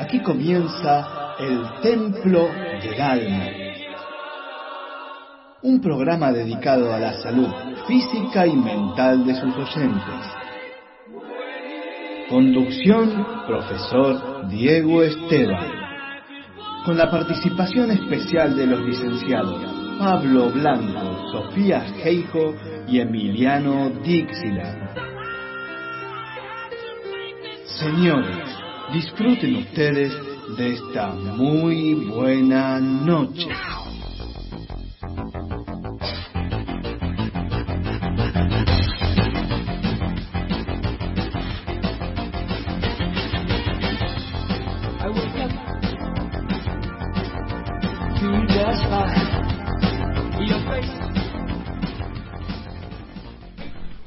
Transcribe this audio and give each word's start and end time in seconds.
Aquí 0.00 0.18
comienza 0.20 1.34
el 1.38 1.62
Templo 1.82 2.48
del 2.82 3.00
Alma. 3.02 3.44
Un 5.62 5.78
programa 5.82 6.32
dedicado 6.32 6.90
a 6.94 6.98
la 6.98 7.12
salud 7.20 7.48
física 7.86 8.46
y 8.46 8.56
mental 8.56 9.26
de 9.26 9.34
sus 9.34 9.54
oyentes. 9.54 10.24
Conducción, 12.30 13.26
profesor 13.46 14.48
Diego 14.48 15.02
Esteban. 15.02 15.70
Con 16.86 16.96
la 16.96 17.10
participación 17.10 17.90
especial 17.90 18.56
de 18.56 18.66
los 18.68 18.80
licenciados 18.80 19.60
Pablo 19.98 20.48
Blanco, 20.48 21.30
Sofía 21.30 21.84
Heijo 22.02 22.54
y 22.88 23.00
Emiliano 23.00 23.90
Dixila. 24.02 24.94
Señores, 27.66 28.59
disfruten 28.92 29.56
ustedes 29.56 30.12
de 30.56 30.72
esta 30.72 31.08
muy 31.08 31.94
buena 31.94 32.80
noche. 32.80 33.48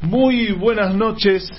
Muy 0.01 0.51
buenas 0.51 0.93
noches, 0.93 1.49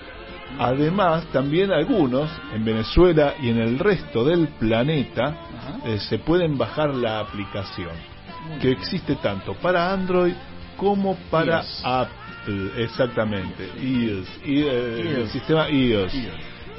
Además, 0.59 1.27
también 1.31 1.71
algunos 1.71 2.31
en 2.53 2.65
Venezuela 2.65 3.35
y 3.39 3.49
en 3.49 3.59
el 3.59 3.77
resto 3.77 4.25
del 4.25 4.47
planeta. 4.59 5.46
Eh, 5.85 5.99
se 5.99 6.19
pueden 6.19 6.57
bajar 6.57 6.93
la 6.95 7.19
aplicación 7.19 7.91
que 8.61 8.71
existe 8.71 9.15
tanto 9.17 9.53
para 9.55 9.91
Android 9.91 10.33
como 10.77 11.15
para 11.31 11.57
iOS. 11.57 11.81
Apple, 11.83 12.71
exactamente, 12.83 13.69
iOS, 13.81 14.27
i- 14.45 14.61
eh, 14.63 14.99
el 15.01 15.19
iOS. 15.21 15.31
sistema 15.31 15.69
iOS. 15.69 16.13
iOS. 16.13 16.33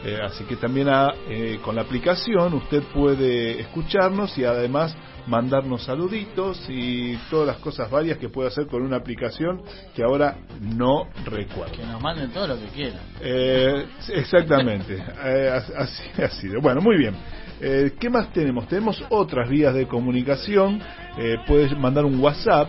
Eh, 0.04 0.16
así 0.22 0.44
que 0.44 0.54
también 0.54 0.88
ah, 0.88 1.12
eh, 1.28 1.58
con 1.64 1.74
la 1.74 1.82
aplicación 1.82 2.54
usted 2.54 2.82
puede 2.94 3.60
escucharnos 3.60 4.38
y 4.38 4.44
además 4.44 4.94
mandarnos 5.26 5.82
saluditos 5.82 6.64
y 6.68 7.16
todas 7.28 7.48
las 7.48 7.56
cosas 7.58 7.90
varias 7.90 8.16
que 8.18 8.28
puede 8.28 8.48
hacer 8.48 8.66
con 8.68 8.82
una 8.82 8.96
aplicación 8.96 9.60
que 9.96 10.04
ahora 10.04 10.36
no 10.62 11.08
recuerdo. 11.26 11.72
Que 11.72 11.82
nos 11.82 12.00
manden 12.00 12.30
todo 12.30 12.46
lo 12.46 12.56
que 12.60 12.66
quieran. 12.68 13.00
Eh, 13.20 13.86
exactamente, 14.14 15.02
as- 15.52 15.70
así 15.76 16.04
ha 16.22 16.28
sido. 16.30 16.60
Bueno, 16.62 16.80
muy 16.80 16.96
bien. 16.96 17.14
Eh, 17.60 17.92
¿Qué 17.98 18.08
más 18.08 18.32
tenemos? 18.32 18.68
Tenemos 18.68 19.02
otras 19.08 19.48
vías 19.48 19.74
de 19.74 19.86
comunicación. 19.86 20.80
Eh, 21.16 21.36
puedes 21.46 21.76
mandar 21.76 22.04
un 22.04 22.20
WhatsApp 22.20 22.68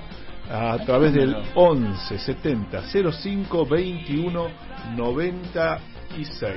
a 0.52 0.78
través 0.86 1.14
del 1.14 1.36
11 1.54 2.18
70 2.18 2.84
05 2.90 3.66
21 3.68 4.48
96 4.96 6.54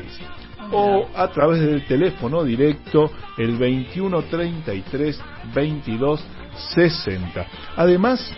o 0.70 1.06
a 1.14 1.28
través 1.28 1.60
del 1.60 1.86
teléfono 1.86 2.42
directo 2.42 3.10
el 3.36 3.56
21 3.58 4.22
33 4.22 5.20
22 5.54 6.24
60. 6.74 7.46
Además, 7.76 8.32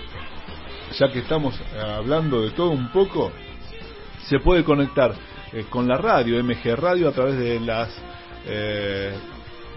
ya 0.99 1.13
que 1.13 1.21
estamos 1.21 1.55
eh, 1.55 1.81
hablando 1.81 2.43
de 2.43 2.51
todo 2.51 2.71
un 2.71 2.91
poco, 2.91 3.31
se 4.29 4.39
puede 4.41 4.65
conectar 4.65 5.15
eh, 5.53 5.67
con 5.71 5.87
la 5.87 5.97
radio, 5.99 6.43
MG 6.43 6.75
Radio, 6.77 7.09
a 7.09 7.13
través 7.13 7.39
de 7.39 7.61
las 7.61 7.91
eh, 8.47 9.13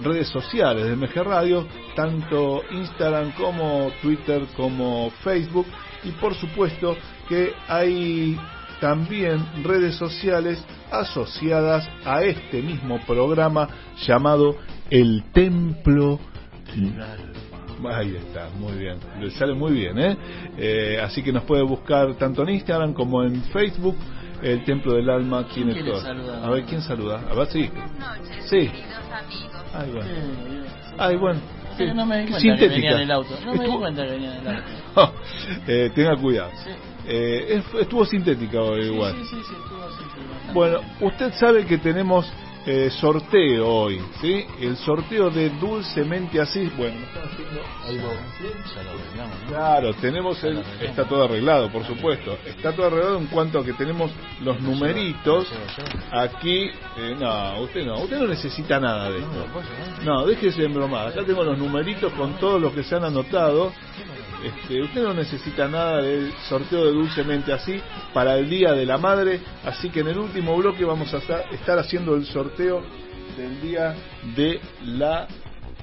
redes 0.04 0.28
sociales 0.30 0.86
de 0.86 0.96
MG 0.96 1.24
Radio, 1.24 1.68
tanto 1.96 2.62
Instagram 2.72 3.32
como 3.34 3.92
Twitter 4.02 4.44
como 4.56 5.10
Facebook, 5.24 5.66
y 6.04 6.12
por 6.12 6.36
supuesto 6.36 6.96
que 7.28 7.54
hay 7.68 8.38
también 8.80 9.64
redes 9.64 9.96
sociales 9.96 10.64
asociadas 10.92 11.90
a 12.06 12.24
este 12.24 12.62
mismo 12.62 13.00
programa 13.06 13.68
llamado 14.06 14.56
El 14.90 15.24
Templo 15.34 16.20
del 16.76 17.02
Alma. 17.02 17.98
Ahí 17.98 18.16
está, 18.16 18.50
muy 18.58 18.74
bien, 18.74 18.98
le 19.20 19.30
sale 19.32 19.54
muy 19.54 19.72
bien, 19.74 20.00
¿eh? 20.00 20.18
Eh, 20.58 21.00
así 21.02 21.22
que 21.22 21.32
nos 21.32 21.44
puede 21.44 21.64
buscar 21.64 22.16
tanto 22.16 22.44
en 22.44 22.50
Instagram 22.50 22.94
como 22.94 23.24
en 23.24 23.42
Facebook. 23.46 23.96
El 24.42 24.64
Templo 24.66 24.94
del 24.94 25.10
Alma 25.10 25.48
¿Quién 25.52 25.66
tiene 25.70 25.82
quiere 25.82 26.00
todo. 26.00 26.44
A 26.46 26.50
ver, 26.52 26.64
¿quién 26.66 26.82
saluda? 26.82 27.24
A 27.28 27.34
ver, 27.34 27.48
sí. 27.48 27.68
Buenas 27.74 28.20
noches, 28.20 28.46
Sí. 28.50 28.68
queridos 28.68 29.12
amigos. 29.12 29.57
Ay, 29.78 29.92
bueno. 29.92 30.10
Ay, 30.98 31.16
bueno. 31.18 31.40
sí. 31.78 31.86
no 31.94 32.06
me 32.06 32.18
di 32.20 32.24
cuenta 32.24 32.38
que 32.38 32.42
sintética. 32.42 32.76
venía 32.76 32.92
en 32.96 33.02
el 33.02 33.12
auto. 33.12 33.38
No 33.46 33.54
me 33.54 33.66
di 33.66 33.72
cuenta 33.78 34.04
que 34.06 34.12
venía 34.12 34.36
en 34.38 34.48
el 34.48 34.56
auto. 34.56 35.14
Eh, 35.68 35.92
tenga 35.94 36.16
cuidado. 36.18 36.50
Sí. 36.64 36.72
Eh, 37.08 37.46
es- 37.58 37.82
estuvo 37.82 38.04
sintética 38.06 38.58
igual. 38.80 39.14
Sí, 39.14 39.24
sí, 39.30 39.36
sí, 39.48 39.54
estuvo 39.64 39.80
bastante. 39.80 40.54
Bueno, 40.54 40.80
usted 41.02 41.34
sabe 41.34 41.66
que 41.66 41.78
tenemos 41.78 42.26
eh, 42.68 42.90
sorteo 42.92 43.68
hoy, 43.68 44.02
¿sí? 44.22 44.46
El 44.60 44.76
sorteo 44.78 45.30
de 45.30 45.50
Dulcemente 45.52 46.40
Así. 46.42 46.70
Bueno, 46.78 47.00
me 47.00 47.06
están 47.06 47.24
haciendo 47.24 47.62
algo. 47.86 48.14
Ya 48.76 48.84
lo 48.84 48.90
arreglamos, 48.92 49.42
¿no? 49.42 49.48
Claro, 49.48 49.94
tenemos 49.96 50.44
el. 50.44 50.64
Está 50.82 51.06
todo 51.06 51.24
arreglado, 51.24 51.72
por 51.72 51.86
supuesto. 51.86 52.38
Está 52.46 52.74
todo 52.74 52.88
arreglado 52.88 53.18
en 53.18 53.28
cuanto 53.28 53.60
a 53.60 53.64
que 53.64 53.74
tenemos 53.74 54.12
los 54.42 54.60
numeritos. 54.62 55.48
Aquí. 56.12 56.70
eh, 56.98 57.16
no, 57.18 57.62
usted 57.62 57.86
no. 57.86 58.02
Usted 58.02 58.20
no 58.20 58.28
necesita 58.28 58.80
nada 58.80 59.10
de 59.12 59.20
esto. 59.20 59.48
No, 60.04 60.26
déjese 60.26 60.64
de 60.64 60.68
bromar. 60.68 61.08
Acá 61.08 61.24
tengo 61.26 61.44
los 61.44 61.58
numeritos 61.58 62.12
con 62.14 62.34
todos 62.38 62.62
los 62.62 62.74
que 62.74 62.84
se 62.84 62.96
han 62.96 63.06
anotado. 63.06 63.72
Este, 64.44 64.82
usted 64.82 65.04
no 65.04 65.14
necesita 65.14 65.68
nada 65.68 66.02
del 66.02 66.32
sorteo 66.48 66.86
de 66.86 66.92
Dulcemente 66.92 67.52
Así 67.52 67.80
para 68.14 68.38
el 68.38 68.50
Día 68.50 68.74
de 68.74 68.86
la 68.86 68.98
Madre. 68.98 69.40
Así 69.66 69.90
que 69.90 70.02
en 70.02 70.10
el 70.10 70.18
último 70.18 70.56
bloque 70.56 70.86
vamos 70.86 71.14
a 71.14 71.18
estar, 71.18 71.80
haciendo 71.80 72.16
el 72.16 72.26
sorteo 72.26 72.84
del 73.36 73.62
Día 73.62 73.96
de 74.36 74.60
la 74.86 75.28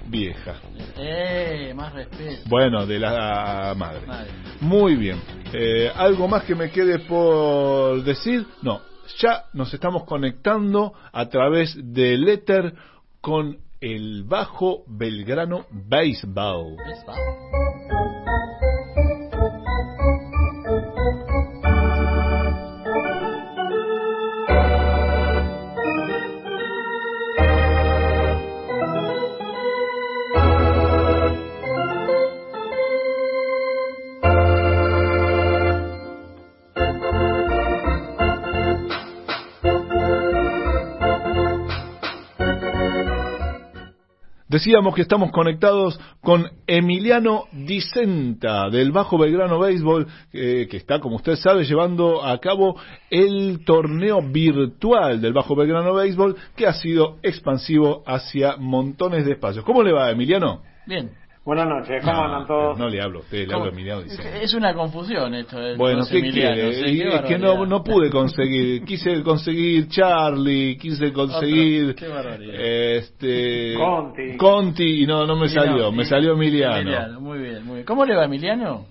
Vieja. 0.07 0.57
Eh, 0.97 1.73
más 1.75 1.93
respeto. 1.95 2.43
Bueno, 2.47 2.87
de 2.87 2.99
la 2.99 3.75
Madre. 3.77 4.07
Madre. 4.07 4.31
Muy 4.61 4.97
bien. 4.97 5.21
Eh, 5.53 5.91
¿Algo 5.95 6.29
más 6.29 6.45
que 6.45 6.55
me 6.55 6.71
quede 6.71 7.01
por 7.01 8.03
decir? 8.05 8.47
No, 8.62 8.83
ya 9.19 9.45
nos 9.53 9.73
estamos 9.73 10.05
conectando 10.05 10.93
a 11.12 11.29
través 11.29 11.77
del 11.77 12.29
éter 12.29 12.75
con 13.21 13.59
el 13.81 14.25
Bajo 14.25 14.85
Belgrano 14.87 15.67
Baseball. 15.71 16.77
Es 16.91 17.05
Decíamos 44.55 44.95
que 44.95 45.03
estamos 45.03 45.33
conectados 45.33 45.99
con 46.21 46.49
Emiliano 46.69 47.47
Dicenta 47.51 48.71
del 48.71 48.93
Bajo 48.93 49.19
Belgrano 49.19 49.59
Béisbol, 49.59 50.06
eh, 50.33 50.69
que 50.71 50.77
está, 50.77 51.01
como 51.01 51.17
usted 51.17 51.35
sabe, 51.35 51.65
llevando 51.65 52.25
a 52.25 52.39
cabo 52.39 52.77
el 53.11 53.65
torneo 53.65 54.23
virtual 54.23 55.21
del 55.21 55.33
Bajo 55.33 55.56
Belgrano 55.56 55.93
Béisbol, 55.95 56.37
que 56.55 56.69
ha 56.69 56.73
sido 56.73 57.17
expansivo 57.25 58.05
hacia 58.06 58.56
montones 58.56 59.25
de 59.25 59.33
espacios. 59.33 59.65
¿Cómo 59.65 59.83
le 59.83 59.91
va, 59.91 60.12
Emiliano? 60.12 60.62
Bien. 60.87 61.11
Buenas 61.44 61.69
noches, 61.69 62.02
¿cómo 62.02 62.12
No, 62.14 62.25
andan 62.25 62.46
todos? 62.46 62.79
No 62.79 62.88
le 62.88 63.02
hablo 63.02 63.19
a 63.19 63.23
usted, 63.23 63.46
le 63.46 63.52
hablo 63.55 63.67
a 63.67 63.69
Emiliano. 63.69 64.00
Es 64.00 64.55
una 64.55 64.73
confusión 64.73 65.35
esto. 65.35 65.61
de 65.61 65.76
Bueno, 65.76 66.02
¿qué 66.11 66.23
quiere? 66.23 66.70
¿eh? 66.70 66.91
Y 66.91 66.99
Qué 67.00 67.08
es 67.17 67.20
que 67.23 67.38
no, 67.38 67.67
no 67.67 67.85
pude 67.85 68.08
conseguir. 68.11 68.82
Quise 68.87 69.23
conseguir 69.23 69.88
Charlie, 69.88 70.79
quise 70.79 71.12
conseguir 71.12 71.91
Otro, 71.91 71.96
qué 71.96 72.08
barbaridad. 72.08 72.55
este 72.58 73.75
Conti. 73.76 74.37
Conti 74.38 75.02
y 75.02 75.06
no 75.06 75.26
no 75.26 75.37
me 75.37 75.49
salió, 75.49 75.93
me 75.93 76.05
Em- 76.05 76.08
salió 76.08 76.32
Emiliano. 76.32 76.76
Emiliano, 76.79 77.20
muy 77.20 77.38
bien, 77.38 77.62
muy 77.67 77.75
bien. 77.75 77.87
¿Cómo 77.87 78.06
le 78.06 78.14
va, 78.17 78.25
Emiliano? 78.25 78.87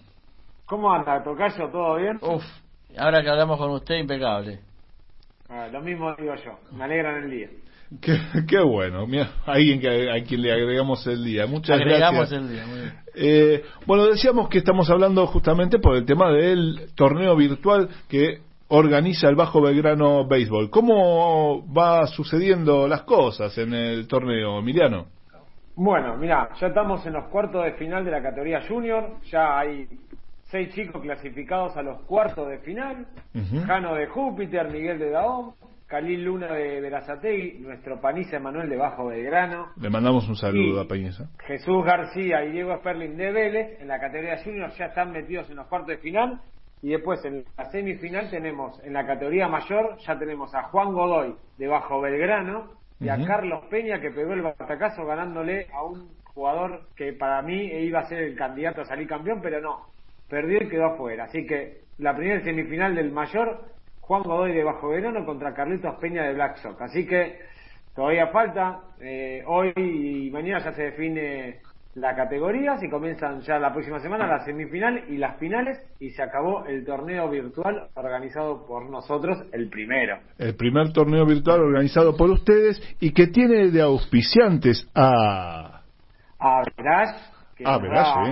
¿Cómo 0.68 0.94
anda, 0.94 1.24
Tocayo? 1.24 1.70
¿Todo 1.72 1.96
bien? 1.98 2.20
Uf, 2.22 2.44
ahora 3.00 3.24
que 3.24 3.30
hablamos 3.30 3.58
con 3.58 3.72
usted, 3.72 3.96
impecable. 3.96 4.60
Ah, 5.50 5.68
lo 5.72 5.82
mismo 5.82 6.14
digo 6.20 6.36
yo, 6.36 6.60
me 6.72 6.84
alegran 6.84 7.24
el 7.24 7.32
día. 7.32 7.50
Qué, 8.02 8.18
qué 8.48 8.60
bueno, 8.62 9.06
mira, 9.08 9.30
alguien 9.46 9.80
que 9.80 10.10
a 10.12 10.24
quien 10.24 10.42
le 10.42 10.52
agregamos 10.52 11.06
el 11.08 11.24
día. 11.24 11.46
Muchas 11.46 11.80
Agregamos 11.80 12.30
gracias. 12.30 12.42
el 12.42 12.50
día, 12.50 12.66
muy 12.66 12.80
bien. 12.80 12.94
Eh, 13.16 13.64
bueno, 13.86 14.06
decíamos 14.08 14.50
que 14.50 14.58
estamos 14.58 14.90
hablando 14.90 15.28
justamente 15.28 15.80
por 15.80 15.96
el 15.96 16.06
tema 16.06 16.32
del 16.32 16.90
torneo 16.96 17.36
virtual 17.36 17.90
que 18.10 18.40
organiza 18.70 19.30
el 19.30 19.36
Bajo 19.36 19.62
Belgrano 19.62 20.26
Béisbol. 20.28 20.70
¿Cómo 20.72 21.64
va 21.72 22.08
sucediendo 22.08 22.88
las 22.88 23.04
cosas 23.04 23.56
en 23.58 23.74
el 23.74 24.08
torneo, 24.08 24.58
Emiliano? 24.60 25.06
Bueno, 25.76 26.16
mira, 26.18 26.50
ya 26.60 26.68
estamos 26.68 27.06
en 27.06 27.14
los 27.14 27.26
cuartos 27.26 27.64
de 27.66 27.74
final 27.74 28.04
de 28.06 28.12
la 28.12 28.22
categoría 28.22 28.62
junior, 28.68 29.18
ya 29.32 29.60
hay 29.60 29.88
seis 30.46 30.74
chicos 30.74 31.02
clasificados 31.02 31.76
a 31.78 31.82
los 31.82 32.02
cuartos 32.04 32.48
de 32.48 32.60
final, 32.60 33.08
Ujú. 33.34 33.64
Jano 33.66 33.96
de 33.96 34.06
Júpiter, 34.08 34.70
Miguel 34.72 35.00
de 35.00 35.10
Daón, 35.10 35.54
Khalil 35.94 36.24
Luna 36.24 36.52
de 36.52 36.82
Verazategui, 36.82 37.60
nuestro 37.60 38.02
Paniza 38.02 38.38
Emanuel 38.38 38.68
de 38.68 38.78
Bajo 38.78 39.06
Belgrano, 39.06 39.74
Le 39.80 39.92
mandamos 39.92 40.28
un 40.28 40.36
saludo 40.36 40.82
a 40.82 40.88
Peñeza. 40.88 41.30
Jesús 41.46 41.86
García 41.86 42.44
y 42.46 42.52
Diego 42.52 42.76
Sperling 42.80 43.16
de 43.16 43.32
Vélez 43.32 43.80
en 43.80 43.90
la 43.90 44.00
categoría 44.00 44.44
junior 44.44 44.72
ya 44.72 44.86
están 44.86 45.12
metidos 45.12 45.48
en 45.52 45.58
los 45.58 45.68
cuartos 45.68 45.90
de 45.90 45.98
final 46.00 46.42
y 46.82 46.90
después 46.90 47.24
en 47.26 47.46
la 47.56 47.66
semifinal 47.66 48.28
tenemos 48.32 48.84
en 48.84 48.92
la 48.92 49.06
categoría 49.06 49.48
mayor 49.48 49.96
ya 50.00 50.18
tenemos 50.18 50.52
a 50.56 50.64
Juan 50.64 50.94
Godoy 50.94 51.36
de 51.60 51.68
Bajo 51.68 52.02
Belgrano 52.02 52.72
y 53.00 53.10
a. 53.10 53.24
Carlos 53.24 53.66
Peña 53.70 54.02
que 54.02 54.10
pegó 54.10 54.34
el 54.34 54.42
batacazo 54.42 55.06
ganándole 55.06 55.68
a 55.72 55.84
un 55.84 56.10
jugador 56.24 56.88
que 56.96 57.14
para 57.14 57.44
mí 57.44 57.66
iba 57.66 58.00
a 58.00 58.10
ser 58.10 58.18
el 58.24 58.36
candidato 58.36 58.82
a 58.82 58.86
salir 58.86 59.08
campeón 59.08 59.42
pero 59.44 59.62
no, 59.62 59.90
perdió 60.28 60.58
y 60.64 60.70
quedó 60.70 60.88
afuera 60.88 61.26
así 61.26 61.46
que 61.46 61.84
la 62.00 62.16
primera 62.16 62.44
semifinal 62.44 62.96
del 62.96 63.12
mayor 63.12 63.74
Juan 64.04 64.24
Godoy 64.24 64.54
de 64.54 64.64
Bajo 64.64 64.90
Belgrano 64.90 65.26
contra 65.26 65.54
Carlitos 65.54 65.96
Peña 66.00 66.24
de 66.24 66.34
Black 66.34 66.58
Sox 66.58 66.80
así 66.82 67.06
que 67.06 67.40
Todavía 67.96 68.28
falta, 68.30 68.80
eh, 69.00 69.44
hoy 69.46 69.72
y 69.76 70.32
mañana 70.32 70.64
ya 70.64 70.74
se 70.74 70.82
define 70.86 71.60
la 71.94 72.16
categoría, 72.16 72.76
y 72.82 72.90
comienzan 72.90 73.42
ya 73.42 73.60
la 73.60 73.72
próxima 73.72 74.00
semana 74.00 74.26
la 74.26 74.44
semifinal 74.44 75.04
y 75.10 75.18
las 75.18 75.38
finales 75.38 75.78
y 76.00 76.10
se 76.10 76.24
acabó 76.24 76.66
el 76.66 76.84
torneo 76.86 77.30
virtual 77.30 77.90
organizado 77.94 78.66
por 78.66 78.90
nosotros, 78.90 79.46
el 79.52 79.70
primero. 79.70 80.18
El 80.40 80.56
primer 80.56 80.92
torneo 80.92 81.24
virtual 81.24 81.62
organizado 81.62 82.18
por 82.18 82.32
ustedes 82.32 82.82
y 83.00 83.14
que 83.14 83.28
tiene 83.28 83.70
de 83.70 83.82
auspiciantes 83.84 84.90
a... 84.96 85.84
A 86.40 86.64
Verage, 86.76 87.20
que 87.56 87.64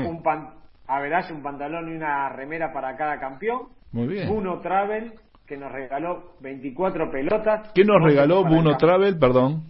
un, 0.09 0.23
pan- 0.23 0.55
a 0.87 0.99
Verage, 1.01 1.31
un 1.33 1.43
pantalón 1.43 1.87
y 1.93 1.97
una 1.97 2.29
remera 2.29 2.73
para 2.73 2.97
cada 2.97 3.19
campeón. 3.19 3.67
Muy 3.91 4.07
bien. 4.07 4.27
Buno 4.27 4.59
Travel, 4.59 5.13
que 5.47 5.57
nos 5.57 5.71
regaló 5.71 6.33
24 6.41 7.11
pelotas. 7.11 7.71
¿Qué 7.73 7.83
nos 7.83 7.99
12 8.01 8.05
regaló 8.09 8.43
Buno 8.43 8.77
Travel? 8.77 9.17
Perdón. 9.19 9.63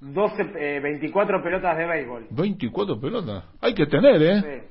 12, 0.00 0.42
eh, 0.56 0.80
24 0.80 1.42
pelotas 1.42 1.76
de 1.76 1.86
béisbol. 1.86 2.26
24 2.30 3.00
pelotas. 3.00 3.44
Hay 3.60 3.74
que 3.74 3.86
tener, 3.86 4.22
¿eh? 4.22 4.40
Sí. 4.40 4.66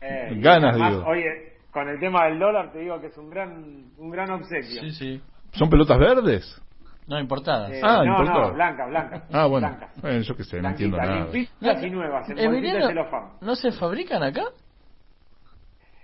Eh, 0.00 0.28
Ganas, 0.40 0.70
además, 0.74 0.92
digo. 0.92 1.04
Oye, 1.06 1.52
con 1.72 1.88
el 1.88 1.98
tema 1.98 2.26
del 2.26 2.38
dólar 2.38 2.72
te 2.72 2.78
digo 2.78 3.00
que 3.00 3.08
es 3.08 3.18
un 3.18 3.28
gran 3.28 3.86
un 3.98 4.10
gran 4.10 4.30
obsequio. 4.30 4.80
Sí, 4.82 4.90
sí. 4.92 5.20
¿Son 5.52 5.68
pelotas 5.68 5.98
verdes? 5.98 6.62
No, 7.08 7.18
importadas. 7.20 7.70
Eh, 7.72 7.80
Ah, 7.82 8.02
no, 8.04 8.12
importado. 8.12 8.48
no, 8.48 8.54
blanca, 8.54 8.86
blanca. 8.86 9.22
Ah, 9.32 9.46
bueno. 9.46 9.68
Blanca. 9.68 9.88
Bueno, 10.00 10.20
yo 10.22 10.36
qué 10.36 10.44
sé, 10.44 10.60
no 10.62 10.68
entiendo 10.70 10.96
nada. 10.96 11.16
limpitas 11.32 11.82
y 11.82 11.90
nuevas, 11.90 12.28
en 12.30 12.36
de 12.36 12.44
Emiliano, 12.44 12.86
celofán. 12.88 13.22
¿no 13.40 13.54
se 13.56 13.70
fabrican 13.72 14.22
acá? 14.22 14.44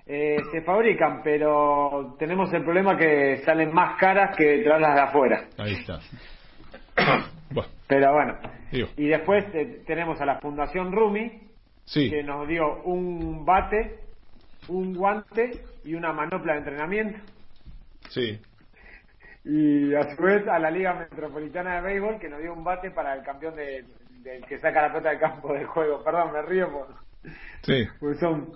Eh, 0.06 0.36
se 0.50 0.62
fabrican, 0.62 1.22
pero 1.22 2.16
tenemos 2.18 2.52
el 2.52 2.64
problema 2.64 2.96
que 2.96 3.38
salen 3.44 3.72
más 3.72 3.98
caras 3.98 4.36
que 4.36 4.62
traerlas 4.62 4.94
de 4.94 5.00
afuera. 5.00 5.44
Ahí 5.58 5.74
está. 5.74 6.00
Pero 7.86 8.12
bueno. 8.12 8.38
Digo. 8.70 8.88
Y 8.96 9.08
después 9.08 9.44
eh, 9.54 9.82
tenemos 9.86 10.20
a 10.20 10.24
la 10.26 10.40
Fundación 10.40 10.92
Rumi, 10.92 11.42
sí. 11.84 12.10
que 12.10 12.22
nos 12.22 12.48
dio 12.48 12.82
un 12.84 13.44
bate, 13.44 13.98
un 14.68 14.94
guante 14.94 15.62
y 15.84 15.94
una 15.94 16.12
manopla 16.12 16.54
de 16.54 16.58
entrenamiento. 16.58 17.18
Sí. 18.08 18.40
Y 19.44 19.94
a 19.94 20.14
su 20.14 20.22
vez 20.22 20.46
a 20.48 20.58
la 20.58 20.70
Liga 20.70 20.94
Metropolitana 20.94 21.76
de 21.76 21.82
Béisbol 21.82 22.18
que 22.18 22.28
nos 22.28 22.40
dio 22.40 22.52
un 22.52 22.64
bate 22.64 22.90
para 22.90 23.14
el 23.14 23.22
campeón 23.22 23.56
de, 23.56 23.84
del 24.22 24.44
que 24.46 24.58
saca 24.58 24.82
la 24.82 24.88
pelota 24.88 25.10
del 25.10 25.18
campo 25.18 25.52
de 25.52 25.64
juego. 25.64 26.02
Perdón, 26.02 26.32
me 26.32 26.42
río 26.42 26.70
por, 26.70 26.88
Sí. 27.62 27.86
porque 28.00 28.18
son... 28.18 28.52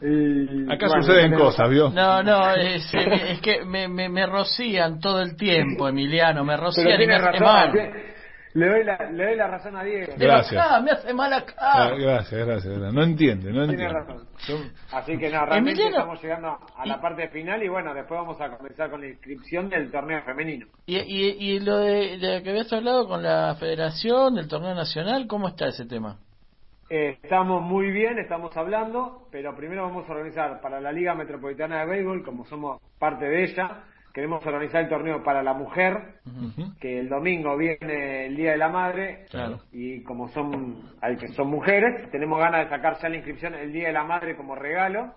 y, 0.00 0.64
Acá 0.70 0.86
bueno, 0.88 1.02
suceden 1.02 1.30
tenemos- 1.30 1.54
cosas, 1.54 1.70
¿vio? 1.70 1.90
No, 1.90 2.22
no, 2.22 2.50
es, 2.54 2.92
es 2.94 3.40
que 3.40 3.64
me, 3.64 3.88
me, 3.88 4.08
me 4.08 4.26
rocían 4.26 4.98
todo 5.00 5.20
el 5.22 5.36
tiempo, 5.36 5.88
Emiliano, 5.88 6.44
me 6.44 6.54
Pero 6.54 6.64
rocían 6.66 6.88
y 6.88 6.90
me 6.92 6.98
tiene 6.98 7.14
hace 7.14 7.24
razón, 7.26 7.42
mal. 7.46 7.72
tiene- 7.72 8.14
le, 8.54 8.68
doy 8.68 8.84
la, 8.84 9.10
le 9.10 9.24
doy 9.24 9.36
la 9.36 9.48
razón 9.48 9.76
a 9.76 9.82
Diego. 9.82 10.12
Gracias. 10.16 10.64
acá, 10.64 10.80
me 10.80 10.92
hace 10.92 11.12
mal 11.12 11.32
Ah, 11.32 11.38
acá. 11.38 11.94
gracias, 11.96 12.46
gracias, 12.46 12.72
gracias. 12.78 12.94
No 12.94 13.02
entiende, 13.02 13.50
no 13.50 13.66
Tiene 13.66 13.82
entiende. 13.82 13.94
razón. 13.94 14.28
Así 14.92 15.18
que 15.18 15.28
no, 15.30 15.44
realmente 15.44 15.70
Emiliano, 15.82 15.96
estamos 15.96 16.22
llegando 16.22 16.58
a 16.76 16.86
la 16.86 17.00
parte 17.00 17.28
final 17.30 17.60
y 17.64 17.68
bueno, 17.68 17.92
después 17.94 18.20
vamos 18.20 18.40
a 18.40 18.56
comenzar 18.56 18.90
con 18.90 19.00
la 19.00 19.08
inscripción 19.08 19.68
del 19.68 19.90
torneo 19.90 20.22
femenino. 20.22 20.66
Y, 20.86 20.98
y, 20.98 21.30
y 21.54 21.60
lo 21.60 21.78
de, 21.78 22.18
de 22.18 22.42
que 22.44 22.50
habías 22.50 22.72
hablado 22.72 23.08
con 23.08 23.24
la 23.24 23.56
federación 23.58 24.36
del 24.36 24.46
torneo 24.46 24.74
nacional, 24.74 25.26
¿cómo 25.26 25.48
está 25.48 25.66
ese 25.66 25.86
tema? 25.86 26.18
Eh, 26.90 27.18
estamos 27.22 27.62
muy 27.62 27.90
bien, 27.90 28.18
estamos 28.18 28.54
hablando, 28.56 29.26
pero 29.30 29.54
primero 29.56 29.82
vamos 29.84 30.08
a 30.08 30.12
organizar 30.12 30.60
para 30.60 30.80
la 30.80 30.92
Liga 30.92 31.14
Metropolitana 31.14 31.80
de 31.80 31.86
Béisbol, 31.86 32.24
como 32.24 32.44
somos 32.44 32.80
parte 32.98 33.24
de 33.24 33.44
ella, 33.44 33.84
queremos 34.12 34.44
organizar 34.46 34.82
el 34.82 34.88
torneo 34.90 35.22
para 35.24 35.42
la 35.42 35.54
mujer, 35.54 36.20
que 36.80 37.00
el 37.00 37.08
domingo 37.08 37.56
viene 37.56 38.26
el 38.26 38.36
Día 38.36 38.52
de 38.52 38.58
la 38.58 38.68
Madre, 38.68 39.24
Claro. 39.30 39.60
y 39.72 40.02
como 40.02 40.28
son, 40.28 40.92
al 41.00 41.16
que 41.16 41.28
son 41.28 41.48
mujeres, 41.48 42.10
tenemos 42.10 42.38
ganas 42.38 42.64
de 42.64 42.70
sacar 42.76 42.98
ya 43.00 43.08
la 43.08 43.16
inscripción 43.16 43.54
el 43.54 43.72
Día 43.72 43.88
de 43.88 43.92
la 43.94 44.04
Madre 44.04 44.36
como 44.36 44.54
regalo 44.54 45.14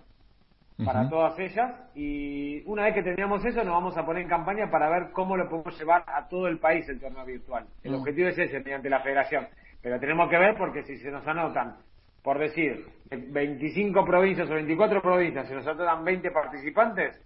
para 0.84 1.08
todas 1.08 1.36
ellas, 1.40 1.72
y 1.96 2.62
una 2.64 2.84
vez 2.84 2.94
que 2.94 3.02
terminamos 3.02 3.44
eso 3.44 3.64
nos 3.64 3.74
vamos 3.74 3.96
a 3.98 4.06
poner 4.06 4.22
en 4.22 4.28
campaña 4.28 4.70
para 4.70 4.88
ver 4.88 5.10
cómo 5.12 5.36
lo 5.36 5.48
podemos 5.48 5.76
llevar 5.76 6.04
a 6.06 6.28
todo 6.28 6.46
el 6.46 6.58
país 6.60 6.88
el 6.88 7.00
torneo 7.00 7.24
virtual. 7.24 7.66
El 7.82 7.92
Mm. 7.92 7.94
objetivo 7.96 8.28
es 8.28 8.38
ese, 8.38 8.60
mediante 8.60 8.88
la 8.88 9.00
federación. 9.00 9.48
Pero 9.82 9.98
tenemos 10.00 10.28
que 10.28 10.38
ver 10.38 10.56
porque 10.56 10.82
si 10.82 10.96
se 10.98 11.10
nos 11.10 11.26
anotan, 11.26 11.76
por 12.22 12.38
decir, 12.38 12.84
25 13.10 14.04
provincias 14.04 14.50
o 14.50 14.54
24 14.54 15.00
provincias, 15.00 15.48
si 15.48 15.54
nos 15.54 15.66
anotan 15.66 16.04
20 16.04 16.30
participantes, 16.30 17.20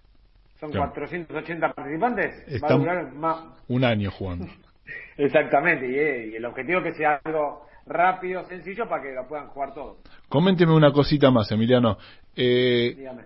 son 0.61 0.71
Claro. 0.71 0.93
480 0.93 1.73
participantes, 1.73 2.63
va 2.63 2.69
a 2.69 2.73
durar 2.75 3.13
más. 3.15 3.45
Un 3.69 3.85
año 3.85 4.11
jugando. 4.11 4.47
Exactamente, 5.17 5.89
y, 5.91 5.95
eh, 5.99 6.29
y 6.33 6.37
el 6.37 6.45
objetivo 6.45 6.79
es 6.81 6.85
que 6.85 6.95
sea 6.95 7.21
algo 7.25 7.67
rápido, 7.87 8.45
sencillo, 8.45 8.89
para 8.89 9.03
que 9.03 9.13
lo 9.13 9.27
puedan 9.27 9.49
jugar 9.49 9.75
todos. 9.75 9.99
Coménteme 10.29 10.73
una 10.73 10.93
cosita 10.93 11.31
más, 11.31 11.51
Emiliano. 11.51 11.99
Eh, 12.37 12.95
Dígame. 12.97 13.23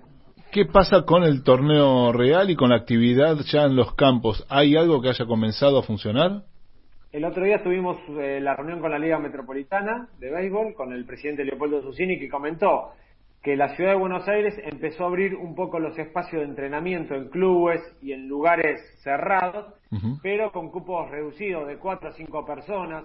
¿Qué 0.51 0.65
pasa 0.65 1.03
con 1.03 1.25
el 1.25 1.43
torneo 1.43 2.13
real 2.13 2.49
y 2.49 2.57
con 2.57 2.71
la 2.71 2.77
actividad 2.77 3.37
ya 3.53 3.65
en 3.65 3.77
los 3.77 3.95
campos? 3.95 4.47
¿Hay 4.49 4.77
algo 4.77 5.03
que 5.03 5.11
haya 5.11 5.27
comenzado 5.27 5.79
a 5.79 5.83
funcionar? 5.83 6.45
El 7.17 7.25
otro 7.25 7.45
día 7.45 7.63
tuvimos 7.63 7.97
eh, 8.11 8.41
la 8.43 8.55
reunión 8.55 8.79
con 8.79 8.91
la 8.91 8.99
Liga 8.99 9.19
Metropolitana 9.19 10.07
de 10.19 10.31
Béisbol, 10.31 10.75
con 10.75 10.93
el 10.93 11.07
presidente 11.07 11.47
Leopoldo 11.47 11.81
Susini, 11.81 12.19
que 12.19 12.29
comentó 12.29 12.93
que 13.43 13.57
la 13.57 13.75
ciudad 13.75 13.93
de 13.93 13.97
Buenos 13.97 14.29
Aires 14.29 14.55
empezó 14.63 15.05
a 15.05 15.07
abrir 15.07 15.35
un 15.35 15.55
poco 15.55 15.79
los 15.79 15.99
espacios 15.99 16.43
de 16.43 16.49
entrenamiento 16.49 17.15
en 17.15 17.31
clubes 17.31 17.81
y 18.03 18.13
en 18.13 18.29
lugares 18.29 18.83
cerrados, 19.03 19.73
pero 20.23 20.53
con 20.53 20.71
cupos 20.71 21.11
reducidos 21.11 21.67
de 21.67 21.79
cuatro 21.79 22.11
a 22.11 22.13
cinco 22.13 22.45
personas. 22.45 23.05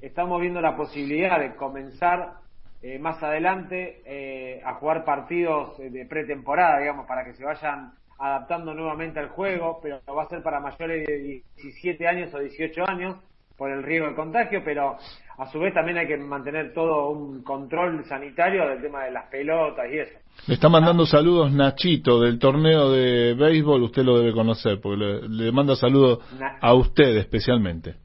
Estamos 0.00 0.40
viendo 0.40 0.62
la 0.62 0.74
posibilidad 0.74 1.38
de 1.38 1.54
comenzar 1.54 2.36
eh, 2.80 2.98
más 2.98 3.22
adelante 3.22 4.00
eh, 4.06 4.62
a 4.64 4.72
jugar 4.76 5.04
partidos 5.04 5.76
de 5.76 6.06
pretemporada, 6.06 6.78
digamos, 6.78 7.06
para 7.06 7.26
que 7.26 7.34
se 7.34 7.44
vayan 7.44 7.92
adaptando 8.18 8.72
nuevamente 8.72 9.18
al 9.18 9.28
juego, 9.28 9.80
pero 9.82 10.00
va 10.16 10.22
a 10.22 10.28
ser 10.28 10.42
para 10.42 10.60
mayores 10.60 11.06
de 11.06 11.42
17 11.56 12.08
años 12.08 12.32
o 12.32 12.38
18 12.38 12.88
años, 12.88 13.16
por 13.60 13.70
el 13.70 13.82
riesgo 13.82 14.08
de 14.08 14.14
contagio, 14.14 14.62
pero 14.64 14.96
a 15.36 15.46
su 15.52 15.58
vez 15.58 15.74
también 15.74 15.98
hay 15.98 16.06
que 16.06 16.16
mantener 16.16 16.72
todo 16.72 17.10
un 17.10 17.42
control 17.42 18.02
sanitario 18.06 18.66
del 18.66 18.80
tema 18.80 19.04
de 19.04 19.10
las 19.10 19.26
pelotas 19.26 19.84
y 19.92 19.98
eso. 19.98 20.18
Le 20.46 20.54
está 20.54 20.70
mandando 20.70 21.04
saludos 21.04 21.52
Nachito 21.52 22.22
del 22.22 22.38
torneo 22.38 22.90
de 22.90 23.34
béisbol, 23.34 23.82
usted 23.82 24.02
lo 24.02 24.18
debe 24.18 24.32
conocer, 24.32 24.80
porque 24.80 24.96
le, 25.04 25.28
le 25.28 25.52
manda 25.52 25.76
saludos 25.76 26.20
Na- 26.38 26.56
a 26.58 26.72
usted 26.72 27.18
especialmente. 27.18 27.96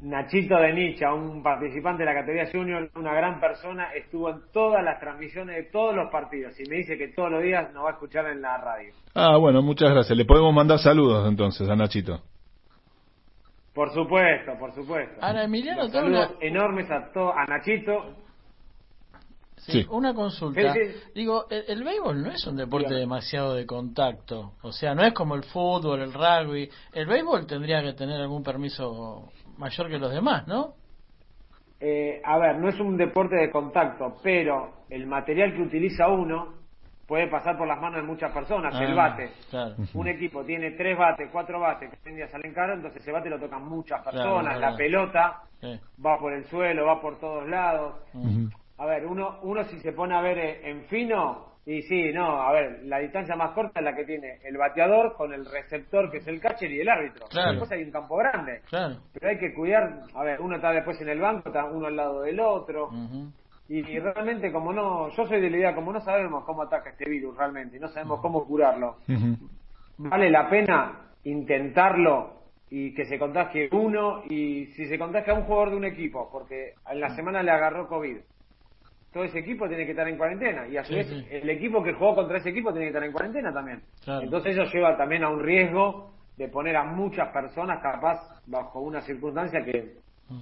Nachito 0.00 0.56
de 0.56 0.72
Nicha, 0.72 1.12
un 1.12 1.42
participante 1.42 2.02
de 2.02 2.06
la 2.06 2.14
categoría 2.14 2.50
junior, 2.50 2.88
una 2.96 3.12
gran 3.12 3.38
persona, 3.38 3.92
estuvo 3.92 4.30
en 4.30 4.36
todas 4.50 4.82
las 4.82 4.98
transmisiones 4.98 5.56
de 5.56 5.64
todos 5.64 5.94
los 5.94 6.10
partidos 6.10 6.58
y 6.58 6.66
me 6.70 6.76
dice 6.76 6.96
que 6.96 7.08
todos 7.08 7.30
los 7.30 7.42
días 7.42 7.70
nos 7.74 7.84
va 7.84 7.90
a 7.90 7.92
escuchar 7.92 8.24
en 8.28 8.40
la 8.40 8.56
radio. 8.56 8.94
Ah, 9.14 9.36
bueno, 9.36 9.60
muchas 9.60 9.90
gracias. 9.90 10.16
Le 10.16 10.24
podemos 10.24 10.54
mandar 10.54 10.78
saludos 10.78 11.28
entonces 11.28 11.68
a 11.68 11.76
Nachito. 11.76 12.22
Por 13.74 13.92
supuesto, 13.92 14.52
por 14.58 14.74
supuesto. 14.74 15.16
Ahora, 15.20 15.44
Emiliano, 15.44 15.82
Los 15.82 15.92
tengo 15.92 16.04
saludos 16.06 16.30
una, 16.36 16.46
enormes 16.46 16.90
a, 16.90 17.12
to- 17.12 17.32
a 17.32 17.44
Nachito. 17.46 18.16
sí, 19.56 19.82
Sí. 19.82 19.86
una 19.90 20.12
consulta. 20.12 20.72
Sí, 20.74 20.80
sí. 20.92 21.00
Digo, 21.14 21.46
el, 21.50 21.64
el 21.68 21.84
béisbol 21.84 22.22
no 22.22 22.30
es 22.32 22.44
un 22.46 22.56
deporte 22.56 22.94
demasiado 22.94 23.54
de 23.54 23.66
contacto. 23.66 24.54
O 24.62 24.72
sea, 24.72 24.94
no 24.94 25.04
es 25.04 25.12
como 25.12 25.34
el 25.36 25.44
fútbol, 25.44 26.00
el 26.00 26.12
rugby. 26.12 26.68
El 26.92 27.06
béisbol 27.06 27.46
tendría 27.46 27.80
que 27.82 27.92
tener 27.92 28.20
algún 28.20 28.42
permiso 28.42 29.28
mayor 29.56 29.88
que 29.88 29.98
los 29.98 30.10
demás, 30.12 30.46
¿no? 30.48 30.74
Eh, 31.78 32.20
a 32.24 32.38
ver, 32.38 32.56
no 32.58 32.68
es 32.68 32.78
un 32.80 32.96
deporte 32.96 33.36
de 33.36 33.50
contacto, 33.50 34.16
pero 34.22 34.84
el 34.90 35.06
material 35.06 35.54
que 35.54 35.62
utiliza 35.62 36.08
uno 36.08 36.59
puede 37.10 37.26
pasar 37.26 37.58
por 37.58 37.66
las 37.66 37.80
manos 37.80 38.00
de 38.02 38.06
muchas 38.06 38.30
personas. 38.30 38.72
el 38.80 38.92
Ah, 38.92 38.94
bate. 38.94 39.30
Claro. 39.50 39.74
Un 39.94 40.06
equipo 40.06 40.44
tiene 40.44 40.70
tres 40.70 40.96
bates, 40.96 41.28
cuatro 41.32 41.58
bates, 41.58 41.90
que 41.90 41.96
hoy 42.04 42.10
en 42.12 42.16
día 42.18 42.28
salen 42.28 42.54
caros, 42.54 42.76
entonces 42.76 43.02
ese 43.02 43.10
bate 43.10 43.28
lo 43.28 43.40
tocan 43.40 43.64
muchas 43.68 44.00
personas. 44.04 44.60
la 44.60 44.76
pelota 44.76 45.42
Sí. 45.60 45.78
va 46.06 46.16
por 46.20 46.32
el 46.32 46.44
suelo, 46.44 46.86
va 46.86 47.00
por 47.00 47.18
todos 47.18 47.48
lados. 47.48 47.96
A 48.78 48.86
ver, 48.86 49.04
uno, 49.06 49.40
uno 49.42 49.64
si 49.64 49.80
se 49.80 49.92
pone 49.92 50.14
a 50.14 50.20
ver 50.20 50.38
eh, 50.38 50.70
en 50.70 50.84
fino, 50.84 51.46
y 51.66 51.82
sí, 51.82 52.12
no, 52.12 52.40
a 52.42 52.52
ver, 52.52 52.80
la 52.84 52.98
distancia 52.98 53.34
más 53.34 53.50
corta 53.50 53.80
es 53.80 53.84
la 53.84 53.94
que 53.96 54.04
tiene 54.04 54.38
el 54.44 54.56
bateador 54.56 55.14
con 55.16 55.34
el 55.34 55.44
receptor 55.44 56.10
que 56.12 56.18
es 56.18 56.26
el 56.28 56.40
catcher 56.40 56.70
y 56.70 56.80
el 56.80 56.88
árbitro. 56.88 57.26
Claro. 57.26 57.50
Después 57.50 57.72
hay 57.72 57.82
un 57.82 57.90
campo 57.90 58.16
grande. 58.18 58.60
Claro. 58.70 58.96
Pero 59.12 59.28
hay 59.28 59.38
que 59.38 59.52
cuidar, 59.52 59.98
a 60.14 60.22
ver, 60.22 60.40
uno 60.40 60.54
está 60.56 60.70
después 60.70 60.98
en 61.02 61.08
el 61.08 61.18
banco, 61.20 61.48
está 61.48 61.64
uno 61.64 61.88
al 61.88 61.96
lado 61.96 62.22
del 62.22 62.38
otro. 62.38 62.88
Y 63.78 63.98
realmente 64.00 64.50
como 64.50 64.72
no, 64.72 65.08
yo 65.10 65.26
soy 65.26 65.40
de 65.40 65.48
la 65.48 65.56
idea, 65.56 65.74
como 65.76 65.92
no 65.92 66.00
sabemos 66.00 66.44
cómo 66.44 66.62
ataca 66.62 66.90
este 66.90 67.08
virus 67.08 67.36
realmente, 67.36 67.76
y 67.76 67.80
no 67.80 67.88
sabemos 67.88 68.20
cómo 68.20 68.44
curarlo, 68.44 68.96
vale 69.98 70.28
la 70.28 70.50
pena 70.50 71.10
intentarlo 71.24 72.40
y 72.68 72.92
que 72.94 73.04
se 73.04 73.18
contagie 73.18 73.68
uno 73.72 74.22
y 74.28 74.66
si 74.74 74.86
se 74.86 74.98
contagia 74.98 75.34
un 75.34 75.42
jugador 75.44 75.70
de 75.70 75.76
un 75.76 75.84
equipo, 75.84 76.28
porque 76.32 76.74
en 76.90 77.00
la 77.00 77.10
semana 77.14 77.42
le 77.42 77.50
agarró 77.50 77.86
COVID, 77.88 78.16
todo 79.12 79.24
ese 79.24 79.40
equipo 79.40 79.68
tiene 79.68 79.84
que 79.84 79.90
estar 79.92 80.06
en 80.08 80.16
cuarentena 80.16 80.66
y 80.68 80.76
a 80.76 80.84
su 80.84 80.92
Sí, 80.92 80.98
vez 80.98 81.08
sí. 81.08 81.26
el 81.30 81.50
equipo 81.50 81.82
que 81.82 81.92
jugó 81.94 82.14
contra 82.14 82.38
ese 82.38 82.50
equipo 82.50 82.70
tiene 82.70 82.86
que 82.86 82.90
estar 82.90 83.04
en 83.04 83.12
cuarentena 83.12 83.52
también. 83.52 83.82
Claro. 84.04 84.22
Entonces 84.22 84.56
eso 84.56 84.64
lleva 84.72 84.96
también 84.96 85.24
a 85.24 85.28
un 85.30 85.40
riesgo 85.42 86.12
de 86.36 86.48
poner 86.48 86.76
a 86.76 86.84
muchas 86.84 87.28
personas 87.32 87.80
capaz 87.82 88.20
bajo 88.46 88.80
una 88.80 89.00
circunstancia 89.00 89.64
que 89.64 89.96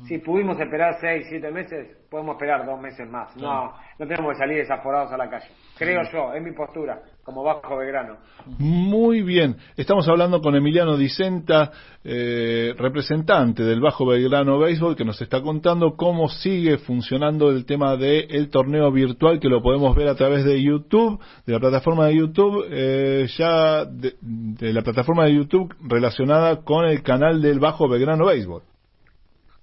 si 0.07 0.19
pudimos 0.19 0.61
esperar 0.61 0.99
seis, 1.01 1.27
siete 1.29 1.51
meses, 1.51 1.97
podemos 2.11 2.37
esperar 2.37 2.67
dos 2.67 2.79
meses 2.79 3.09
más. 3.09 3.35
No, 3.37 3.73
no 3.99 4.07
tenemos 4.07 4.33
que 4.33 4.39
salir 4.39 4.59
desaforados 4.59 5.11
a 5.13 5.17
la 5.17 5.31
calle. 5.31 5.49
Creo 5.79 6.03
yo, 6.13 6.35
es 6.35 6.43
mi 6.43 6.53
postura, 6.53 7.01
como 7.23 7.43
Bajo 7.43 7.77
Belgrano. 7.79 8.19
Muy 8.59 9.23
bien. 9.23 9.57
Estamos 9.77 10.07
hablando 10.09 10.43
con 10.43 10.55
Emiliano 10.55 10.97
Dicenta, 10.99 11.73
eh, 12.05 12.75
representante 12.77 13.63
del 13.63 13.81
Bajo 13.81 14.05
Belgrano 14.05 14.59
Béisbol, 14.59 14.95
que 14.95 15.07
nos 15.07 15.23
está 15.23 15.41
contando 15.41 15.97
cómo 15.97 16.29
sigue 16.29 16.77
funcionando 16.79 17.51
el 17.51 17.65
tema 17.65 17.97
del 17.97 18.51
torneo 18.51 18.93
virtual, 18.93 19.41
que 19.41 19.49
lo 19.49 19.63
podemos 19.63 19.97
ver 19.97 20.09
a 20.09 20.17
través 20.17 20.45
de 20.45 20.63
YouTube, 20.63 21.19
de 21.47 21.53
la 21.53 21.61
plataforma 21.61 22.07
de 22.07 22.17
YouTube, 22.17 22.67
eh, 22.71 23.27
ya 23.39 23.87
de, 23.87 24.17
de 24.21 24.73
la 24.75 24.83
plataforma 24.83 25.25
de 25.25 25.35
YouTube 25.35 25.75
relacionada 25.81 26.63
con 26.63 26.85
el 26.85 27.03
canal 27.03 27.41
del 27.41 27.59
Bajo 27.59 27.89
Belgrano 27.89 28.27
Béisbol. 28.27 28.68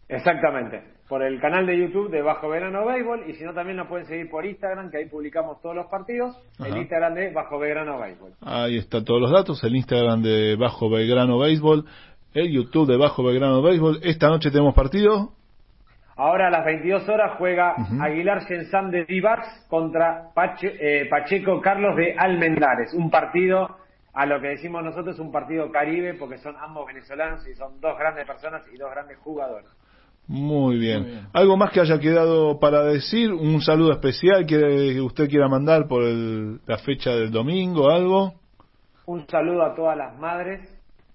Exactamente, 0.07 0.83
por 1.09 1.23
el 1.23 1.39
canal 1.39 1.65
de 1.65 1.77
YouTube 1.79 2.11
de 2.11 2.21
Bajo 2.21 2.47
Verano 2.49 2.85
Béisbol 2.85 3.23
y 3.27 3.33
si 3.33 3.43
no 3.43 3.53
también 3.53 3.77
nos 3.77 3.87
pueden 3.87 4.05
seguir 4.05 4.29
por 4.29 4.45
Instagram, 4.45 4.91
que 4.91 4.97
ahí 4.97 5.05
publicamos 5.09 5.59
todos 5.61 5.75
los 5.75 5.87
partidos, 5.87 6.37
el. 6.63 6.77
Instagram 6.77 7.13
de 7.15 7.31
Bajo 7.31 7.57
Verano 7.57 7.99
Béisbol. 7.99 8.33
Ahí 8.41 8.77
están 8.77 9.03
todos 9.03 9.19
los 9.21 9.31
datos, 9.31 9.63
el 9.63 9.75
Instagram 9.75 10.21
de 10.21 10.55
Bajo 10.57 10.89
Belgrano 10.89 11.39
Béisbol, 11.39 11.85
el 12.33 12.51
YouTube 12.51 12.87
de 12.87 12.97
Bajo 12.97 13.23
Belgrano 13.23 13.61
Béisbol. 13.63 13.99
Esta 14.03 14.27
noche 14.29 14.51
tenemos 14.51 14.75
partido. 14.75 15.31
Ahora 16.17 16.47
a 16.47 16.49
las 16.51 16.63
22 16.65 17.09
horas 17.09 17.33
juega 17.37 17.73
Ujú. 17.77 18.01
Aguilar 18.01 18.45
Gensam 18.45 18.89
de 18.89 19.03
Divax 19.05 19.65
contra 19.69 20.29
Pache- 20.33 20.75
eh, 20.79 21.07
Pacheco 21.09 21.59
Carlos 21.61 21.95
de 21.97 22.15
Almendares. 22.17 22.93
Un 22.93 23.09
partido, 23.09 23.75
a 24.13 24.25
lo 24.25 24.39
que 24.39 24.47
decimos 24.49 24.81
nosotros, 24.81 25.19
un 25.19 25.31
partido 25.31 25.69
caribe 25.71 26.13
porque 26.13 26.37
son 26.37 26.55
ambos 26.57 26.85
venezolanos 26.87 27.45
y 27.47 27.53
son 27.55 27.81
dos 27.81 27.97
grandes 27.97 28.25
personas 28.25 28.63
y 28.73 28.77
dos 28.77 28.89
grandes 28.91 29.17
jugadores. 29.17 29.67
Muy 30.27 30.77
bien. 30.79 31.01
Muy 31.03 31.11
bien. 31.11 31.27
¿Algo 31.33 31.57
más 31.57 31.71
que 31.71 31.81
haya 31.81 31.99
quedado 31.99 32.59
para 32.59 32.83
decir? 32.83 33.31
¿Un 33.31 33.61
saludo 33.61 33.91
especial 33.91 34.45
que 34.45 34.99
usted 35.01 35.29
quiera 35.29 35.47
mandar 35.47 35.87
por 35.87 36.03
el- 36.03 36.59
la 36.65 36.77
fecha 36.79 37.11
del 37.11 37.31
domingo? 37.31 37.89
¿Algo? 37.89 38.33
Un 39.05 39.27
saludo 39.27 39.63
a 39.63 39.75
todas 39.75 39.95
las 39.97 40.17
madres, 40.17 40.61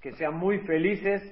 que 0.00 0.12
sean 0.12 0.36
muy 0.36 0.58
felices. 0.60 1.22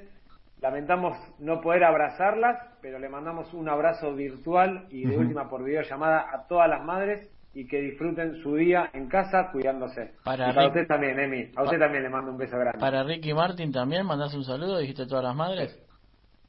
Lamentamos 0.60 1.16
no 1.38 1.60
poder 1.60 1.84
abrazarlas, 1.84 2.56
pero 2.82 2.98
le 2.98 3.08
mandamos 3.08 3.54
un 3.54 3.68
abrazo 3.68 4.12
virtual 4.14 4.86
y 4.90 5.04
de 5.04 5.16
última 5.16 5.48
por 5.48 5.62
videollamada 5.62 6.26
a 6.32 6.48
todas 6.48 6.68
las 6.68 6.84
madres 6.84 7.30
y 7.54 7.66
que 7.68 7.80
disfruten 7.80 8.34
su 8.42 8.56
día 8.56 8.90
en 8.92 9.08
casa 9.08 9.50
cuidándose. 9.52 10.14
Para 10.24 10.50
y 10.50 10.54
para 10.54 10.66
usted 10.66 10.86
también, 10.88 11.18
Emi. 11.18 11.50
A 11.56 11.62
usted 11.62 11.78
también 11.78 12.02
le 12.02 12.08
mando 12.10 12.32
un 12.32 12.38
beso 12.38 12.58
grande. 12.58 12.78
Para 12.80 13.04
Ricky 13.04 13.32
Martin 13.32 13.70
también, 13.70 14.04
mandás 14.04 14.34
un 14.34 14.42
saludo, 14.44 14.78
dijiste 14.78 15.06
todas 15.06 15.22
las 15.24 15.36
madres. 15.36 15.78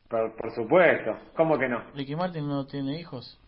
Por, 0.10 0.36
por 0.36 0.52
supuesto. 0.52 1.16
¿Cómo 1.36 1.58
que 1.58 1.68
no? 1.70 1.82
Ricky 1.96 2.16
Martin 2.16 2.48
no 2.48 2.66
tiene 2.66 3.00
hijos. 3.00 3.40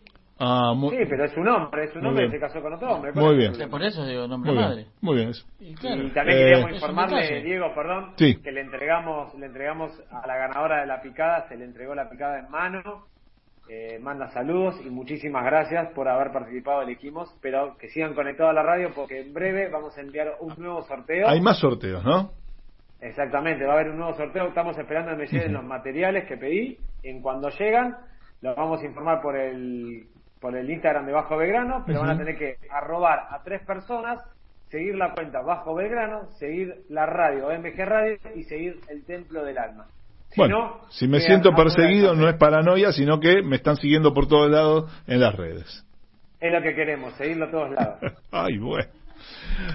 Ah, 0.44 0.74
muy, 0.76 0.90
Sí, 0.98 1.04
pero 1.08 1.26
es 1.26 1.38
un 1.38 1.48
hombre, 1.48 1.84
es 1.86 1.96
un 1.96 2.04
hombre 2.06 2.26
que 2.26 2.32
se 2.32 2.40
casó 2.40 2.62
con 2.62 2.74
otro 2.74 2.92
hombre. 2.92 3.12
Muy 3.14 3.22
¿cuál 3.22 3.26
es 3.26 3.32
el 3.34 3.38
bien. 3.40 3.52
O 3.52 3.56
sea, 3.56 3.68
problema? 3.68 3.72
por 3.72 3.84
eso 3.88 4.06
digo 4.08 4.28
nombre 4.28 4.52
muy 4.52 4.62
madre. 4.62 4.76
bien. 4.76 4.88
Muy 5.02 5.16
bien. 5.18 5.32
Y 5.60 5.76
claro. 5.76 6.02
Y 6.04 6.10
también 6.12 6.38
Eh, 6.38 6.42
queríamos 6.42 6.66
un 6.70 6.74
informarle. 6.76 7.44
Diego, 7.44 7.66
perdón, 7.76 8.14
Sí. 8.18 8.36
que 8.42 8.52
le 8.52 8.62
entregamos, 8.62 9.36
le 9.36 9.46
entregamos 9.46 9.92
a 10.12 10.26
la 10.26 10.36
ganadora 10.38 10.82
de 10.82 10.88
la 10.88 11.02
picada, 11.02 11.48
se 11.48 11.58
le 11.58 11.66
entregó 11.66 11.94
la 11.94 12.10
picada 12.10 12.40
en 12.40 12.50
mano, 12.50 13.06
eh, 13.70 14.00
manda 14.02 14.32
saludos 14.32 14.76
y 14.84 14.90
muchísimas 14.90 15.46
gracias 15.46 15.94
por 15.94 16.08
haber 16.10 16.32
participado, 16.32 16.82
elegimos, 16.82 17.30
pero 17.42 17.78
que 17.78 17.90
sigan 17.90 18.16
conectados 18.16 18.50
a 18.50 18.54
la 18.54 18.64
radio 18.64 18.90
porque 18.96 19.22
en 19.22 19.34
breve 19.34 19.70
vamos 19.70 19.96
a 19.96 20.02
enviar 20.02 20.38
un 20.40 20.56
nuevo 20.58 20.82
sorteo. 20.84 21.28
Hay 21.28 21.40
más 21.40 21.60
sorteos, 21.60 22.04
¿no? 22.04 22.32
Exactamente, 23.02 23.66
va 23.66 23.74
a 23.74 23.76
haber 23.78 23.90
un 23.90 23.98
nuevo 23.98 24.14
sorteo, 24.14 24.48
estamos 24.48 24.78
esperando 24.78 25.12
que 25.12 25.18
me 25.18 25.26
lleguen 25.26 25.54
los 25.54 25.64
materiales 25.64 26.26
que 26.28 26.38
pedí, 26.38 26.78
en 27.02 27.22
cuando 27.22 27.50
llegan 27.50 27.98
los 28.42 28.56
vamos 28.56 28.82
a 28.82 28.86
informar 28.86 29.22
por 29.22 29.36
el 29.36 30.08
por 30.40 30.56
el 30.56 30.70
Instagram 30.70 31.06
de 31.06 31.12
Bajo 31.12 31.38
Belgrano, 31.38 31.84
pero 31.86 32.02
van 32.02 32.12
a 32.12 32.18
tener 32.18 32.36
que 32.36 32.56
arrobar 32.72 33.28
a 33.30 33.44
tres 33.44 33.62
personas, 33.64 34.20
seguir 34.70 34.96
la 34.96 35.14
cuenta 35.14 35.42
Bajo 35.42 35.76
Belgrano, 35.76 36.32
seguir 36.40 36.84
la 36.90 37.06
radio 37.06 37.50
MG 37.50 37.86
Radio 37.86 38.18
y 38.36 38.44
seguir 38.44 38.80
el 38.90 39.06
Templo 39.06 39.44
del 39.44 39.60
Alma. 39.60 39.86
Si 40.30 40.40
bueno, 40.40 40.58
no, 40.58 40.90
si 40.90 41.08
me 41.08 41.20
siento 41.20 41.54
perseguido 41.54 42.16
no 42.16 42.28
es 42.28 42.36
paranoia, 42.38 42.92
sino 42.92 43.20
que 43.20 43.44
me 43.44 43.58
están 43.58 43.76
siguiendo 43.76 44.14
por 44.14 44.28
todos 44.28 44.50
lados 44.50 44.92
en 45.06 45.20
las 45.20 45.36
redes. 45.36 45.86
Es 46.40 46.52
lo 46.52 46.62
que 46.64 46.74
queremos, 46.74 47.14
seguirlo 47.14 47.46
a 47.46 47.52
todos 47.52 47.72
lados. 47.72 48.00
Ay, 48.32 48.58
bueno. 48.58 48.90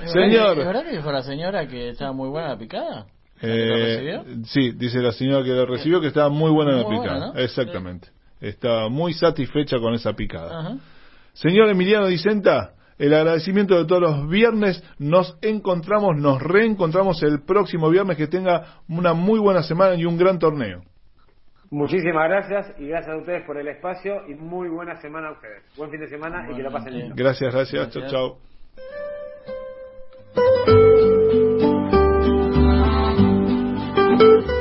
¿Es 0.02 0.12
Señor. 0.12 0.58
¿Es 0.58 0.66
verdad 0.66 0.84
que 0.84 0.96
dijo 0.96 1.12
la 1.12 1.22
señora 1.22 1.68
que 1.68 1.90
estaba 1.90 2.12
muy 2.12 2.28
buena 2.28 2.48
la 2.48 2.58
picada? 2.58 3.06
¿La 3.42 3.48
lo 3.48 3.54
Eh, 3.54 3.84
recibió? 3.96 4.24
sí, 4.46 4.72
dice 4.72 4.98
la 5.00 5.12
señora 5.12 5.44
que 5.44 5.50
lo 5.50 5.66
recibió 5.66 6.00
que 6.00 6.08
estaba 6.08 6.28
muy 6.28 6.50
buena 6.50 6.72
la 6.72 6.82
Muy 6.84 6.96
buena, 6.96 7.02
picada. 7.02 7.32
¿no? 7.32 7.38
Exactamente. 7.40 8.08
Estaba 8.40 8.88
muy 8.88 9.12
satisfecha 9.14 9.78
con 9.78 9.94
esa 9.94 10.12
picada. 10.14 10.58
Ajá. 10.60 10.76
Señor 11.32 11.68
Emiliano 11.68 12.06
Dicenta, 12.06 12.72
el 12.98 13.12
agradecimiento 13.14 13.76
de 13.76 13.84
todos 13.84 14.00
los 14.02 14.28
viernes. 14.28 14.82
Nos 14.98 15.36
encontramos, 15.42 16.16
nos 16.16 16.40
reencontramos 16.42 17.22
el 17.22 17.42
próximo 17.42 17.90
viernes. 17.90 18.16
Que 18.16 18.26
tenga 18.26 18.80
una 18.88 19.12
muy 19.12 19.38
buena 19.38 19.62
semana 19.62 19.94
y 19.96 20.04
un 20.06 20.16
gran 20.16 20.38
torneo. 20.38 20.82
Muchísimas 21.70 22.28
gracias 22.28 22.72
y 22.78 22.86
gracias 22.88 23.14
a 23.14 23.18
ustedes 23.18 23.42
por 23.44 23.58
el 23.58 23.66
espacio 23.68 24.22
y 24.28 24.34
muy 24.34 24.68
buena 24.68 24.96
semana 25.00 25.28
a 25.28 25.32
ustedes. 25.32 25.62
Buen 25.76 25.90
fin 25.90 26.00
de 26.00 26.08
semana 26.08 26.46
y 26.50 26.54
que 26.56 26.62
lo 26.62 26.70
pasen 26.70 26.94
Igualmente. 26.94 27.08
lindo. 27.08 27.14
Gracias, 27.16 27.52
gracias. 27.52 27.90
Chao, 27.90 28.02
Gracias. 28.02 28.12
chao. 30.74 30.85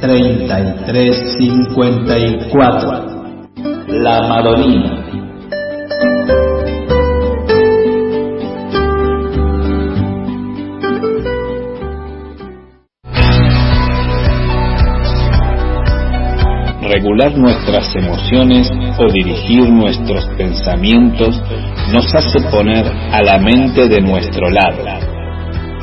33 0.00 1.36
54. 1.38 3.48
La 3.88 4.28
Madonina. 4.28 5.04
Regular 16.80 17.36
nuestras 17.36 17.94
emociones 17.96 18.70
o 18.98 19.12
dirigir 19.12 19.68
nuestros 19.68 20.24
pensamientos 20.36 21.40
nos 21.92 22.14
hace 22.14 22.40
poner 22.50 22.86
a 22.86 23.20
la 23.22 23.38
mente 23.38 23.88
de 23.88 24.00
nuestro 24.00 24.48
lado. 24.48 24.84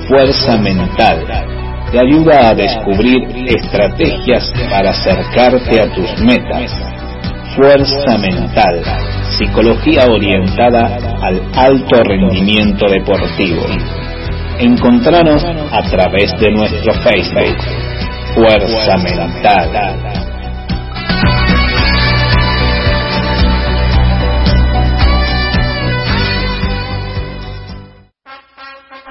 Fuerza 0.08 0.58
mental 0.58 1.65
te 1.96 2.02
ayuda 2.02 2.50
a 2.50 2.54
descubrir 2.54 3.24
estrategias 3.48 4.52
para 4.70 4.90
acercarte 4.90 5.80
a 5.80 5.94
tus 5.96 6.20
metas. 6.20 6.70
Fuerza 7.56 8.18
mental, 8.18 8.84
psicología 9.38 10.06
orientada 10.06 10.98
al 11.22 11.42
alto 11.56 12.04
rendimiento 12.04 12.86
deportivo. 12.90 13.66
Encontranos 14.60 15.46
a 15.46 15.90
través 15.90 16.34
de 16.38 16.52
nuestro 16.52 16.94
Facebook. 16.96 17.58
Fuerza 18.34 18.98
mental. 18.98 20.15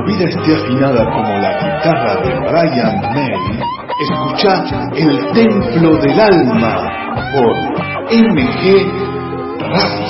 Tu 0.00 0.06
vida 0.06 0.24
esté 0.24 0.54
afinada 0.54 1.04
como 1.04 1.38
la 1.38 1.52
guitarra 1.58 2.14
de 2.22 2.30
Brian 2.48 3.00
May, 3.14 3.60
escucha 4.00 4.64
El 4.94 5.32
Templo 5.32 5.96
del 5.98 6.20
Alma 6.20 6.74
por 7.32 7.52
MG 8.12 8.86
Radio. 9.58 10.09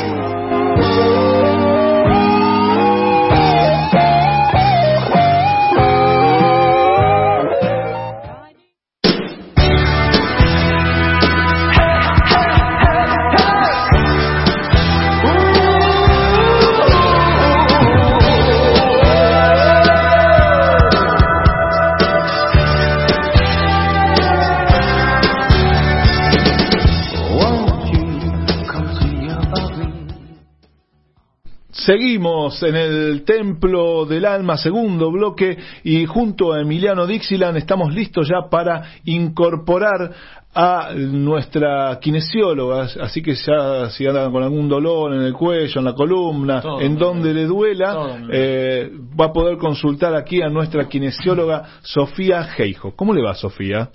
Seguimos 31.90 32.62
en 32.62 32.76
el 32.76 33.24
Templo 33.24 34.06
del 34.06 34.24
Alma, 34.24 34.56
segundo 34.56 35.10
bloque, 35.10 35.58
y 35.82 36.06
junto 36.06 36.52
a 36.52 36.60
Emiliano 36.60 37.04
Dixieland 37.04 37.56
estamos 37.56 37.92
listos 37.92 38.28
ya 38.28 38.48
para 38.48 38.92
incorporar 39.06 40.12
a 40.54 40.90
nuestra 40.94 41.98
kinesióloga, 42.00 42.86
así 43.00 43.20
que 43.20 43.34
ya 43.34 43.90
si 43.90 44.06
andan 44.06 44.30
con 44.30 44.44
algún 44.44 44.68
dolor 44.68 45.14
en 45.14 45.22
el 45.22 45.32
cuello, 45.32 45.80
en 45.80 45.84
la 45.84 45.94
columna, 45.94 46.62
Todo, 46.62 46.80
en 46.80 46.96
donde 46.96 47.34
le 47.34 47.46
duela, 47.46 48.20
eh, 48.32 48.88
va 49.20 49.24
a 49.24 49.32
poder 49.32 49.58
consultar 49.58 50.14
aquí 50.14 50.40
a 50.42 50.48
nuestra 50.48 50.88
kinesióloga 50.88 51.80
Sofía 51.82 52.44
Geijo. 52.44 52.94
¿Cómo 52.94 53.12
le 53.12 53.20
va, 53.20 53.34
Sofía? 53.34 53.90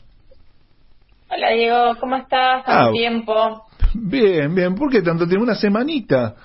Hola 1.29 1.49
Diego, 1.51 1.95
¿cómo 2.01 2.17
estás? 2.17 2.61
Ah, 2.65 2.73
Tanto 2.73 2.91
tiempo. 2.91 3.61
Bien, 3.93 4.53
bien. 4.53 4.75
¿Por 4.75 4.91
qué 4.91 5.01
tanto 5.01 5.25
tiempo? 5.25 5.45
Una 5.45 5.55
semanita. 5.55 6.35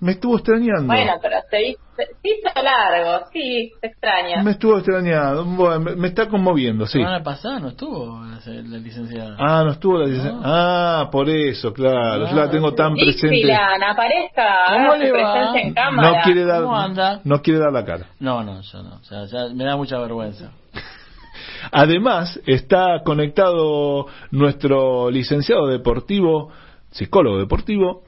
Me 0.00 0.12
estuvo 0.12 0.36
extrañando. 0.36 0.86
Bueno, 0.86 1.12
pero 1.20 1.36
se 1.50 1.70
hizo, 1.70 1.80
se 1.96 2.04
hizo 2.22 2.62
largo, 2.62 3.26
sí, 3.32 3.72
te 3.80 3.88
extraña. 3.88 4.42
Me 4.44 4.52
estuvo 4.52 4.76
extrañando. 4.78 5.44
Bueno, 5.44 5.80
me, 5.80 5.96
me 5.96 6.08
está 6.08 6.28
conmoviendo, 6.28 6.86
sí. 6.86 6.98
La 6.98 7.04
semana 7.06 7.24
pasada 7.24 7.58
no 7.58 7.68
estuvo 7.68 8.20
la, 8.24 8.38
la 8.62 8.78
licenciada. 8.78 9.36
Ah, 9.40 9.64
no 9.64 9.72
estuvo 9.72 9.98
la 9.98 10.06
licencia- 10.06 10.40
Ah, 10.44 11.08
por 11.10 11.28
eso, 11.28 11.72
claro. 11.72 12.28
Yo 12.28 12.36
la 12.36 12.48
tengo 12.48 12.74
tan 12.74 12.94
presente. 12.94 13.28
Dixieland, 13.36 13.82
aparezca, 13.82 14.46
¿Cómo 14.68 14.94
le 14.94 15.10
va? 15.10 15.18
presencia 15.32 15.60
en 15.62 15.74
cámara. 15.74 16.10
No 16.12 16.22
quiere 16.22 16.44
dar, 16.44 16.62
¿Cómo 16.62 16.76
anda? 16.76 17.20
no 17.24 17.42
quiere 17.42 17.58
dar 17.58 17.72
la 17.72 17.84
cara. 17.84 18.06
No, 18.20 18.44
no, 18.44 18.60
yo 18.60 18.82
no. 18.84 18.94
O 18.96 19.02
sea, 19.04 19.24
ya 19.24 19.52
me 19.52 19.64
da 19.64 19.76
mucha 19.76 19.98
vergüenza. 19.98 20.52
Además, 21.72 22.40
está 22.46 23.02
conectado 23.04 24.06
nuestro 24.30 25.10
licenciado 25.10 25.66
deportivo, 25.66 26.50
psicólogo 26.92 27.38
deportivo, 27.38 28.04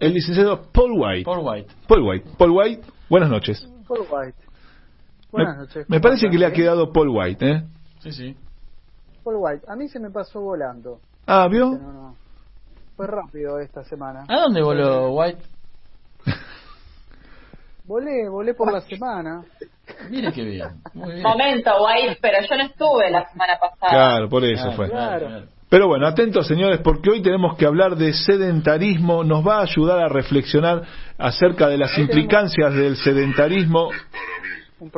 el 0.00 0.14
licenciado 0.14 0.62
Paul 0.72 0.92
White. 0.96 1.24
Paul 1.24 1.40
White. 1.46 1.72
Paul 1.86 2.02
White. 2.02 2.30
Paul 2.38 2.50
White, 2.50 2.82
buenas 3.08 3.30
noches. 3.30 3.68
Paul 3.86 4.00
White. 4.10 4.36
Me, 5.32 5.44
Buenas 5.44 5.58
noches. 5.58 5.86
me 5.88 5.96
¿cómo 5.98 6.02
parece 6.02 6.28
que 6.28 6.38
le 6.38 6.46
ha 6.46 6.52
quedado 6.52 6.92
Paul 6.92 7.08
White, 7.10 7.48
¿eh? 7.48 7.62
Sí, 8.00 8.12
sí. 8.12 8.36
Paul 9.22 9.36
White. 9.38 9.64
A 9.68 9.76
mí 9.76 9.88
se 9.88 10.00
me 10.00 10.10
pasó 10.10 10.40
volando. 10.40 10.98
Ah, 11.26 11.46
¿vio? 11.48 11.66
No, 11.70 11.92
no. 11.92 12.16
Fue 12.96 13.06
rápido 13.06 13.60
esta 13.60 13.84
semana. 13.84 14.24
¿A 14.28 14.40
dónde 14.40 14.60
voló 14.62 15.12
White? 15.12 15.40
Volé, 17.84 18.28
volé 18.28 18.54
por 18.54 18.72
la 18.72 18.80
semana. 18.82 19.44
Mire 20.10 20.32
qué 20.32 20.44
bien. 20.44 20.80
Muy 20.94 21.12
bien. 21.14 21.22
Momento, 21.22 21.70
White, 21.84 22.18
pero 22.22 22.38
yo 22.48 22.56
no 22.56 22.62
estuve 22.64 23.10
la 23.10 23.28
semana 23.30 23.58
pasada. 23.58 23.90
Claro, 23.90 24.28
por 24.28 24.44
eso 24.44 24.62
Claro, 24.62 24.76
fue. 24.76 24.90
claro, 24.90 25.26
claro. 25.26 25.46
Pero 25.70 25.86
bueno, 25.86 26.08
atentos 26.08 26.48
señores, 26.48 26.80
porque 26.82 27.10
hoy 27.10 27.22
tenemos 27.22 27.56
que 27.56 27.64
hablar 27.64 27.96
de 27.96 28.12
sedentarismo, 28.12 29.22
nos 29.22 29.46
va 29.46 29.60
a 29.60 29.62
ayudar 29.62 30.00
a 30.00 30.08
reflexionar 30.08 30.82
acerca 31.16 31.68
de 31.68 31.78
las 31.78 31.96
implicancias 31.96 32.74
del 32.74 32.96
sedentarismo. 32.96 33.88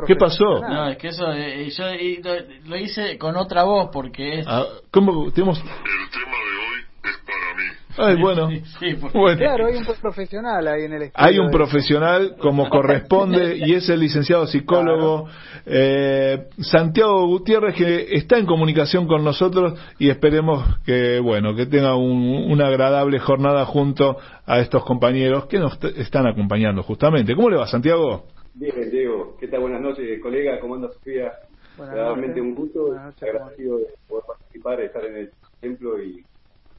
¿Qué 0.07 0.15
pasó? 0.15 0.45
profesional. 0.45 0.73
No, 0.73 0.89
es 0.89 0.97
que 0.97 1.07
eso 1.09 1.31
eh, 1.31 1.69
yo 1.69 1.87
eh, 1.89 2.21
lo, 2.23 2.69
lo 2.69 2.77
hice 2.77 3.19
con 3.19 3.35
otra 3.37 3.63
voz 3.63 3.89
porque 3.93 4.39
es... 4.39 4.47
Ah, 4.49 4.65
¿Cómo 4.89 5.31
tenemos? 5.31 5.59
El 5.59 5.63
tema 5.63 6.37
de 6.37 6.57
hoy 6.57 6.81
es 7.03 7.17
para 7.23 7.53
mí. 7.55 7.63
Ay, 7.97 8.15
bueno. 8.21 8.49
Sí, 8.49 8.61
sí, 8.79 8.95
porque- 8.99 9.17
Bueno. 9.19 9.37
Claro, 9.39 9.65
hay 9.67 9.75
un 9.77 9.85
profesional 10.01 10.67
ahí 10.67 10.83
en 10.85 10.93
el 10.93 11.01
estudio. 11.03 11.27
Hay 11.27 11.39
un 11.39 11.47
de- 11.47 11.51
profesional 11.53 12.35
como 12.39 12.69
corresponde 12.69 13.57
y 13.57 13.73
es 13.73 13.87
el 13.89 13.99
licenciado 13.99 14.47
psicólogo 14.47 15.27
eh, 15.65 16.47
Santiago 16.59 17.25
Gutiérrez 17.27 17.75
que 17.75 18.07
está 18.15 18.37
en 18.37 18.45
comunicación 18.45 19.07
con 19.07 19.23
nosotros 19.23 19.79
y 19.99 20.09
esperemos 20.09 20.63
que 20.85 21.19
bueno 21.19 21.55
que 21.55 21.65
tenga 21.65 21.95
un- 21.95 22.51
una 22.51 22.67
agradable 22.67 23.19
jornada 23.19 23.65
junto 23.65 24.17
a 24.45 24.59
estos 24.59 24.83
compañeros 24.83 25.45
que 25.45 25.59
nos 25.59 25.81
están 25.83 26.27
acompañando 26.27 26.83
justamente. 26.83 27.35
¿Cómo 27.35 27.49
le 27.49 27.57
va 27.57 27.67
Santiago? 27.67 28.25
Bien, 28.55 28.73
Diego, 28.91 29.35
¿qué 29.39 29.47
tal? 29.47 29.61
Buenas 29.61 29.81
noches, 29.81 30.21
colega, 30.21 30.59
¿cómo 30.59 30.75
anda 30.75 30.89
Sofía? 30.91 31.31
Buenas 31.77 31.95
Realmente 31.95 32.39
un 32.39 32.53
gusto, 32.53 32.93
agradecido 33.19 33.77
de 33.79 33.85
poder 34.07 34.23
participar, 34.27 34.77
de 34.77 34.85
estar 34.85 35.03
en 35.05 35.15
el 35.15 35.31
templo 35.59 36.01
y 36.03 36.23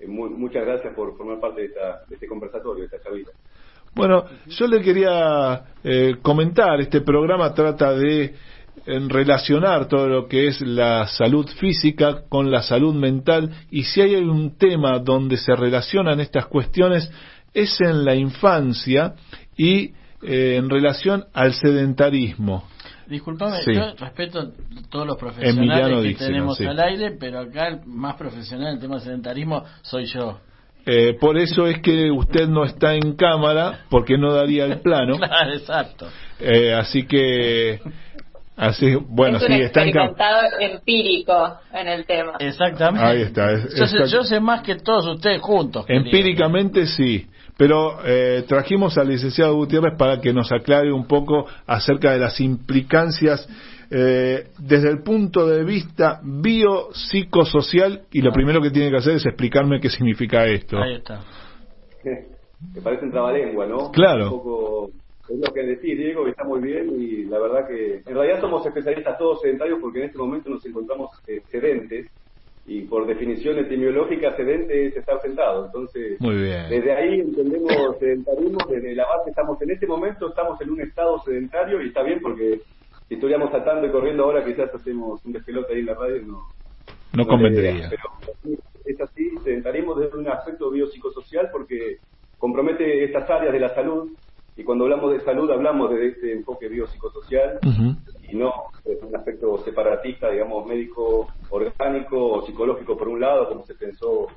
eh, 0.05 0.09
mu- 0.09 0.31
muchas 0.31 0.64
gracias 0.64 0.95
por 0.95 1.17
formar 1.17 1.40
parte 1.40 1.62
de, 1.62 1.67
esta, 1.69 2.05
de 2.09 2.14
este 2.14 2.27
conversatorio, 2.27 2.81
de 2.81 2.87
esta 2.87 3.03
charlita. 3.03 3.31
Bueno, 3.95 4.25
yo 4.49 4.67
le 4.67 4.81
quería 4.83 5.62
eh, 5.85 6.17
comentar, 6.21 6.81
este 6.81 7.01
programa 7.01 7.55
trata 7.55 7.95
de 7.95 8.35
en 8.87 9.09
relacionar 9.09 9.87
todo 9.87 10.09
lo 10.09 10.27
que 10.29 10.49
es 10.49 10.61
la 10.61 11.07
salud 11.07 11.47
física 11.61 12.25
con 12.29 12.51
la 12.51 12.61
salud 12.61 12.93
mental 12.95 13.51
y 13.71 13.85
si 13.85 14.01
hay 14.01 14.17
un 14.17 14.59
tema 14.59 14.99
donde 14.99 15.37
se 15.37 15.55
relacionan 15.55 16.19
estas 16.21 16.47
cuestiones 16.47 17.09
es 17.55 17.81
en 17.81 18.05
la 18.05 18.17
infancia 18.17 19.14
y 19.57 19.93
eh, 20.23 20.57
en 20.57 20.69
relación 20.69 21.25
al 21.33 21.55
sedentarismo. 21.55 22.64
Disculpame, 23.07 23.59
Sí. 23.62 23.75
yo 23.75 23.93
respeto 23.99 24.53
todos 24.90 25.07
los 25.07 25.17
profesionales 25.19 25.57
Emiliano 25.59 26.01
que 26.03 26.09
Dixon, 26.09 26.27
tenemos 26.27 26.57
sí. 26.57 26.64
al 26.67 26.81
aire, 26.81 27.11
pero 27.19 27.40
acá 27.40 27.69
el 27.69 27.81
más 27.87 28.14
profesional 28.17 28.69
en 28.69 28.75
el 28.75 28.81
tema 28.81 28.95
de 28.97 29.01
sedentarismo 29.03 29.62
soy 29.83 30.07
yo. 30.07 30.38
Eh, 30.87 31.17
por 31.19 31.38
eso 31.38 31.67
es 31.67 31.81
que 31.81 32.11
usted 32.11 32.47
no 32.49 32.64
está 32.64 32.95
en 32.95 33.14
cámara 33.17 33.81
porque 33.88 34.19
no 34.19 34.33
daría 34.35 34.64
el 34.67 34.81
plano. 34.81 35.17
Claro, 35.19 35.53
exacto. 35.55 36.09
Eh, 36.40 36.75
así 36.75 37.07
que, 37.07 37.81
así, 38.57 38.95
bueno, 39.09 39.38
es 39.38 39.43
un 39.45 39.49
sí, 39.49 39.62
está 39.62 39.83
en 39.85 39.93
cámara. 39.93 40.11
experimentado 40.12 40.61
empírico 40.61 41.59
en 41.73 41.88
el 41.88 42.05
tema. 42.07 42.33
Exactamente. 42.38 43.07
Ahí 43.07 43.23
está, 43.23 43.53
es- 43.53 43.75
Yo 43.77 43.87
sé, 43.87 43.99
yo 44.09 44.25
sé 44.25 44.40
más 44.40 44.62
que 44.62 44.77
todos 44.77 45.07
ustedes 45.07 45.40
juntos. 45.40 45.87
querido. 45.87 46.05
Empíricamente 46.05 46.87
sí, 46.87 47.27
pero 47.57 47.99
eh, 48.05 48.45
trajimos 48.49 48.99
al 48.99 49.09
licenciado 49.09 49.55
Gutiérrez 49.55 49.97
para 49.97 50.21
que 50.21 50.33
nos 50.33 50.51
aclare 50.53 50.93
un 50.93 51.07
poco 51.07 51.47
acerca 51.67 52.12
de 52.12 52.19
las 52.19 52.40
implicancias 52.40 53.49
eh, 53.90 54.49
desde 54.59 54.90
el 54.90 55.03
punto 55.03 55.47
de 55.47 55.62
vista 55.62 56.21
biopsicosocial 56.23 58.03
y 58.11 58.23
lo 58.23 58.33
primero 58.33 58.61
que 58.61 58.71
tiene 58.71 58.90
que 58.90 58.97
hacer 58.97 59.14
es 59.14 59.27
explicarme 59.27 59.81
qué 59.81 59.88
significa 59.88 60.47
esto. 60.47 60.79
Ahí 60.79 60.95
está. 60.95 61.21
Me 62.75 62.81
parece 62.83 63.05
un 63.05 63.12
trabalengua, 63.12 63.67
¿no? 63.67 63.93
Claro. 63.93 64.25
Un 64.25 64.31
poco, 64.31 64.90
es 65.29 65.38
lo 65.38 65.53
que 65.53 65.62
decís, 65.62 65.97
Diego, 65.97 66.27
y 66.27 66.31
está 66.31 66.45
muy 66.45 66.61
bien 66.61 66.90
y 66.99 67.25
la 67.25 67.38
verdad 67.38 67.69
que 67.69 68.03
en 68.05 68.14
realidad 68.14 68.40
somos 68.40 68.67
especialistas 68.67 69.17
todos 69.19 69.40
sedentarios 69.43 69.79
porque 69.81 70.01
en 70.01 70.05
este 70.07 70.19
momento 70.19 70.51
nos 70.51 70.64
encontramos 70.67 71.11
eh, 71.27 71.43
sedentes 71.51 72.11
y 72.66 72.83
por 72.83 73.07
definición 73.07 73.59
etimológica 73.59 74.35
sedente 74.37 74.87
es 74.87 74.96
estar 74.96 75.20
sentado, 75.20 75.66
entonces 75.66 76.18
Muy 76.20 76.37
bien. 76.37 76.68
Desde 76.70 76.92
ahí 76.92 77.20
entendemos 77.20 77.98
sedentarismo, 77.98 78.59
desde 78.68 78.94
la 78.94 79.05
base 79.05 79.31
estamos 79.31 79.61
en 79.61 79.70
este 79.70 79.87
momento, 79.87 80.29
estamos 80.29 80.61
en 80.61 80.70
un 80.70 80.81
estado 80.81 81.18
sedentario 81.20 81.83
y 81.83 81.88
está 81.88 82.03
bien 82.03 82.20
porque 82.22 82.61
si 83.09 83.14
estuviéramos 83.14 83.50
saltando 83.50 83.87
y 83.87 83.90
corriendo 83.90 84.24
ahora 84.24 84.44
quizás 84.44 84.74
hacemos 84.74 85.22
un 85.27 85.33
despelote 85.33 85.74
ahí 85.74 85.81
en 85.81 85.87
la 85.87 85.94
radio 85.94 86.22
no, 86.22 86.42
No 87.12 87.22
la 87.22 87.27
convendría. 87.27 87.90
Pero 87.90 88.57
es 88.87 89.00
así, 89.00 89.31
sedentarismo 89.42 89.94
desde 89.94 90.16
un 90.16 90.29
aspecto 90.29 90.70
biopsicosocial 90.70 91.50
porque 91.53 91.98
compromete 92.38 93.05
estas 93.05 93.29
áreas 93.29 93.53
de 93.53 93.61
la 93.61 93.74
salud 93.74 94.11
y 94.57 94.62
cuando 94.62 94.85
hablamos 94.85 95.12
de 95.12 95.21
salud 95.21 95.51
hablamos 95.51 95.90
desde 95.90 96.09
este 96.09 96.33
enfoque 96.33 96.69
biopsicosocial 96.69 97.59
Ujú. 97.62 97.97
y 98.31 98.37
no 98.37 98.53
desde 98.85 99.07
un 99.07 99.17
aspecto 99.17 99.59
separatista, 99.64 100.31
digamos, 100.31 100.67
médico, 100.67 101.29
orgánico 101.51 102.33
o 102.33 102.47
psicológico 102.47 102.97
por 102.97 103.09
un 103.09 103.21
lado, 103.21 103.49
como 103.49 103.64
se 103.64 103.75
pensó 103.75 104.29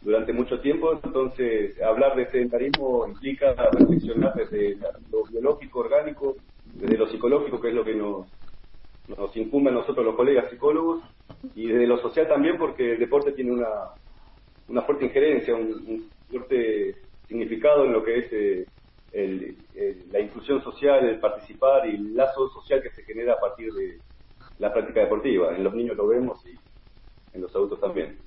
durante 0.00 0.32
mucho 0.32 0.60
tiempo. 0.60 0.98
Entonces, 1.02 1.80
hablar 1.82 2.16
de 2.16 2.30
sedentarismo 2.30 3.06
implica 3.06 3.54
reflexionar 3.72 4.34
desde 4.34 4.76
lo 5.10 5.24
biológico, 5.30 5.80
orgánico, 5.80 6.36
desde 6.64 6.96
lo 6.96 7.08
psicológico, 7.08 7.60
que 7.60 7.68
es 7.68 7.74
lo 7.74 7.84
que 7.84 7.94
nos, 7.94 8.26
nos 9.08 9.36
incumbe 9.36 9.70
a 9.70 9.74
nosotros 9.74 10.04
los 10.06 10.16
colegas 10.16 10.48
psicólogos, 10.50 11.02
y 11.54 11.66
desde 11.66 11.86
lo 11.86 11.98
social 11.98 12.28
también, 12.28 12.56
porque 12.56 12.92
el 12.92 12.98
deporte 12.98 13.32
tiene 13.32 13.52
una, 13.52 13.68
una 14.68 14.82
fuerte 14.82 15.06
injerencia, 15.06 15.54
un, 15.54 15.72
un 15.86 16.10
fuerte 16.30 16.94
significado 17.26 17.84
en 17.84 17.92
lo 17.92 18.04
que 18.04 18.18
es 18.18 18.32
eh, 18.32 18.66
el- 19.14 19.56
el- 19.74 20.12
la 20.12 20.20
inclusión 20.20 20.62
social, 20.62 21.08
el 21.08 21.20
participar 21.20 21.86
y 21.86 21.94
el 21.94 22.14
lazo 22.14 22.48
social 22.48 22.82
que 22.82 22.90
se 22.90 23.04
genera 23.04 23.34
a 23.34 23.40
partir 23.40 23.72
de 23.72 24.00
la 24.58 24.72
práctica 24.72 25.00
deportiva. 25.00 25.56
En 25.56 25.64
los 25.64 25.74
niños 25.74 25.96
lo 25.96 26.08
vemos 26.08 26.44
y 26.46 26.58
en 27.32 27.42
los 27.42 27.54
adultos 27.54 27.80
también. 27.80 28.18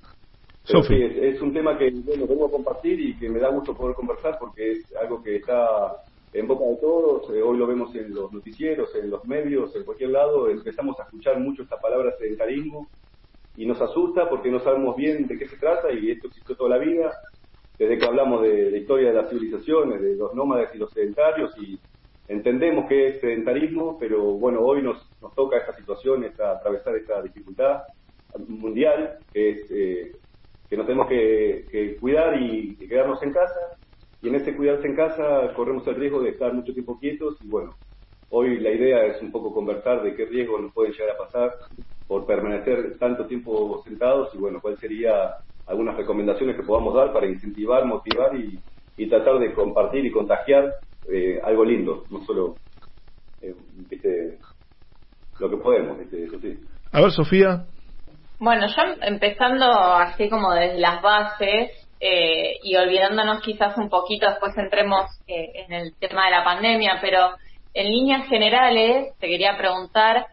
Pero 0.65 0.83
Sofi. 0.83 0.95
sí, 0.95 1.01
es, 1.03 1.35
es 1.35 1.41
un 1.41 1.53
tema 1.53 1.77
que 1.77 1.89
bueno, 1.91 2.27
vengo 2.27 2.47
a 2.47 2.51
compartir 2.51 2.99
y 2.99 3.17
que 3.19 3.29
me 3.29 3.39
da 3.39 3.49
gusto 3.49 3.75
poder 3.75 3.95
conversar 3.95 4.37
porque 4.39 4.71
es 4.73 4.93
algo 5.01 5.21
que 5.23 5.37
está 5.37 5.95
en 6.33 6.47
boca 6.47 6.65
de 6.65 6.77
todos. 6.77 7.29
Eh, 7.35 7.41
hoy 7.41 7.57
lo 7.57 7.67
vemos 7.67 7.93
en 7.95 8.13
los 8.13 8.31
noticieros, 8.31 8.93
en 8.95 9.09
los 9.09 9.23
medios, 9.25 9.75
en 9.75 9.83
cualquier 9.85 10.11
lado. 10.11 10.49
Empezamos 10.49 10.99
a 10.99 11.03
escuchar 11.03 11.39
mucho 11.39 11.63
esta 11.63 11.79
palabra 11.79 12.13
sedentarismo 12.17 12.91
y 13.55 13.65
nos 13.65 13.81
asusta 13.81 14.29
porque 14.29 14.51
no 14.51 14.59
sabemos 14.59 14.95
bien 14.95 15.27
de 15.27 15.37
qué 15.37 15.47
se 15.47 15.57
trata 15.57 15.91
y 15.91 16.11
esto 16.11 16.27
existió 16.27 16.55
toda 16.55 16.71
la 16.71 16.77
vida. 16.77 17.13
Desde 17.77 17.97
que 17.97 18.05
hablamos 18.05 18.41
de 18.41 18.71
la 18.71 18.77
historia 18.77 19.09
de 19.09 19.15
las 19.15 19.29
civilizaciones, 19.29 20.01
de 20.01 20.15
los 20.15 20.33
nómades 20.33 20.69
y 20.73 20.77
los 20.77 20.91
sedentarios 20.91 21.51
y 21.57 21.79
entendemos 22.27 22.87
que 22.87 23.07
es 23.07 23.21
sedentarismo, 23.21 23.97
pero 23.99 24.21
bueno, 24.33 24.61
hoy 24.61 24.81
nos, 24.81 24.97
nos 25.21 25.33
toca 25.35 25.57
esta 25.57 25.73
situación, 25.73 26.23
esta, 26.23 26.51
atravesar 26.51 26.95
esta 26.95 27.21
dificultad 27.21 27.83
mundial, 28.47 29.19
que 29.31 29.49
es 29.51 29.71
eh, 29.71 30.11
nos 30.75 30.85
tenemos 30.85 31.07
que, 31.07 31.97
cuidar 31.99 32.41
y, 32.41 32.77
y 32.79 32.87
quedarnos 32.87 33.21
en 33.23 33.31
casa. 33.31 33.77
Y 34.21 34.29
en 34.29 34.35
ese 34.35 34.55
cuidarse 34.55 34.87
en 34.87 34.95
casa 34.95 35.53
corremos 35.55 35.87
el 35.87 35.95
riesgo 35.95 36.21
de 36.21 36.31
estar 36.31 36.53
mucho 36.53 36.73
tiempo 36.73 36.99
quietos 36.99 37.37
y 37.41 37.47
bueno, 37.47 37.75
hoy 38.29 38.59
la 38.59 38.71
idea 38.71 39.05
es 39.05 39.21
un 39.21 39.31
poco 39.31 39.53
conversar 39.53 40.03
de 40.03 40.15
qué 40.15 40.25
riesgos 40.25 40.61
nos 40.61 40.73
pueden 40.73 40.91
llegar 40.91 41.11
a 41.11 41.17
pasar 41.17 41.53
por 42.07 42.25
permanecer 42.25 42.97
tanto 42.97 43.27
tiempo 43.27 43.81
sentados 43.83 44.33
y 44.33 44.39
bueno, 44.39 44.59
cuáles 44.59 44.79
serían 44.79 45.29
algunas 45.67 45.95
recomendaciones 45.97 46.55
que 46.55 46.63
podamos 46.63 46.93
dar 46.95 47.13
para 47.13 47.27
incentivar, 47.27 47.85
motivar 47.85 48.35
y, 48.35 48.59
y 48.95 49.09
tratar 49.09 49.39
de 49.39 49.53
compartir 49.53 50.05
y 50.05 50.11
contagiar 50.11 50.73
eh, 51.11 51.39
algo 51.43 51.63
lindo, 51.63 52.05
no 52.09 52.23
solo 52.25 52.57
eh, 53.41 53.53
¿viste? 53.89 54.39
lo 55.39 55.49
que 55.49 55.57
podemos, 55.57 55.99
¿viste? 55.99 56.23
eso 56.23 56.39
sí. 56.39 56.57
A 56.91 57.01
ver, 57.01 57.11
Sofía. 57.11 57.65
Bueno, 58.39 58.67
yo 58.67 58.83
empezando 59.01 59.65
así 59.65 60.29
como 60.29 60.53
desde 60.53 60.79
las 60.79 61.01
bases 61.01 61.71
eh, 61.99 62.57
y 62.63 62.75
olvidándonos 62.75 63.41
quizás 63.41 63.77
un 63.77 63.89
poquito, 63.89 64.27
después 64.29 64.55
entremos 64.57 65.05
eh, 65.27 65.65
en 65.67 65.73
el 65.73 65.95
tema 65.97 66.25
de 66.25 66.31
la 66.31 66.43
pandemia, 66.43 66.99
pero 67.01 67.31
en 67.73 67.91
líneas 67.91 68.27
generales 68.27 69.13
te 69.19 69.27
quería 69.27 69.57
preguntar 69.57 70.27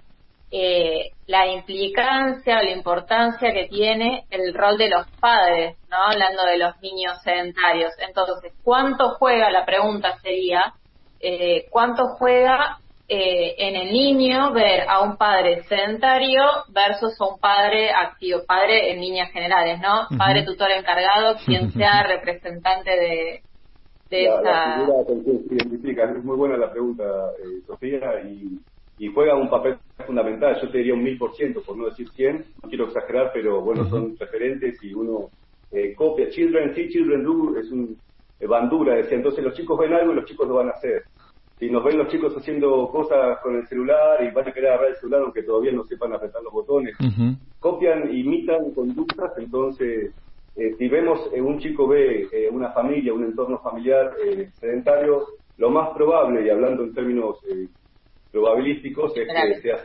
eh, 0.56 1.10
la 1.26 1.48
implicancia 1.48 2.60
o 2.60 2.62
la 2.62 2.70
importancia 2.70 3.52
que 3.52 3.66
tiene 3.66 4.24
el 4.30 4.54
rol 4.54 4.78
de 4.78 4.88
los 4.88 5.04
padres, 5.18 5.76
¿no? 5.90 5.96
Hablando 5.96 6.44
de 6.44 6.58
los 6.58 6.80
niños 6.80 7.20
sedentarios. 7.24 7.90
Entonces, 7.98 8.52
¿cuánto 8.62 9.16
juega, 9.18 9.50
la 9.50 9.66
pregunta 9.66 10.16
sería, 10.22 10.72
eh, 11.18 11.66
cuánto 11.70 12.04
juega 12.18 12.78
eh, 13.08 13.56
en 13.58 13.74
el 13.74 13.92
niño 13.92 14.52
ver 14.52 14.88
a 14.88 15.00
un 15.00 15.16
padre 15.16 15.64
sedentario 15.64 16.42
versus 16.68 17.20
a 17.20 17.26
un 17.26 17.40
padre 17.40 17.90
activo, 17.90 18.42
padre 18.46 18.92
en 18.92 19.00
líneas 19.00 19.32
generales, 19.32 19.80
¿no? 19.80 20.06
Padre 20.16 20.44
tutor 20.44 20.70
encargado, 20.70 21.34
quien 21.44 21.72
sea 21.72 22.04
representante 22.04 22.90
de, 22.90 23.42
de 24.08 24.28
la, 24.28 24.40
la 24.40 24.50
esa... 24.50 24.74
figura 24.76 25.04
con 25.04 25.24
quien 25.24 25.48
se 25.48 25.54
identifica. 25.56 26.04
Es 26.04 26.22
muy 26.22 26.36
buena 26.36 26.56
la 26.56 26.70
pregunta, 26.70 27.02
eh, 27.40 27.60
Sofía, 27.66 27.98
y, 28.24 28.60
y 28.98 29.08
juega 29.12 29.36
un 29.36 29.50
papel 29.50 29.76
fundamental. 30.06 30.60
Yo 30.60 30.70
te 30.70 30.78
diría 30.78 30.94
un 30.94 31.02
mil 31.02 31.18
por 31.18 31.34
ciento, 31.34 31.62
por 31.62 31.76
no 31.76 31.86
decir 31.86 32.08
cien. 32.10 32.44
No 32.62 32.68
quiero 32.68 32.86
exagerar, 32.86 33.30
pero 33.32 33.60
bueno, 33.60 33.88
son 33.88 34.16
referentes 34.18 34.82
y 34.82 34.94
uno 34.94 35.30
eh, 35.72 35.94
copia. 35.94 36.28
Children 36.30 36.74
see, 36.74 36.88
children 36.88 37.24
do, 37.24 37.58
es 37.58 37.70
un 37.70 37.96
eh, 38.40 38.46
bandura, 38.46 38.94
decía. 38.94 39.16
Entonces 39.16 39.42
los 39.44 39.54
chicos 39.54 39.78
ven 39.78 39.92
algo 39.92 40.12
y 40.12 40.16
los 40.16 40.24
chicos 40.26 40.46
lo 40.48 40.54
van 40.54 40.68
a 40.68 40.72
hacer. 40.72 41.04
si 41.58 41.70
nos 41.70 41.84
ven 41.84 41.98
los 41.98 42.08
chicos 42.08 42.34
haciendo 42.36 42.88
cosas 42.88 43.38
con 43.42 43.56
el 43.56 43.66
celular 43.68 44.22
y 44.22 44.30
van 44.32 44.48
a 44.48 44.52
querer 44.52 44.70
agarrar 44.70 44.90
el 44.90 44.96
celular 44.96 45.22
aunque 45.22 45.42
todavía 45.42 45.72
no 45.72 45.84
sepan 45.84 46.12
apretar 46.12 46.42
los 46.42 46.52
botones, 46.52 46.96
copian, 47.60 48.14
imitan 48.14 48.72
conductas, 48.72 49.32
entonces 49.38 50.12
eh, 50.56 50.74
si 50.76 50.88
vemos 50.88 51.20
eh, 51.32 51.40
un 51.40 51.58
chico 51.58 51.86
ve 51.86 52.28
eh, 52.32 52.48
una 52.50 52.70
familia, 52.72 53.14
un 53.14 53.24
entorno 53.24 53.58
familiar 53.58 54.12
eh, 54.24 54.50
sedentario, 54.60 55.26
lo 55.56 55.70
más 55.70 55.90
probable, 55.96 56.44
y 56.44 56.50
hablando 56.50 56.82
en 56.82 56.92
términos 56.92 57.38
eh, 57.48 57.68
probabilísticos, 58.34 59.16
es 59.16 59.28
que 59.28 59.60
sea. 59.62 59.76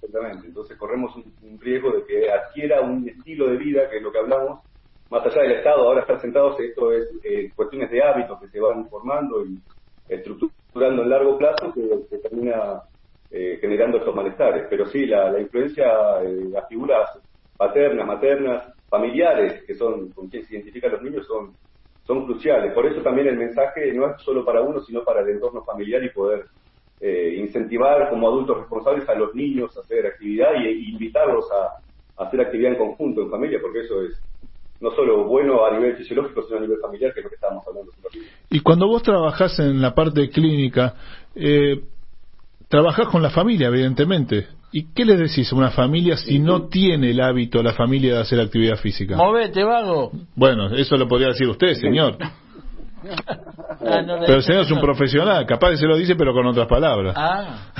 Exactamente. 0.00 0.46
Entonces 0.46 0.78
corremos 0.78 1.14
un, 1.16 1.24
un 1.42 1.60
riesgo 1.60 1.90
de 1.90 2.04
que 2.04 2.30
adquiera 2.30 2.80
un 2.80 3.08
estilo 3.08 3.48
de 3.50 3.56
vida, 3.56 3.90
que 3.90 3.96
es 3.96 4.02
lo 4.02 4.12
que 4.12 4.18
hablamos, 4.18 4.60
más 5.10 5.24
allá 5.26 5.42
del 5.42 5.52
Estado, 5.58 5.82
ahora 5.82 6.00
estar 6.00 6.20
sentados, 6.20 6.58
esto 6.60 6.92
es 6.92 7.08
eh, 7.24 7.50
cuestiones 7.54 7.90
de 7.90 8.02
hábitos 8.02 8.40
que 8.40 8.48
se 8.48 8.60
van 8.60 8.88
formando 8.88 9.44
y 9.44 9.58
estructurando 10.08 11.02
en 11.02 11.10
largo 11.10 11.38
plazo 11.38 11.72
que, 11.72 11.82
que 12.08 12.18
termina 12.18 12.82
eh, 13.30 13.58
generando 13.60 13.98
estos 13.98 14.14
malestares. 14.14 14.66
Pero 14.70 14.86
sí, 14.86 15.06
la, 15.06 15.30
la 15.32 15.40
influencia 15.40 15.86
de 16.22 16.50
las 16.50 16.68
figuras 16.68 17.10
paternas, 17.56 18.06
maternas, 18.06 18.74
familiares, 18.88 19.64
que 19.66 19.74
son 19.74 20.10
con 20.12 20.28
quien 20.28 20.44
se 20.44 20.54
identifican 20.54 20.92
los 20.92 21.02
niños, 21.02 21.26
son, 21.26 21.54
son 22.04 22.26
cruciales. 22.26 22.72
Por 22.74 22.86
eso 22.86 23.00
también 23.02 23.28
el 23.28 23.38
mensaje 23.38 23.92
no 23.92 24.08
es 24.10 24.22
solo 24.22 24.44
para 24.44 24.62
uno, 24.62 24.80
sino 24.80 25.02
para 25.04 25.22
el 25.22 25.30
entorno 25.30 25.64
familiar 25.64 26.02
y 26.04 26.10
poder 26.10 26.46
eh, 27.00 27.36
incentivar 27.38 28.08
como 28.10 28.28
adultos 28.28 28.58
responsables 28.58 29.08
a 29.08 29.14
los 29.14 29.34
niños 29.34 29.76
a 29.76 29.80
hacer 29.80 30.06
actividad 30.06 30.50
y, 30.58 30.68
y 30.68 30.90
invitarlos 30.92 31.44
a, 31.52 32.22
a 32.22 32.26
hacer 32.26 32.40
actividad 32.40 32.72
en 32.72 32.78
conjunto, 32.78 33.22
en 33.22 33.30
familia, 33.30 33.58
porque 33.60 33.80
eso 33.80 34.02
es 34.02 34.20
no 34.80 34.90
solo 34.90 35.24
bueno 35.24 35.64
a 35.64 35.72
nivel 35.72 35.96
fisiológico, 35.96 36.42
sino 36.42 36.58
a 36.58 36.60
nivel 36.60 36.78
familiar, 36.80 37.12
que 37.12 37.20
es 37.20 37.24
lo 37.24 37.30
que 37.30 37.36
estábamos 37.36 37.64
hablando. 37.66 37.92
Y 38.50 38.60
cuando 38.60 38.86
vos 38.86 39.02
trabajás 39.02 39.58
en 39.58 39.80
la 39.80 39.94
parte 39.94 40.28
clínica, 40.28 40.94
eh, 41.34 41.82
trabajás 42.68 43.08
con 43.08 43.22
la 43.22 43.30
familia, 43.30 43.68
evidentemente. 43.68 44.48
¿Y 44.72 44.92
qué 44.92 45.04
le 45.04 45.16
decís 45.16 45.50
a 45.52 45.56
una 45.56 45.70
familia 45.70 46.16
si 46.16 46.38
no 46.38 46.68
tiene 46.68 47.10
el 47.10 47.20
hábito 47.20 47.62
la 47.62 47.72
familia 47.72 48.14
de 48.14 48.20
hacer 48.20 48.40
actividad 48.40 48.76
física? 48.76 49.16
Movete, 49.16 49.64
vago. 49.64 50.10
Bueno, 50.34 50.74
eso 50.74 50.96
lo 50.96 51.08
podría 51.08 51.28
decir 51.28 51.48
usted, 51.48 51.74
señor. 51.74 52.18
Ah, 53.04 54.02
no 54.02 54.18
Pero 54.20 54.34
el 54.36 54.42
señor 54.42 54.62
es 54.62 54.70
un 54.70 54.80
profesional, 54.80 55.46
capaz 55.46 55.70
que 55.70 55.76
se 55.76 55.86
lo 55.86 55.96
dice, 55.96 56.16
pero 56.16 56.32
con 56.32 56.46
otras 56.46 56.66
palabras. 56.66 57.14
Ah, 57.16 57.70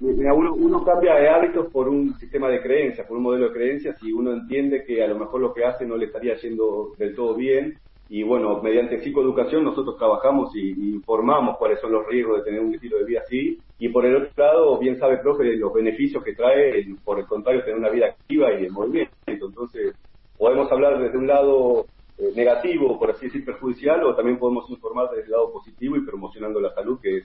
Mira, 0.00 0.32
uno, 0.32 0.54
uno 0.54 0.82
cambia 0.82 1.14
de 1.16 1.28
hábitos 1.28 1.70
por 1.70 1.88
un 1.88 2.14
sistema 2.14 2.48
de 2.48 2.62
creencias, 2.62 3.06
por 3.06 3.18
un 3.18 3.22
modelo 3.22 3.48
de 3.48 3.52
creencias, 3.52 3.96
y 4.02 4.12
uno 4.12 4.32
entiende 4.32 4.82
que 4.86 5.04
a 5.04 5.06
lo 5.08 5.18
mejor 5.18 5.42
lo 5.42 5.52
que 5.52 5.64
hace 5.64 5.84
no 5.84 5.96
le 5.96 6.06
estaría 6.06 6.34
yendo 6.36 6.94
del 6.96 7.14
todo 7.14 7.34
bien. 7.34 7.78
Y 8.08 8.22
bueno, 8.22 8.60
mediante 8.62 9.00
psicoeducación 9.02 9.62
nosotros 9.62 9.96
trabajamos 9.98 10.56
y, 10.56 10.70
y 10.70 10.94
informamos 10.94 11.58
cuáles 11.58 11.80
son 11.80 11.92
los 11.92 12.06
riesgos 12.08 12.38
de 12.38 12.44
tener 12.44 12.60
un 12.60 12.74
estilo 12.74 12.98
de 12.98 13.04
vida 13.04 13.20
así. 13.20 13.62
Y 13.78 13.90
por 13.90 14.04
el 14.06 14.16
otro 14.16 14.30
lado, 14.36 14.78
bien 14.78 14.98
sabe 14.98 15.14
el 15.14 15.20
profe 15.20 15.44
los 15.56 15.72
beneficios 15.72 16.24
que 16.24 16.34
trae, 16.34 16.78
el- 16.80 16.96
por 17.04 17.20
el 17.20 17.26
contrario, 17.26 17.62
tener 17.62 17.78
una 17.78 17.90
vida 17.90 18.06
activa 18.06 18.52
y 18.58 18.64
en 18.64 18.72
movimiento. 18.72 19.12
Entonces, 19.26 19.94
podemos 20.36 20.72
hablar 20.72 20.98
desde 20.98 21.18
un 21.18 21.26
lado 21.26 21.84
eh, 22.20 22.32
negativo, 22.36 22.98
por 22.98 23.10
así 23.10 23.26
decir, 23.26 23.44
perjudicial, 23.44 24.04
o 24.04 24.14
también 24.14 24.38
podemos 24.38 24.68
informar 24.70 25.08
desde 25.10 25.24
el 25.24 25.30
lado 25.30 25.52
positivo 25.52 25.96
y 25.96 26.04
promocionando 26.04 26.60
la 26.60 26.74
salud, 26.74 27.00
que 27.00 27.18
es 27.18 27.24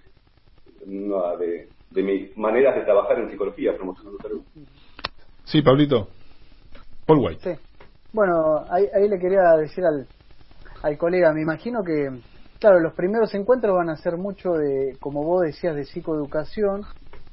una 0.85 1.35
de, 1.35 1.69
de 1.91 2.03
mis 2.03 2.37
maneras 2.37 2.75
de 2.75 2.83
trabajar 2.83 3.19
en 3.19 3.29
psicología, 3.29 3.75
promocionando 3.75 4.19
salud. 4.19 4.41
Sí, 5.43 5.61
Pablito. 5.61 6.07
Paul 7.05 7.19
White. 7.19 7.55
Sí. 7.55 7.61
Bueno, 8.13 8.65
ahí, 8.69 8.87
ahí 8.93 9.09
le 9.09 9.19
quería 9.19 9.57
decir 9.57 9.83
al, 9.83 10.07
al 10.81 10.97
colega, 10.97 11.33
me 11.33 11.41
imagino 11.41 11.83
que, 11.83 12.09
claro, 12.59 12.79
los 12.79 12.93
primeros 12.93 13.33
encuentros 13.35 13.75
van 13.75 13.89
a 13.89 13.97
ser 13.97 14.17
mucho 14.17 14.53
de, 14.53 14.97
como 15.01 15.23
vos 15.23 15.43
decías, 15.43 15.75
de 15.75 15.85
psicoeducación, 15.85 16.83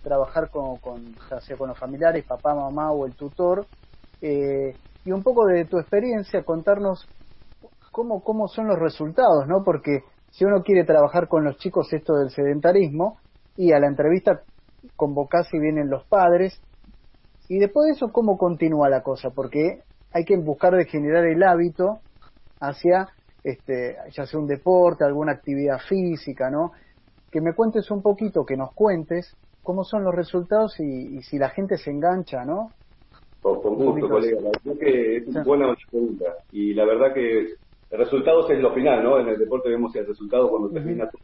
trabajar 0.02 0.50
con, 0.50 0.78
con 0.78 1.14
ya 1.30 1.40
sea 1.40 1.56
con 1.56 1.68
los 1.68 1.78
familiares, 1.78 2.24
papá, 2.24 2.54
mamá 2.54 2.90
o 2.90 3.06
el 3.06 3.14
tutor, 3.14 3.66
eh, 4.20 4.74
y 5.04 5.12
un 5.12 5.22
poco 5.22 5.46
de 5.46 5.64
tu 5.64 5.78
experiencia, 5.78 6.42
contarnos 6.42 7.08
cómo, 7.92 8.24
cómo 8.24 8.48
son 8.48 8.66
los 8.66 8.78
resultados, 8.78 9.46
¿no? 9.46 9.62
Porque 9.62 10.00
si 10.30 10.44
uno 10.44 10.62
quiere 10.62 10.84
trabajar 10.84 11.28
con 11.28 11.44
los 11.44 11.58
chicos 11.58 11.92
esto 11.92 12.14
del 12.14 12.30
sedentarismo, 12.30 13.18
y 13.56 13.72
a 13.72 13.78
la 13.78 13.86
entrevista 13.86 14.42
convocás 14.96 15.52
y 15.52 15.60
vienen 15.60 15.90
los 15.90 16.04
padres, 16.06 16.60
y 17.48 17.58
después 17.58 17.86
de 17.86 17.92
eso, 17.92 18.10
¿cómo 18.10 18.38
continúa 18.38 18.88
la 18.88 19.02
cosa? 19.02 19.30
Porque 19.30 19.82
hay 20.12 20.24
que 20.24 20.36
buscar 20.38 20.74
de 20.74 20.86
generar 20.86 21.26
el 21.26 21.42
hábito 21.42 22.00
hacia, 22.60 23.08
este, 23.44 23.96
ya 24.10 24.26
sea 24.26 24.40
un 24.40 24.46
deporte, 24.46 25.04
alguna 25.04 25.32
actividad 25.32 25.78
física, 25.86 26.50
¿no? 26.50 26.72
Que 27.30 27.40
me 27.40 27.54
cuentes 27.54 27.90
un 27.90 28.02
poquito, 28.02 28.44
que 28.46 28.56
nos 28.56 28.72
cuentes 28.72 29.36
cómo 29.62 29.84
son 29.84 30.02
los 30.02 30.14
resultados 30.14 30.80
y, 30.80 31.18
y 31.18 31.22
si 31.22 31.38
la 31.38 31.50
gente 31.50 31.76
se 31.76 31.90
engancha, 31.90 32.44
¿no? 32.44 32.70
Con, 33.42 33.60
con 33.60 33.74
gusto, 33.74 34.08
colega. 34.08 34.40
La 34.40 34.50
verdad 34.50 34.80
que 34.80 35.16
es 35.16 35.26
una 35.26 35.44
buena 35.44 35.76
pregunta. 35.90 36.24
Y 36.52 36.74
la 36.74 36.84
verdad 36.84 37.12
que 37.12 37.54
el 37.92 37.98
resultado 37.98 38.48
es 38.48 38.58
lo 38.58 38.72
final, 38.72 39.04
¿no? 39.04 39.20
En 39.20 39.28
el 39.28 39.38
deporte 39.38 39.68
vemos 39.68 39.94
el 39.94 40.06
resultado 40.06 40.48
cuando 40.48 40.70
termina 40.70 41.10
todo. 41.10 41.22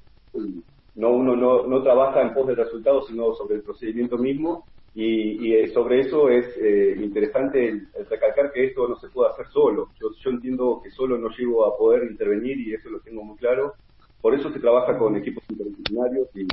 No, 0.96 1.12
uno 1.12 1.34
no, 1.34 1.66
no 1.66 1.82
trabaja 1.82 2.20
en 2.20 2.34
pos 2.34 2.46
del 2.46 2.56
resultado, 2.56 3.00
sino 3.02 3.32
sobre 3.34 3.56
el 3.56 3.62
procedimiento 3.62 4.18
mismo. 4.18 4.66
Y, 4.94 5.48
y, 5.48 5.54
eh, 5.54 5.68
sobre 5.68 6.00
eso 6.00 6.28
es 6.28 6.44
eh, 6.58 6.94
interesante 7.00 7.66
el, 7.66 7.88
el 7.94 8.06
recalcar 8.06 8.52
que 8.52 8.66
esto 8.66 8.86
no 8.86 8.96
se 8.96 9.08
puede 9.08 9.30
hacer 9.30 9.46
solo. 9.46 9.88
Yo, 9.98 10.08
yo 10.22 10.30
entiendo 10.30 10.80
que 10.82 10.90
solo 10.90 11.16
no 11.16 11.30
llego 11.30 11.64
a 11.64 11.74
poder 11.74 12.10
intervenir 12.10 12.60
y 12.60 12.74
eso 12.74 12.90
lo 12.90 13.00
tengo 13.00 13.24
muy 13.24 13.38
claro. 13.38 13.72
Por 14.20 14.34
eso 14.34 14.50
se 14.50 14.60
trabaja 14.60 14.98
con 14.98 15.16
equipos 15.16 15.44
interdisciplinarios 15.48 16.28
y 16.34 16.46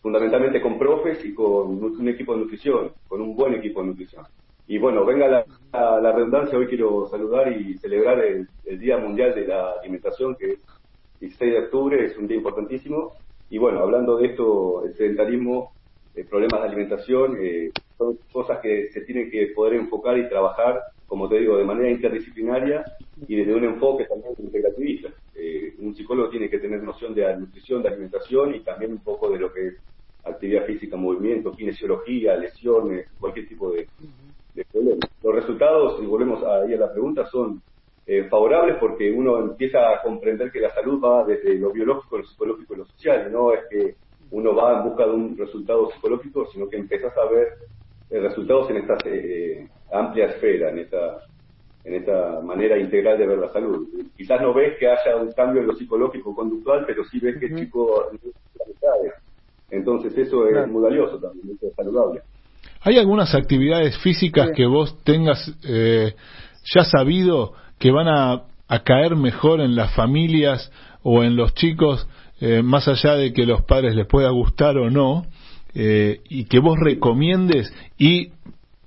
fundamentalmente 0.00 0.62
con 0.62 0.78
profes 0.78 1.22
y 1.24 1.34
con 1.34 1.84
un 1.84 2.08
equipo 2.08 2.32
de 2.32 2.40
nutrición, 2.40 2.92
con 3.08 3.20
un 3.20 3.36
buen 3.36 3.54
equipo 3.54 3.82
de 3.82 3.88
nutrición. 3.88 4.24
Y 4.70 4.78
bueno, 4.78 5.04
venga 5.04 5.26
la, 5.72 6.12
redundancia, 6.12 6.56
hoy 6.56 6.68
quiero 6.68 7.08
saludar 7.08 7.52
y 7.52 7.76
celebrar 7.78 8.20
el, 8.20 8.46
el 8.64 8.78
Día 8.78 8.98
Mundial 8.98 9.34
de 9.34 9.48
la 9.48 9.72
Alimentación, 9.72 10.36
que 10.36 10.52
es 10.52 10.60
16 11.18 11.52
de 11.52 11.58
octubre, 11.58 12.06
es 12.06 12.16
un 12.16 12.28
día 12.28 12.36
importantísimo. 12.36 13.10
Y 13.50 13.58
bueno, 13.58 13.80
hablando 13.80 14.18
de 14.18 14.28
esto, 14.28 14.84
el 14.84 14.94
sedentarismo, 14.94 15.72
eh, 16.14 16.22
problemas 16.22 16.60
de 16.60 16.68
alimentación, 16.68 17.36
eh, 17.40 17.72
son 17.98 18.16
cosas 18.30 18.60
que 18.60 18.92
se 18.92 19.00
tienen 19.00 19.28
que 19.28 19.48
poder 19.48 19.74
enfocar 19.74 20.16
y 20.16 20.28
trabajar, 20.28 20.80
como 21.08 21.28
te 21.28 21.40
digo, 21.40 21.56
de 21.56 21.64
manera 21.64 21.90
interdisciplinaria 21.90 22.84
y 23.26 23.34
desde 23.34 23.52
un 23.52 23.64
enfoque 23.64 24.04
también 24.04 24.34
integrativista. 24.38 25.08
Eh, 25.34 25.74
un 25.80 25.96
psicólogo 25.96 26.30
tiene 26.30 26.48
que 26.48 26.60
tener 26.60 26.80
noción 26.80 27.12
de 27.12 27.36
nutrición, 27.36 27.82
de 27.82 27.88
alimentación 27.88 28.54
y 28.54 28.60
también 28.60 28.92
un 28.92 29.02
poco 29.02 29.30
de 29.30 29.40
lo 29.40 29.52
que 29.52 29.66
es 29.66 29.74
actividad 30.22 30.64
física, 30.64 30.96
movimiento, 30.96 31.50
kinesiología, 31.50 32.36
lesiones, 32.36 33.08
cualquier 33.18 33.48
tipo 33.48 33.72
de, 33.72 33.88
de 34.60 34.72
problema. 34.72 35.06
Los 35.22 35.34
resultados, 35.34 36.02
y 36.02 36.06
volvemos 36.06 36.42
ahí 36.44 36.74
a 36.74 36.78
la 36.78 36.92
pregunta, 36.92 37.26
son 37.26 37.60
eh, 38.06 38.24
favorables 38.28 38.76
porque 38.78 39.10
uno 39.10 39.38
empieza 39.38 39.78
a 39.90 40.02
comprender 40.02 40.50
que 40.50 40.60
la 40.60 40.70
salud 40.70 41.02
va 41.02 41.24
desde 41.24 41.54
lo 41.58 41.70
biológico, 41.70 42.18
lo 42.18 42.24
psicológico 42.24 42.74
y 42.74 42.76
lo 42.78 42.84
social. 42.86 43.30
No 43.32 43.52
es 43.52 43.60
que 43.70 43.94
uno 44.30 44.54
va 44.54 44.78
en 44.78 44.84
busca 44.84 45.04
de 45.06 45.12
un 45.12 45.36
resultado 45.36 45.90
psicológico, 45.90 46.46
sino 46.52 46.68
que 46.68 46.76
empiezas 46.76 47.16
a 47.16 47.24
ver 47.26 47.48
eh, 48.10 48.20
resultados 48.20 48.70
en 48.70 48.76
esta 48.76 48.96
eh, 49.04 49.68
amplia 49.92 50.26
esfera, 50.26 50.70
en 50.70 50.78
esta 50.78 51.24
en 51.82 51.94
esta 51.94 52.40
manera 52.42 52.76
integral 52.76 53.16
de 53.16 53.26
ver 53.26 53.38
la 53.38 53.50
salud. 53.54 53.88
Quizás 54.14 54.38
no 54.42 54.52
ves 54.52 54.76
que 54.78 54.86
haya 54.86 55.16
un 55.16 55.32
cambio 55.32 55.62
en 55.62 55.68
lo 55.68 55.72
psicológico 55.74 56.34
conductual, 56.34 56.84
pero 56.86 57.02
sí 57.04 57.18
ves 57.18 57.38
que 57.38 57.46
el 57.46 57.56
chico 57.56 58.10
entonces 59.70 60.16
eso 60.18 60.46
es 60.46 60.68
muy 60.68 60.82
valioso 60.82 61.18
también, 61.18 61.56
eso 61.56 61.68
es 61.68 61.74
saludable. 61.74 62.22
¿Hay 62.82 62.98
algunas 62.98 63.34
actividades 63.34 63.98
físicas 63.98 64.48
Sí. 64.48 64.52
que 64.56 64.66
vos 64.66 65.02
tengas 65.04 65.52
eh, 65.64 66.14
ya 66.74 66.84
sabido 66.84 67.52
que 67.78 67.90
van 67.90 68.08
a, 68.08 68.42
a 68.68 68.78
caer 68.84 69.16
mejor 69.16 69.60
en 69.60 69.74
las 69.76 69.92
familias 69.94 70.70
o 71.02 71.22
en 71.22 71.36
los 71.36 71.54
chicos, 71.54 72.06
eh, 72.40 72.62
más 72.62 72.88
allá 72.88 73.14
de 73.16 73.32
que 73.32 73.46
los 73.46 73.62
padres 73.64 73.94
les 73.94 74.06
pueda 74.06 74.30
gustar 74.30 74.76
o 74.78 74.90
no, 74.90 75.26
eh, 75.74 76.20
y 76.28 76.44
que 76.44 76.58
vos 76.58 76.76
recomiendes 76.82 77.72
y 77.98 78.30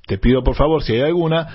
te 0.06 0.18
pido 0.18 0.44
por 0.44 0.56
favor, 0.56 0.84
si 0.84 0.94
hay 0.94 1.02
alguna, 1.02 1.48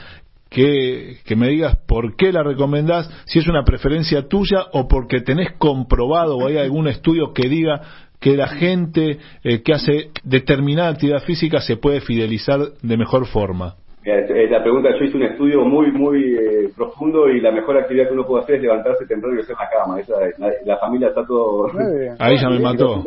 que, 0.50 1.18
que 1.26 1.36
me 1.36 1.48
digas 1.48 1.76
por 1.86 2.16
qué 2.16 2.32
la 2.32 2.42
recomendás, 2.42 3.10
si 3.26 3.38
es 3.38 3.48
una 3.48 3.64
preferencia 3.64 4.28
tuya 4.28 4.66
o 4.72 4.88
porque 4.88 5.20
tenés 5.20 5.52
comprobado 5.58 6.38
o 6.38 6.46
hay 6.46 6.56
algún 6.56 6.88
estudio 6.88 7.32
que 7.34 7.48
diga 7.48 8.07
que 8.20 8.36
la 8.36 8.48
gente 8.48 9.18
eh, 9.44 9.62
que 9.62 9.72
hace 9.72 10.10
determinada 10.24 10.90
actividad 10.90 11.22
física 11.22 11.60
se 11.60 11.76
puede 11.76 12.00
fidelizar 12.00 12.72
de 12.82 12.96
mejor 12.96 13.26
forma. 13.26 13.76
Eh, 14.08 14.48
La 14.50 14.62
pregunta, 14.62 14.88
yo 14.98 15.04
hice 15.04 15.16
un 15.16 15.22
estudio 15.24 15.64
muy, 15.64 15.92
muy 15.92 16.34
eh, 16.34 16.70
profundo 16.76 17.28
y 17.28 17.40
la 17.40 17.50
mejor 17.52 17.76
actividad 17.76 18.08
que 18.08 18.14
uno 18.14 18.26
puede 18.26 18.42
hacer 18.44 18.56
es 18.56 18.62
levantarse 18.62 19.06
temprano 19.06 19.36
y 19.38 19.42
hacer 19.42 19.56
la 19.58 19.68
cama. 19.68 20.00
Esa 20.00 20.14
es, 20.26 20.38
la, 20.38 20.48
la 20.64 20.76
familia 20.78 21.08
está 21.08 21.26
todo... 21.26 21.66
Ahí 22.18 22.36
ya 22.38 22.48
me 22.48 22.58
mató. 22.60 23.04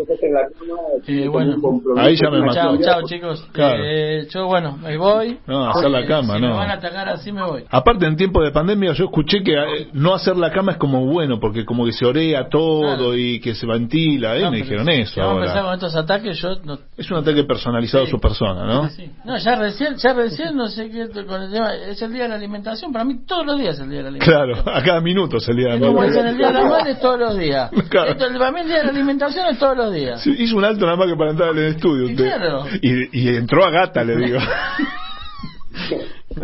Eh, 1.08 1.28
bueno. 1.28 1.58
Ahí 1.98 2.16
ya 2.16 2.30
me 2.30 2.40
mató. 2.42 2.54
Chao, 2.54 2.78
chao 2.78 3.02
chicos. 3.08 3.48
Claro. 3.52 3.84
Eh, 3.84 4.28
yo, 4.30 4.46
bueno, 4.48 4.78
me 4.78 4.98
voy. 4.98 5.40
No, 5.48 5.70
hacer 5.70 5.90
la 5.90 6.06
cama, 6.06 6.36
si 6.36 6.42
no. 6.42 6.50
me 6.50 6.54
van 6.56 6.70
a 6.70 6.74
atacar 6.74 7.10
así, 7.10 7.32
me 7.32 7.44
voy. 7.44 7.64
Aparte, 7.70 8.06
en 8.06 8.16
tiempo 8.16 8.44
de 8.44 8.52
pandemia, 8.52 8.94
yo 8.94 9.06
escuché 9.06 9.44
que 9.44 9.54
eh, 9.54 9.88
no 9.94 10.14
hacer 10.14 10.36
la 10.38 10.52
cama 10.52 10.74
es 10.74 10.78
como 10.78 11.06
bueno, 11.08 11.40
porque 11.40 11.66
como 11.66 11.86
que 11.86 11.92
se 11.92 12.06
orea 12.06 12.48
todo 12.50 12.82
Claro. 12.82 13.16
y 13.18 13.40
que 13.40 13.56
se 13.56 13.66
ventila, 13.66 14.38
¿eh? 14.38 14.42
No, 14.44 14.52
me 14.52 14.58
dijeron 14.58 14.86
si- 14.86 14.92
eso 15.02 15.14
si 15.14 15.20
vamos 15.20 15.34
a 15.34 15.38
empezar 15.40 15.58
ahora. 15.60 15.70
con 15.70 15.74
estos 15.88 15.96
ataques, 15.96 16.42
yo 16.42 16.50
no. 16.64 16.78
Es 16.98 17.10
un 17.12 17.18
ataque 17.18 17.44
personalizado 17.44 18.04
a 18.04 18.08
su 18.08 18.20
persona, 18.20 18.66
¿no? 18.66 18.90
Sí. 18.90 19.10
No, 19.26 19.38
ya 19.38 19.56
recién, 19.56 19.96
ya 19.96 20.14
recién, 20.14 20.56
no 20.56 20.68
sé 20.68 20.90
con 21.28 21.42
el 21.42 21.52
tema, 21.52 21.76
es 21.76 22.02
el 22.02 22.14
día 22.14 22.24
de 22.24 22.30
la 22.30 22.36
alimentación, 22.36 22.92
para 22.92 23.06
mí 23.06 23.20
todos 23.26 23.46
los 23.46 23.60
días 23.60 23.76
es 23.76 23.82
el 23.82 23.90
día 23.90 23.98
de 23.98 24.04
la 24.04 24.10
alimentación. 24.10 24.54
Claro, 24.64 24.78
a 24.78 24.84
cada 24.84 25.02
minuto 25.02 25.40
se 25.40 25.54
le 25.54 25.64
da. 25.64 25.76
Es 25.76 25.80
como 25.82 26.04
dicen 26.04 26.28
el 26.28 26.38
día 26.38 26.48
de 26.48 26.54
la 26.54 26.66
madre 26.66 26.92
es 26.92 27.00
todos 27.00 27.20
los 27.20 27.38
días. 27.38 27.72
Claro. 27.90 28.12
Esto, 28.12 28.26
para 28.38 28.52
mí 28.52 28.60
el 28.62 28.68
día 28.68 28.78
de 28.78 28.84
la 28.86 28.90
alimentación 28.92 29.46
es 29.48 29.60
todos 29.60 29.76
los 29.78 29.94
días. 29.94 30.22
Sí, 30.22 30.34
hizo 30.38 30.56
un 30.58 30.64
alto 30.66 30.86
nada 30.86 30.98
más 30.98 31.08
que 31.08 31.16
para 31.16 31.32
entrar 31.32 31.50
en 31.52 31.58
el 31.58 31.66
estudio. 31.76 32.08
Sí, 32.08 32.16
claro. 32.16 32.66
Y, 32.82 33.20
y 33.22 33.36
entró 33.36 33.66
a 33.66 33.72
gata, 33.72 34.04
le 34.04 34.16
digo. 34.18 34.40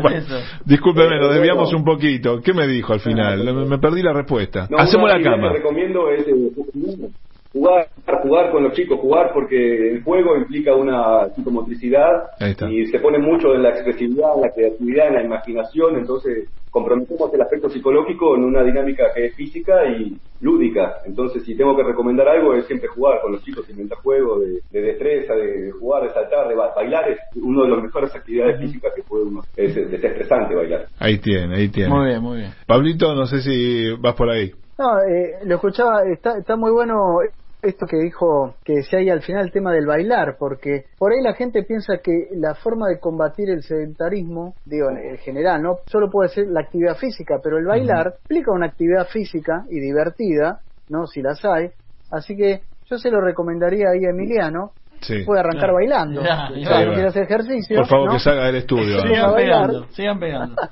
Bueno, 0.02 0.26
discúlpeme, 0.66 1.18
nos 1.20 1.34
desviamos 1.34 1.74
un 1.74 1.84
poquito. 1.84 2.42
¿Qué 2.42 2.54
me 2.54 2.68
dijo 2.68 2.94
al 2.94 3.00
final? 3.00 3.44
Me, 3.44 3.54
me 3.66 3.78
perdí 3.78 4.02
la 4.02 4.14
respuesta. 4.14 4.68
No, 4.70 4.78
Hacemos 4.78 5.10
la 5.10 5.22
cama. 5.22 5.50
que 5.52 5.58
recomiendo 5.60 6.10
es 6.12 6.28
eh, 6.28 7.10
jugar, 7.54 7.88
jugar 8.24 8.52
con 8.52 8.64
los 8.64 8.74
chicos, 8.74 9.00
jugar 9.00 9.32
porque 9.34 9.92
el 9.92 10.04
juego 10.04 10.36
implica 10.38 10.76
una 10.76 11.30
psicomotricidad 11.36 12.24
y 12.70 12.86
se 12.88 13.00
pone 13.00 13.18
mucho 13.20 13.54
en 13.56 13.64
la 13.64 13.70
expresividad, 13.70 14.36
en 14.36 14.42
la 14.42 14.52
creatividad, 14.54 15.08
en 15.08 15.14
la 15.16 15.24
imaginación, 15.24 15.98
entonces 15.98 16.50
comprometemos 16.70 17.34
el 17.34 17.42
aspecto 17.42 17.70
psicológico 17.70 18.36
en 18.36 18.44
una 18.44 18.64
dinámica 18.64 19.06
que 19.16 19.26
es 19.28 19.36
física 19.36 19.86
y 19.88 20.20
lúdica. 20.42 20.98
Entonces, 21.06 21.44
si 21.44 21.56
tengo 21.58 21.76
que 21.76 21.82
recomendar 21.82 22.28
algo, 22.28 22.54
es 22.54 22.68
siempre 22.68 22.88
jugar 22.90 23.20
con 23.22 23.32
los 23.32 23.44
chicos, 23.44 23.68
inventar 23.70 23.98
juegos 24.00 24.42
de, 24.42 24.60
de 24.70 24.82
destreza, 24.86 25.34
de 25.34 25.72
jugar, 25.72 26.04
de 26.04 26.10
saltar, 26.14 26.48
de 26.48 26.54
ba- 26.54 26.74
bailar, 26.76 27.10
es 27.10 27.18
una 27.42 27.64
de 27.64 27.70
las 27.70 27.82
mejores 27.84 28.14
actividades 28.14 28.60
físicas 28.60 28.94
que 28.96 29.02
puede 29.02 29.24
uno. 29.24 29.42
Es 29.56 29.76
es 29.76 29.90
desestresante 29.90 30.54
bailar. 30.54 30.86
Ahí 31.00 31.18
tiene, 31.18 31.56
ahí 31.56 31.70
tiene. 31.70 31.90
Muy 31.90 32.06
bien, 32.10 32.22
muy 32.22 32.38
bien. 32.38 32.52
Pablito, 32.68 33.16
no 33.16 33.26
sé 33.26 33.42
si 33.42 33.92
vas 34.00 34.14
por 34.14 34.30
ahí. 34.30 34.52
No, 34.78 35.02
eh, 35.02 35.40
lo 35.44 35.56
escuchaba, 35.56 36.04
está, 36.04 36.38
está 36.38 36.56
muy 36.56 36.72
bueno 36.72 37.20
esto 37.62 37.86
que 37.88 37.98
dijo, 37.98 38.56
que 38.64 38.76
decía 38.76 39.00
ahí 39.00 39.10
al 39.10 39.24
final 39.24 39.46
el 39.46 39.52
tema 39.52 39.74
del 39.74 39.88
bailar, 39.88 40.38
porque 40.38 40.86
por 40.98 41.12
ahí 41.12 41.22
la 41.22 41.34
gente 41.34 41.64
piensa 41.64 41.98
que 42.04 42.28
la 42.36 42.54
forma 42.56 42.88
de 42.88 43.00
combatir 43.00 43.50
el 43.50 43.64
sedentarismo, 43.64 44.56
digo, 44.66 44.90
en 44.92 45.18
general, 45.18 45.64
¿no? 45.64 45.80
Solo 45.88 46.10
puede 46.10 46.30
ser 46.30 46.48
la 46.48 46.62
actividad 46.62 46.96
física, 46.96 47.40
pero 47.44 47.58
el 47.58 47.66
bailar 47.66 48.16
implica 48.30 48.52
una 48.52 48.68
actividad 48.68 49.08
física 49.08 49.66
y 49.70 49.80
divertida, 49.80 50.62
¿no? 50.90 51.08
Si 51.08 51.22
las 51.22 51.44
hay. 51.44 51.72
Así 52.12 52.36
que 52.36 52.62
yo 52.86 52.98
se 52.98 53.10
lo 53.10 53.20
recomendaría 53.20 53.90
ahí 53.90 54.06
a 54.06 54.12
Emiliano, 54.12 54.74
Sí. 55.02 55.24
puede 55.26 55.40
arrancar 55.42 55.60
Claro. 55.62 55.74
bailando. 55.76 56.22
Ya, 56.24 56.48
Si 56.54 56.64
ya. 56.64 56.86
quiere 56.94 57.08
hacer 57.08 57.24
ejercicio. 57.24 57.78
Por 57.78 57.88
favor, 57.88 58.08
¿no? 58.08 58.14
que 58.14 58.20
salga 58.20 58.46
del 58.48 58.56
estudio. 58.56 59.00
Sigan 59.02 59.36
pegando, 59.36 59.86
sigan 59.92 60.20
pegando. 60.20 60.56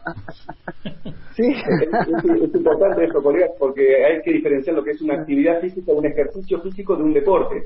Sí. 1.36 1.52
es, 1.52 1.68
es- 1.68 2.26
es 2.44 2.56
importante 2.56 3.04
esto, 3.04 3.22
colegas, 3.22 3.50
porque 3.60 4.06
hay 4.06 4.22
que 4.22 4.32
diferenciar 4.32 4.74
lo 4.74 4.84
que 4.86 4.92
es 4.92 5.02
una 5.02 5.16
actividad 5.16 5.60
física, 5.60 5.92
un 5.92 6.06
ejercicio 6.06 6.62
físico 6.62 6.96
de 6.96 7.04
un 7.04 7.14
deporte. 7.14 7.64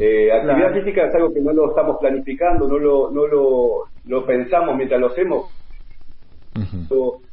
Eh, 0.00 0.32
actividad 0.32 0.56
Claro. 0.70 0.74
física 0.74 1.06
es 1.06 1.14
algo 1.14 1.32
que 1.32 1.40
no 1.40 1.52
lo 1.52 1.68
estamos 1.70 1.96
planificando, 2.00 2.66
no 2.66 2.76
lo, 2.76 3.10
no 3.12 3.26
lo, 3.28 3.68
lo 4.06 4.26
pensamos 4.26 4.76
mientras 4.76 5.00
lo 5.00 5.06
hacemos. 5.06 5.44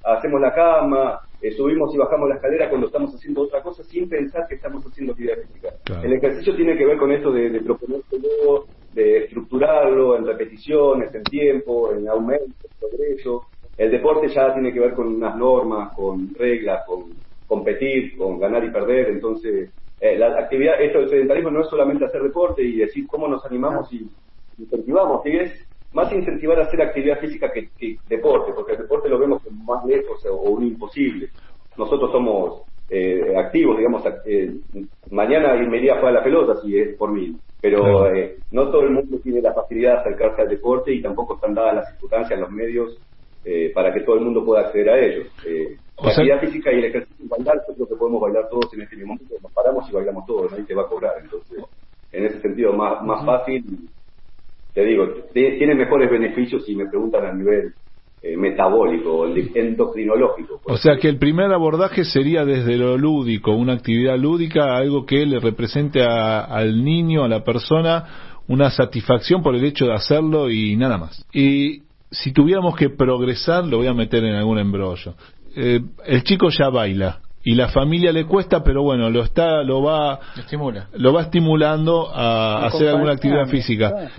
Hacemos 0.04 0.42
la 0.42 0.54
cama, 0.54 1.20
eh, 1.42 1.52
subimos 1.52 1.94
y 1.94 1.98
bajamos 1.98 2.30
la 2.30 2.36
escalera 2.36 2.70
cuando 2.70 2.88
estamos 2.88 3.14
haciendo 3.16 3.42
otra 3.42 3.62
cosa 3.62 3.84
sin 3.84 4.08
pensar 4.08 4.48
que 4.48 4.56
estamos 4.56 4.86
haciendo 4.86 5.14
actividad 5.14 5.38
física. 5.38 5.70
Claro. 5.84 6.04
El 6.04 6.14
ejercicio 6.14 6.56
tiene 6.56 6.78
que 6.78 6.86
ver 6.86 6.98
con 6.98 7.12
esto 7.12 7.32
de, 7.32 7.50
de 7.50 7.62
proponérselo, 7.62 8.66
de 8.94 9.18
estructurarlo 9.26 10.18
en 10.18 10.26
repeticiones, 10.26 11.14
en 11.16 11.24
tiempo, 11.24 11.94
en 11.94 12.08
aumento, 12.08 12.46
en 12.46 12.80
progreso. 12.80 13.48
El 13.78 13.92
deporte 13.92 14.28
ya 14.28 14.54
tiene 14.54 14.74
que 14.74 14.80
ver 14.80 14.94
con 14.94 15.08
unas 15.08 15.36
normas, 15.36 15.94
con 15.96 16.34
reglas, 16.36 16.86
con 16.86 17.06
competir, 17.48 18.16
con 18.18 18.40
ganar 18.40 18.64
y 18.64 18.72
perder. 18.72 19.10
Entonces, 19.10 19.72
eh, 20.00 20.18
la 20.18 20.40
actividad, 20.40 20.82
esto 20.82 21.00
del 21.00 21.10
sedentarismo 21.10 21.52
no 21.52 21.62
es 21.62 21.70
solamente 21.70 22.06
hacer 22.06 22.22
deporte 22.22 22.64
y 22.64 22.78
decir 22.78 23.06
cómo 23.08 23.28
nos 23.28 23.46
animamos 23.46 23.92
y 23.94 24.10
incentivamos, 24.58 25.22
¿sí? 25.24 25.30
es 25.32 25.71
más 25.94 26.12
incentivar 26.14 26.60
a 26.60 26.64
hacer 26.64 26.82
actividad 26.82 27.20
física 27.20 27.52
que, 27.52 27.70
que 27.78 27.98
deporte, 28.08 28.54
porque 28.54 28.74
el 28.74 28.80
deporte 28.80 29.10
lo 29.10 29.20
vemos 29.20 29.42
como 29.44 29.64
más 29.64 29.86
lejos 29.86 30.26
o, 30.26 30.36
o 30.36 30.52
un 30.52 30.64
imposible. 30.68 31.30
Nosotros 31.78 32.12
somos 32.12 32.64
eh, 32.90 33.36
activos, 33.38 33.78
digamos, 33.78 34.04
eh, 34.26 34.52
mañana 35.10 35.56
me 35.56 35.78
iría 35.78 35.94
a 35.94 36.00
jugar 36.00 36.16
a 36.16 36.20
la 36.20 36.24
pelota 36.24 36.56
si 36.62 36.78
es 36.78 36.96
por 36.98 37.12
mí, 37.12 37.36
pero 37.62 38.08
eh, 38.14 38.38
no 38.52 38.70
todo 38.72 38.82
el 38.84 38.92
mundo 38.92 39.20
tiene 39.24 39.42
la 39.42 39.54
facilidad 39.54 39.94
de 39.96 40.00
acercarse 40.02 40.42
al 40.42 40.50
deporte 40.50 40.94
y 40.94 41.02
tampoco 41.02 41.36
están 41.36 41.54
dadas 41.54 41.76
las 41.76 41.90
circunstancias, 41.92 42.40
los 42.40 42.52
medios 42.52 43.02
eh, 43.44 43.72
para 43.74 43.94
que 43.94 44.02
todo 44.02 44.16
el 44.16 44.22
mundo 44.22 44.44
pueda 44.46 44.62
acceder 44.62 44.90
a 44.90 45.00
ellos. 45.00 45.28
Eh, 45.48 45.78
la 45.98 46.12
sea- 46.12 46.24
actividad 46.24 46.40
física 46.42 46.72
y 46.72 46.80
el 46.80 46.86
ejercicio 46.86 47.26
y 47.26 47.28
bailar, 47.30 47.62
yo 47.68 47.76
creo 47.76 47.88
que 47.88 47.96
podemos 47.96 48.22
bailar 48.22 48.50
todos 48.50 48.74
en 48.74 48.82
este 48.82 48.98
momento, 48.98 49.36
nos 49.42 49.52
paramos 49.54 49.90
y 49.90 49.94
bailamos 49.94 50.26
todos, 50.26 50.52
nadie 50.52 50.66
te 50.66 50.76
va 50.76 50.84
a 50.84 50.88
cobrar, 50.88 51.14
entonces 51.22 51.64
en 52.12 52.26
ese 52.26 52.42
sentido 52.42 52.74
más, 52.74 53.04
más 53.04 53.26
fácil 53.26 53.64
te 54.74 54.86
digo, 54.86 55.08
tiene 55.34 55.76
mejores 55.76 56.10
beneficios 56.10 56.66
si 56.66 56.76
me 56.76 56.88
preguntan 56.88 57.26
a 57.26 57.34
nivel 57.34 57.74
eh, 58.24 58.38
metabólico 58.38 59.26
endocrinológico. 59.56 60.62
O 60.66 60.78
sea 60.78 60.98
que 60.98 61.10
el 61.10 61.18
primer 61.18 61.52
abordaje 61.52 62.06
sería 62.06 62.46
desde 62.46 62.78
lo 62.78 62.98
lúdico, 62.98 63.52
una 63.52 63.74
actividad 63.74 64.18
lúdica, 64.18 64.76
algo 64.78 65.06
que 65.06 65.26
le 65.26 65.40
represente 65.40 66.04
a- 66.04 66.42
al 66.42 66.84
niño, 66.84 67.24
a 67.24 67.28
la 67.28 67.44
persona, 67.44 68.38
una 68.48 68.70
satisfacción 68.70 69.42
por 69.42 69.56
el 69.56 69.64
hecho 69.66 69.86
de 69.88 69.94
hacerlo 69.94 70.50
y 70.52 70.76
nada 70.76 70.98
más. 70.98 71.26
Y 71.34 71.84
si 72.12 72.32
tuviéramos 72.32 72.76
que 72.76 72.90
progresar, 72.90 73.66
lo 73.66 73.78
voy 73.78 73.88
a 73.88 73.94
meter 73.94 74.24
en 74.24 74.36
algún 74.36 74.60
embrollo. 74.60 75.16
Eh, 75.56 75.80
el 76.06 76.24
chico 76.24 76.50
ya 76.50 76.70
baila 76.70 77.22
y 77.44 77.56
la 77.56 77.70
familia 77.70 78.12
le 78.12 78.26
cuesta, 78.26 78.64
pero 78.64 78.84
bueno, 78.84 79.10
lo 79.10 79.24
está, 79.24 79.64
lo 79.64 79.82
va, 79.82 80.20
Estimula. 80.38 80.88
lo 80.94 81.12
va 81.14 81.22
estimulando 81.24 82.08
a 82.14 82.66
hacer 82.68 82.90
alguna 82.90 83.14
actividad 83.14 83.48
física. 83.48 84.10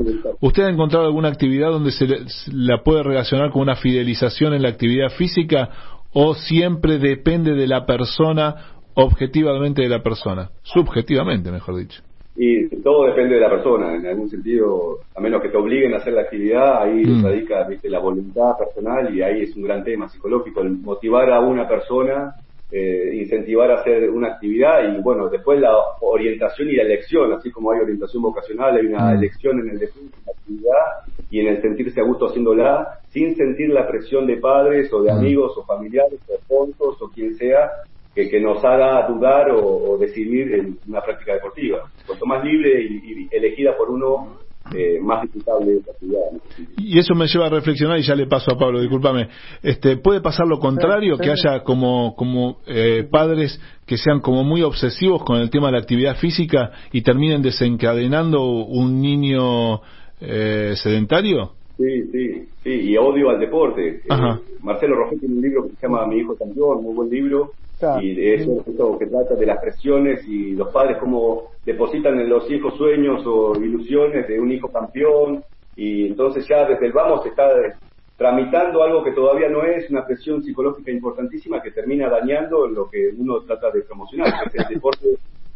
¿Usted 0.41 0.65
ha 0.65 0.71
encontrado 0.71 1.07
alguna 1.07 1.29
actividad 1.29 1.71
donde 1.71 1.93
se, 1.93 2.07
le- 2.07 2.29
se 2.29 2.51
la 2.53 2.83
puede 2.83 3.03
relacionar 3.03 3.51
con 3.51 3.63
una 3.63 3.77
fidelización 3.77 4.55
en 4.55 4.63
la 4.63 4.71
actividad 4.71 5.11
física 5.11 5.69
o 6.13 6.35
siempre 6.35 6.99
depende 6.99 7.53
de 7.55 7.67
la 7.69 7.87
persona, 7.87 8.57
objetivamente 8.95 9.83
de 9.83 9.89
la 9.89 10.03
persona? 10.03 10.51
Subjetivamente, 10.63 11.51
mejor 11.51 11.77
dicho. 11.77 12.03
Y 12.35 12.67
todo 12.83 13.05
depende 13.05 13.35
de 13.35 13.41
la 13.43 13.51
persona, 13.51 13.95
en 13.95 14.07
algún 14.07 14.29
sentido, 14.31 14.99
a 15.15 15.21
menos 15.21 15.43
que 15.43 15.51
te 15.51 15.57
obliguen 15.59 15.93
a 15.95 15.99
hacer 15.99 16.15
la 16.15 16.23
actividad, 16.23 16.83
ahí 16.83 17.05
Mm. 17.05 17.23
radica 17.25 17.69
¿viste, 17.69 17.91
la 17.91 17.99
voluntad 17.99 18.57
personal 18.59 19.15
y 19.15 19.21
ahí 19.23 19.43
es 19.43 19.55
un 19.55 19.63
gran 19.65 19.85
tema 19.85 20.09
psicológico, 20.09 20.63
el 20.63 20.71
motivar 20.79 21.31
a 21.31 21.41
una 21.41 21.69
persona, 21.69 22.35
eh, 22.75 23.11
incentivar 23.17 23.71
a 23.71 23.81
hacer 23.81 24.09
una 24.09 24.29
actividad 24.29 24.97
y 24.97 25.03
bueno, 25.03 25.29
después 25.29 25.61
la 25.61 25.77
orientación 26.01 26.69
y 26.71 26.73
la 26.77 26.85
elección, 26.85 27.31
así 27.35 27.51
como 27.51 27.71
hay 27.71 27.81
orientación 27.81 28.23
vocacional, 28.23 28.77
hay 28.79 28.87
una 28.87 29.13
Mm. 29.13 29.19
elección 29.19 29.61
en 29.61 29.69
el 29.69 29.83
en 29.83 30.11
la 30.25 30.33
actividad 30.33 30.85
y 31.29 31.41
en 31.41 31.47
el 31.49 31.61
sentirse 31.63 32.01
a 32.01 32.05
gusto 32.05 32.29
haciéndola, 32.29 32.89
sin 33.09 33.37
sentir 33.37 33.69
la 33.69 33.87
presión 33.87 34.27
de 34.27 34.39
padres 34.39 34.91
o 34.93 35.03
de 35.03 35.13
Mm. 35.13 35.17
amigos 35.19 35.53
o 35.59 35.65
familiares 35.67 36.21
o 36.29 36.37
sponsors 36.45 36.97
o 37.03 37.11
quien 37.11 37.35
sea, 37.35 37.71
que, 38.15 38.29
que 38.31 38.41
nos 38.41 38.65
haga 38.65 39.07
dudar 39.07 39.51
o, 39.51 39.61
o 39.67 39.99
decidir 39.99 40.55
en 40.55 40.79
una 40.89 41.03
práctica 41.03 41.35
deportiva. 41.35 41.83
Cuanto 42.07 42.25
más 42.27 42.43
libre 42.45 42.83
y, 42.83 42.95
y 43.25 43.29
elegida 43.31 43.77
por 43.77 43.91
uno, 43.91 44.39
eh, 44.75 44.98
más 45.01 45.22
disfrutable 45.22 45.77
es 45.77 45.87
la 45.87 45.92
actividad. 45.92 46.20
¿no? 46.33 46.40
Y 46.79 46.98
eso 46.98 47.14
me 47.14 47.27
lleva 47.27 47.46
a 47.46 47.51
reflexionar 47.51 47.98
y 47.98 48.03
ya 48.03 48.14
le 48.14 48.27
paso 48.27 48.53
a 48.53 48.59
Pablo, 48.59 48.81
discúlpame. 48.81 49.29
Este, 49.62 49.96
puede 49.96 50.20
pasar 50.20 50.46
lo 50.46 50.59
contrario, 50.59 51.16
Sí, 51.16 51.22
que 51.22 51.31
haya 51.31 51.62
como 51.62 52.14
como 52.16 52.59
eh, 52.66 53.07
padres 53.11 53.61
que 53.87 53.96
sean 53.96 54.20
como 54.20 54.44
muy 54.44 54.62
obsesivos 54.62 55.25
con 55.25 55.40
el 55.40 55.51
tema 55.51 55.66
de 55.66 55.72
la 55.72 55.79
actividad 55.79 56.16
física 56.16 56.70
y 56.92 57.03
terminen 57.03 57.42
desencadenando 57.42 58.42
un 58.42 59.01
niño 59.01 59.81
eh, 60.20 60.75
sedentario. 60.77 61.53
Sí, 61.77 62.05
sí, 62.12 62.48
sí, 62.62 62.70
y 62.70 62.96
odio 62.96 63.31
al 63.31 63.40
deporte. 63.40 64.03
Ajá. 64.09 64.40
Eh, 64.46 64.53
Marcelo 64.62 64.94
Roget 64.94 65.18
tiene 65.20 65.35
un 65.35 65.42
libro 65.42 65.64
que 65.64 65.77
se 65.77 65.87
llama 65.87 66.07
Mi 66.07 66.18
hijo 66.18 66.37
campeón, 66.37 66.83
muy 66.83 66.94
buen 66.94 67.11
libro, 67.11 67.53
Claro. 67.83 68.01
y 68.01 68.33
es 68.33 68.42
eso 68.42 68.97
que 68.97 69.07
trata 69.07 69.35
de 69.35 69.45
las 69.45 69.61
presiones 69.61 70.25
y 70.29 70.53
los 70.53 70.73
padres 70.73 70.99
cómo 71.01 71.51
depositan 71.64 72.16
en 72.21 72.29
los 72.29 72.49
hijos 72.49 72.77
sueños 72.77 73.27
o 73.27 73.57
ilusiones 73.57 74.29
de 74.29 74.38
un 74.38 74.53
hijo 74.53 74.68
campeón, 74.68 75.42
y 75.75 76.07
entonces 76.07 76.47
ya 76.47 76.64
desde 76.64 76.87
el 76.87 76.92
vamos 76.92 77.25
se 77.25 77.31
está 77.31 77.51
eh, 77.51 77.73
tramitando 78.16 78.85
algo 78.85 79.03
que 79.03 79.11
todavía 79.11 79.49
no 79.49 79.64
es, 79.64 79.90
una 79.90 80.07
presión 80.07 80.45
psicológica 80.45 80.92
importantísima 80.92 81.61
que 81.61 81.73
termina 81.73 82.09
dañando 82.09 82.68
lo 82.68 82.89
que 82.89 83.11
uno 83.18 83.41
trata 83.41 83.72
de 83.72 83.83
promocionar, 83.83 84.49
que 84.53 84.59
es 84.59 84.68
el 84.68 84.74
deporte 84.76 85.09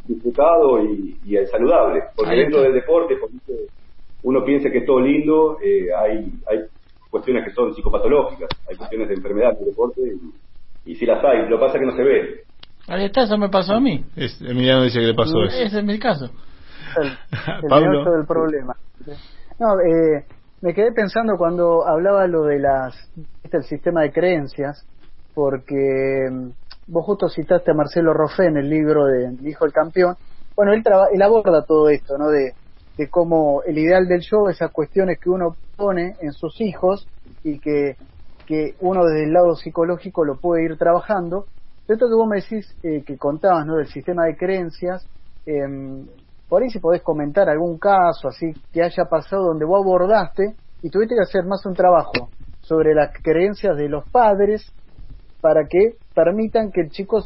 disfrutado 0.09 0.83
y, 0.83 1.17
y 1.25 1.37
el 1.37 1.47
saludable, 1.47 2.03
porque 2.17 2.35
dentro 2.35 2.61
del 2.63 2.73
deporte, 2.73 3.15
por 3.19 3.31
eso 3.31 3.53
uno 4.25 4.45
piensa 4.45 4.69
que 4.69 4.79
es 4.79 4.85
todo 4.85 4.99
lindo, 4.99 5.59
eh, 5.63 5.95
hay, 5.97 6.29
hay 6.49 6.65
cuestiones 7.09 7.45
que 7.45 7.53
son 7.53 7.73
psicopatológicas, 7.73 8.49
hay 8.69 8.77
cuestiones 8.77 9.09
de 9.11 9.15
enfermedad 9.15 9.53
en 9.53 9.59
el 9.59 9.65
deporte 9.67 10.01
y, 10.01 10.46
y 10.87 10.95
sí 10.97 11.05
las 11.07 11.23
hay, 11.25 11.49
lo 11.49 11.59
que 11.59 11.61
pasa 11.65 11.75
es 11.75 11.81
que 11.81 11.87
no 11.87 11.97
se 11.97 12.03
ve. 12.03 12.41
Ahí 12.89 13.05
está, 13.07 13.23
eso 13.25 13.37
me 13.37 13.49
pasó 13.49 13.75
a 13.75 13.81
mí. 13.81 14.05
Es, 14.17 14.41
Emiliano 14.41 14.85
dice 14.85 15.01
que 15.01 15.07
le 15.07 15.15
pasó 15.15 15.43
eso. 15.43 15.57
Ese 15.57 15.79
es 15.79 15.85
mi 15.85 15.99
caso. 15.99 16.31
el, 17.01 17.07
el 17.09 17.13
Pablo. 17.69 18.05
del 18.13 18.27
problema. 18.27 18.75
No, 19.59 19.81
eh, 19.81 20.25
me 20.63 20.73
quedé 20.73 20.93
pensando 20.93 21.37
cuando 21.37 21.87
hablaba 21.87 22.27
lo 22.27 22.45
de 22.45 22.59
las 22.61 22.95
este, 23.43 23.57
el 23.59 23.65
sistema 23.65 24.03
de 24.03 24.13
creencias, 24.13 24.87
porque 25.35 26.29
mm, 26.31 26.49
vos 26.89 27.05
justo 27.05 27.29
citaste 27.29 27.71
a 27.73 27.75
Marcelo 27.75 28.13
Roffé 28.13 28.47
en 28.47 28.57
el 28.57 28.69
libro 28.71 29.07
de 29.07 29.27
El 29.27 29.47
Hijo 29.47 29.65
del 29.65 29.73
Campeón. 29.73 30.17
Bueno, 30.55 30.73
él, 30.73 30.83
traba- 30.83 31.09
él 31.13 31.21
aborda 31.23 31.65
todo 31.65 31.89
esto, 31.89 32.17
¿no? 32.19 32.29
De, 32.29 32.53
de 32.97 33.09
cómo 33.11 33.63
el 33.67 33.77
ideal 33.79 34.07
del 34.09 34.21
show, 34.21 34.49
esas 34.49 34.71
cuestiones 34.71 35.19
que 35.21 35.29
uno 35.29 35.57
pone 35.77 36.15
en 36.21 36.33
sus 36.33 36.61
hijos 36.61 37.07
y 37.45 37.59
que, 37.61 37.97
que 38.47 38.75
uno 38.81 39.05
desde 39.05 39.25
el 39.25 39.33
lado 39.33 39.55
psicológico 39.57 40.25
lo 40.25 40.39
puede 40.39 40.65
ir 40.65 40.79
trabajando. 40.79 41.47
Esto 41.89 42.07
que 42.07 42.15
vos 42.15 42.29
me 42.29 42.41
decís, 42.41 42.67
eh, 42.83 43.03
que 43.05 43.19
contabas, 43.19 43.67
¿no? 43.67 43.77
Del 43.77 43.89
sistema 43.89 44.25
de 44.25 44.37
creencias, 44.37 45.07
em, 45.45 46.07
por 46.49 46.63
ahí 46.63 46.71
si 46.71 46.79
podés 46.79 47.03
comentar 47.03 47.49
algún 47.49 47.79
caso 47.79 48.29
así 48.29 48.53
que 48.73 48.83
haya 48.83 49.05
pasado 49.07 49.47
donde 49.47 49.65
vos 49.65 49.83
abordaste 49.83 50.55
y 50.83 50.91
tuviste 50.91 51.15
que 51.17 51.23
hacer 51.23 51.45
más 51.45 51.65
un 51.67 51.75
trabajo 51.75 52.31
sobre 52.61 52.95
las 52.95 53.13
creencias 53.23 53.77
de 53.77 53.89
los 53.89 54.09
padres 54.11 54.73
para 55.41 55.67
que 55.69 55.97
permitan 56.15 56.71
que 56.71 56.83
el 56.83 56.91
chico 56.91 57.25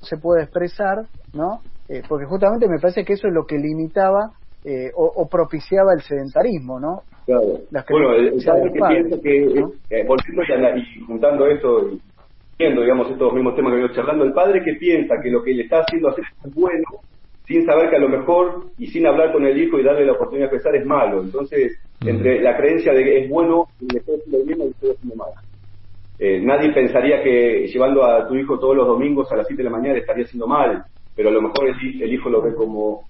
se 0.00 0.16
pueda 0.16 0.42
expresar, 0.42 1.06
¿no? 1.32 1.60
Eh, 1.88 2.02
porque 2.08 2.26
justamente 2.26 2.68
me 2.68 2.78
parece 2.78 3.04
que 3.04 3.14
eso 3.14 3.28
es 3.28 3.34
lo 3.34 3.44
que 3.46 3.58
limitaba 3.58 4.32
eh, 4.64 4.90
o, 4.94 5.04
o 5.04 5.28
propiciaba 5.28 5.92
el 5.92 6.02
sedentarismo, 6.02 6.80
¿no? 6.80 7.02
Claro. 7.26 7.58
Las 7.70 7.86
Bueno, 7.88 8.14
el, 8.14 8.42
padre 8.44 8.62
del 8.62 8.72
que 8.72 8.80
piensa 8.80 9.22
que, 9.22 9.60
¿no? 9.60 9.72
eh, 9.90 10.04
volviendo 10.06 10.42
y, 10.48 10.52
ana- 10.52 10.76
y 10.76 11.00
juntando 11.04 11.46
esto 11.46 11.88
y 11.90 12.00
viendo, 12.58 12.82
digamos, 12.82 13.10
estos 13.10 13.32
mismos 13.32 13.54
temas 13.54 13.70
que 13.70 13.76
venimos 13.76 13.96
charlando, 13.96 14.24
el 14.24 14.32
padre 14.32 14.62
que 14.64 14.74
piensa 14.74 15.14
que 15.22 15.30
lo 15.30 15.42
que 15.42 15.52
le 15.54 15.62
está 15.64 15.80
haciendo 15.80 16.08
hacer 16.08 16.24
es 16.44 16.54
bueno, 16.54 16.84
sin 17.44 17.64
saber 17.64 17.90
que 17.90 17.96
a 17.96 18.00
lo 18.00 18.08
mejor 18.08 18.66
y 18.78 18.86
sin 18.88 19.06
hablar 19.06 19.32
con 19.32 19.44
el 19.46 19.60
hijo 19.60 19.78
y 19.78 19.84
darle 19.84 20.06
la 20.06 20.12
oportunidad 20.12 20.46
de 20.46 20.52
pensar 20.52 20.74
es 20.76 20.86
malo. 20.86 21.22
Entonces, 21.22 21.76
entre 22.04 22.40
la 22.40 22.56
creencia 22.56 22.92
de 22.92 23.04
que 23.04 23.24
es 23.24 23.28
bueno 23.30 23.66
y 23.80 23.92
le 23.92 23.98
estoy 23.98 24.16
haciendo 24.16 24.44
bien 24.44 24.60
o 24.60 24.64
le 24.64 24.70
estoy 24.70 24.90
haciendo 24.90 25.16
mal. 25.16 25.28
Eh, 26.18 26.40
nadie 26.40 26.72
pensaría 26.72 27.22
que 27.22 27.66
llevando 27.66 28.04
a 28.04 28.26
tu 28.28 28.34
hijo 28.36 28.58
todos 28.58 28.76
los 28.76 28.86
domingos 28.86 29.30
a 29.32 29.36
las 29.36 29.46
7 29.46 29.62
de 29.62 29.70
la 29.70 29.76
mañana 29.76 29.98
estaría 29.98 30.24
haciendo 30.24 30.46
mal, 30.46 30.84
pero 31.16 31.28
a 31.30 31.32
lo 31.32 31.42
mejor 31.42 31.68
el 31.68 32.12
hijo 32.12 32.28
lo 32.30 32.42
ve 32.42 32.54
como 32.54 33.08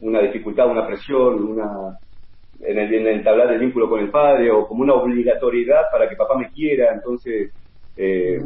una 0.00 0.20
dificultad, 0.20 0.70
una 0.70 0.86
presión, 0.86 1.42
una 1.42 1.98
en 2.60 2.78
el, 2.78 2.94
en 2.94 3.06
el 3.06 3.14
entablar 3.18 3.52
el 3.52 3.58
vínculo 3.60 3.88
con 3.88 4.00
el 4.00 4.10
padre 4.10 4.50
o 4.50 4.66
como 4.66 4.82
una 4.82 4.94
obligatoriedad 4.94 5.82
para 5.90 6.08
que 6.08 6.16
papá 6.16 6.36
me 6.38 6.50
quiera, 6.50 6.92
entonces 6.94 7.52
eh, 7.96 8.40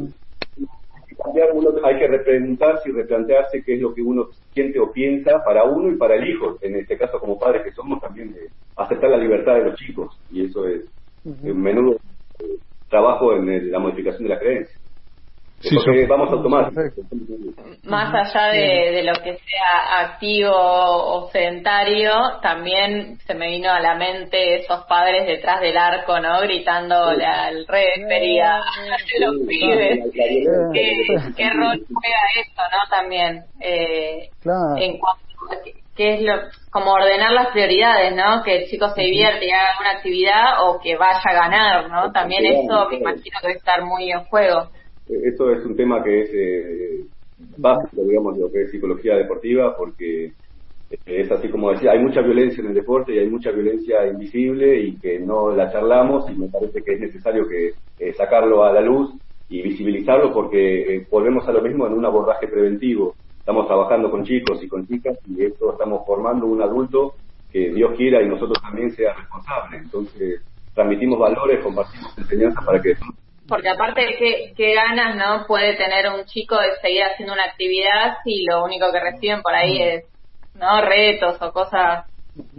hay 1.82 1.98
que 1.98 2.06
repreguntarse 2.08 2.88
y 2.88 2.92
replantearse 2.92 3.62
qué 3.62 3.74
es 3.74 3.80
lo 3.80 3.94
que 3.94 4.02
uno 4.02 4.28
siente 4.52 4.78
o 4.80 4.90
piensa 4.92 5.42
para 5.44 5.64
uno 5.64 5.90
y 5.92 5.96
para 5.96 6.14
el 6.16 6.28
hijo, 6.28 6.58
en 6.60 6.76
este 6.76 6.96
caso 6.96 7.18
como 7.18 7.38
padres 7.38 7.62
que 7.62 7.72
somos 7.72 8.00
también 8.00 8.32
de 8.32 8.48
aceptar 8.76 9.10
la 9.10 9.16
libertad 9.18 9.54
de 9.54 9.64
los 9.64 9.74
chicos 9.78 10.18
y 10.30 10.46
eso 10.46 10.66
es 10.66 10.82
un 11.42 11.60
menudo 11.60 11.96
eh, 12.38 12.56
trabajo 12.88 13.34
en 13.36 13.48
el- 13.48 13.70
la 13.70 13.78
modificación 13.78 14.22
de 14.24 14.28
la 14.30 14.40
creencia. 14.40 14.76
Sí, 15.60 15.76
Porque 15.76 16.02
yo- 16.02 16.08
vamos 16.08 16.30
automáticos. 16.32 16.84
Más 17.84 18.14
allá 18.14 18.52
de, 18.52 18.92
de 18.92 19.02
lo 19.02 19.12
que 19.14 19.36
sea 19.36 20.00
activo 20.00 20.52
o 20.54 21.30
sedentario, 21.30 22.12
también 22.40 23.18
se 23.26 23.34
me 23.34 23.48
vino 23.48 23.70
a 23.70 23.80
la 23.80 23.94
mente 23.94 24.56
esos 24.56 24.84
padres 24.86 25.26
detrás 25.26 25.60
del 25.60 25.76
arco, 25.76 26.18
¿no? 26.20 26.40
Gritándole 26.40 27.24
al 27.26 27.66
referee, 27.66 28.40
a 28.42 28.58
los 29.20 29.36
pibes. 29.46 30.00
¿Qué, 30.14 31.02
qué 31.36 31.50
rol 31.50 31.84
juega 31.88 32.20
eso, 32.36 32.62
no? 32.62 32.88
También. 32.96 33.44
Eh, 33.60 34.30
Claro. 34.42 34.76
en 34.78 34.98
cuanto 34.98 35.22
a 35.52 35.62
qué- 35.62 35.74
qué 35.96 36.14
es 36.14 36.22
lo, 36.22 36.34
como 36.70 36.92
ordenar 36.92 37.32
las 37.32 37.48
prioridades, 37.48 38.14
¿no? 38.14 38.42
Que 38.42 38.62
el 38.62 38.70
chico 38.70 38.88
se 38.94 39.02
divierte 39.02 39.44
y 39.46 39.50
haga 39.50 39.72
alguna 39.72 39.90
actividad 39.90 40.62
o 40.66 40.80
que 40.80 40.96
vaya 40.96 41.20
a 41.22 41.32
ganar, 41.34 41.90
¿no? 41.90 42.10
También 42.12 42.46
eso 42.46 42.88
me 42.88 42.96
imagino 42.96 43.38
que 43.42 43.46
debe 43.48 43.58
estar 43.58 43.82
muy 43.82 44.10
en 44.10 44.24
juego. 44.24 44.68
Eso 45.24 45.50
es 45.50 45.64
un 45.64 45.76
tema 45.76 46.02
que 46.02 46.22
es 46.22 46.30
eh, 46.32 47.04
básico, 47.56 48.02
digamos, 48.02 48.34
de 48.34 48.40
lo 48.40 48.50
que 48.50 48.62
es 48.62 48.70
psicología 48.70 49.16
deportiva, 49.16 49.76
porque 49.76 50.32
eh, 50.90 50.96
es 51.06 51.30
así 51.30 51.48
como 51.48 51.70
decía, 51.70 51.92
hay 51.92 52.00
mucha 52.00 52.20
violencia 52.20 52.60
en 52.62 52.68
el 52.68 52.74
deporte 52.74 53.14
y 53.14 53.18
hay 53.18 53.28
mucha 53.28 53.50
violencia 53.52 54.06
invisible 54.06 54.80
y 54.80 54.96
que 54.98 55.20
no 55.20 55.54
la 55.54 55.70
charlamos 55.70 56.28
y 56.30 56.34
me 56.34 56.48
parece 56.48 56.82
que 56.82 56.94
es 56.94 57.00
necesario 57.00 57.46
que 57.46 57.74
eh, 57.98 58.12
sacarlo 58.14 58.64
a 58.64 58.72
la 58.72 58.80
luz 58.80 59.14
y 59.48 59.62
visibilizarlo 59.62 60.32
porque 60.32 60.96
eh, 60.96 61.06
volvemos 61.10 61.46
a 61.48 61.52
lo 61.52 61.62
mismo 61.62 61.86
en 61.86 61.92
un 61.92 62.04
abordaje 62.04 62.48
preventivo. 62.48 63.14
Estamos 63.38 63.66
trabajando 63.66 64.10
con 64.10 64.24
chicos 64.24 64.62
y 64.62 64.68
con 64.68 64.86
chicas 64.86 65.16
y 65.26 65.44
esto 65.44 65.72
estamos 65.72 66.04
formando 66.06 66.46
un 66.46 66.60
adulto 66.60 67.14
que 67.50 67.70
Dios 67.72 67.96
quiera 67.96 68.22
y 68.22 68.28
nosotros 68.28 68.60
también 68.60 68.90
sea 68.90 69.14
responsable. 69.14 69.78
Entonces, 69.78 70.42
transmitimos 70.74 71.18
valores, 71.18 71.64
compartimos 71.64 72.16
enseñanzas 72.18 72.64
para 72.64 72.80
que 72.80 72.94
Porque 73.50 73.68
aparte, 73.68 74.16
¿qué, 74.18 74.52
qué 74.56 74.74
ganas 74.74 75.16
no 75.16 75.44
puede 75.46 75.74
tener 75.76 76.06
un 76.16 76.24
chico 76.24 76.56
de 76.56 76.76
seguir 76.80 77.02
haciendo 77.02 77.34
una 77.34 77.44
actividad 77.44 78.14
si 78.24 78.44
lo 78.44 78.64
único 78.64 78.86
que 78.92 79.00
reciben 79.00 79.42
por 79.42 79.54
ahí 79.54 79.82
es 79.82 80.04
no 80.54 80.80
retos 80.80 81.36
o 81.42 81.52
cosas? 81.52 82.04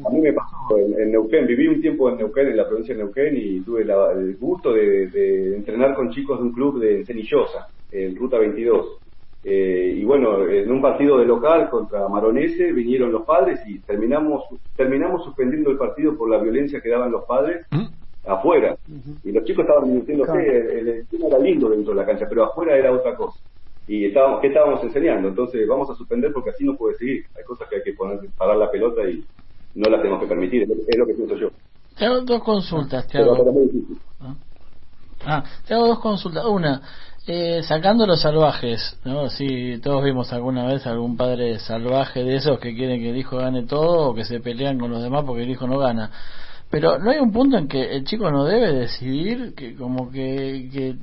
A 0.06 0.10
mí 0.12 0.20
me 0.22 0.34
pasó 0.34 0.78
en, 0.78 1.00
en 1.02 1.12
Neuquén, 1.12 1.48
viví 1.48 1.68
un 1.68 1.82
tiempo 1.82 2.10
en 2.10 2.18
Neuquén, 2.18 2.50
en 2.50 2.58
la 2.58 2.68
provincia 2.68 2.94
de 2.94 3.04
Neuquén, 3.04 3.36
y 3.38 3.62
tuve 3.62 3.86
la- 3.86 4.12
el 4.12 4.36
gusto 4.38 4.74
de, 4.74 5.08
de 5.08 5.56
entrenar 5.56 5.96
con 5.96 6.12
chicos 6.12 6.38
de 6.40 6.44
un 6.46 6.52
club 6.54 6.80
de 6.80 7.06
Cenillosa, 7.06 7.68
en 7.90 8.16
Ruta 8.16 8.38
22. 8.38 8.98
Eh, 9.44 9.96
y 9.98 10.04
bueno, 10.04 10.48
en 10.48 10.70
un 10.72 10.82
partido 10.84 11.18
de 11.18 11.26
local 11.26 11.68
contra 11.70 12.08
Maronese 12.08 12.72
vinieron 12.74 13.12
los 13.12 13.24
padres 13.26 13.60
y 13.66 13.80
terminamos 13.80 14.44
terminamos 14.76 15.24
suspendiendo 15.24 15.72
el 15.72 15.78
partido 15.80 16.16
por 16.16 16.30
la 16.30 16.38
violencia 16.38 16.80
que 16.80 16.90
daban 16.90 17.12
los 17.12 17.24
padres 17.26 17.66
afuera. 18.26 18.76
Y 19.24 19.32
los 19.32 19.44
chicos 19.46 19.66
estaban 19.66 19.90
divirtiéndose, 19.90 20.32
Claro. 20.32 20.50
el, 20.80 20.88
el 20.90 21.08
tema 21.08 21.28
era 21.28 21.40
lindo 21.40 21.70
dentro 21.70 21.94
de 21.94 22.00
la 22.02 22.06
cancha, 22.06 22.26
pero 22.30 22.46
afuera 22.46 22.76
era 22.78 22.92
otra 22.92 23.16
cosa. 23.16 23.40
Y 23.88 24.06
estábamos, 24.06 24.42
¿qué 24.42 24.48
estábamos 24.48 24.84
enseñando? 24.84 25.28
Entonces 25.30 25.68
vamos 25.68 25.90
a 25.90 25.96
suspender 25.96 26.32
porque 26.34 26.52
así 26.52 26.64
no 26.64 26.76
puede 26.76 26.96
seguir. 26.98 27.26
Hay 27.38 27.44
cosas 27.44 27.68
que 27.68 27.78
hay 27.78 27.84
que 27.84 27.94
poner, 27.94 28.20
parar 28.38 28.58
la 28.58 28.70
pelota 28.70 29.02
y 29.10 29.24
no 29.76 29.90
las 29.90 30.02
tenemos 30.02 30.22
que 30.22 30.28
permitir. 30.28 30.62
Es 30.64 30.70
lo, 30.70 30.76
es 30.76 30.98
lo 30.98 31.06
que 31.08 31.14
pienso 31.16 31.36
yo. 31.36 31.48
Te 31.98 32.06
hago 32.06 32.22
dos 32.22 32.44
consultas, 32.44 33.08
te 33.08 33.18
hago. 33.18 33.36
difícil. 33.64 33.98
Ah, 35.26 35.44
te 35.68 35.74
hago 35.74 35.88
dos 35.88 36.00
consultas. 36.00 36.46
Una, 36.46 36.82
eh, 37.28 37.62
sacando 37.64 38.08
los 38.08 38.22
salvajes, 38.22 38.98
¿no? 39.04 39.30
Si 39.30 39.80
todos 39.80 40.04
vimos 40.04 40.32
alguna 40.34 40.66
vez 40.66 40.88
algún 40.88 41.18
padre 41.18 41.60
salvaje 41.60 42.24
de 42.24 42.36
esos 42.38 42.60
que 42.60 42.74
quieren 42.76 43.00
que 43.02 43.10
el 43.10 43.18
hijo 43.18 43.38
gane 43.38 43.64
todo 43.64 44.10
o 44.10 44.16
que 44.16 44.26
se 44.26 44.40
pelean 44.40 44.80
con 44.80 44.92
los 44.92 45.04
demás 45.04 45.24
porque 45.26 45.44
el 45.44 45.50
hijo 45.50 45.68
no 45.68 45.78
gana. 45.80 46.12
Pero 46.72 46.98
no 47.00 47.12
hay 47.12 47.20
un 47.20 47.34
punto 47.34 47.58
en 47.58 47.68
que 47.68 47.96
el 47.96 48.06
chico 48.06 48.32
no 48.32 48.46
debe 48.46 48.74
decidir 48.74 49.54
que 49.54 49.76
como 49.76 50.10
que, 50.10 50.70
que 50.72 50.96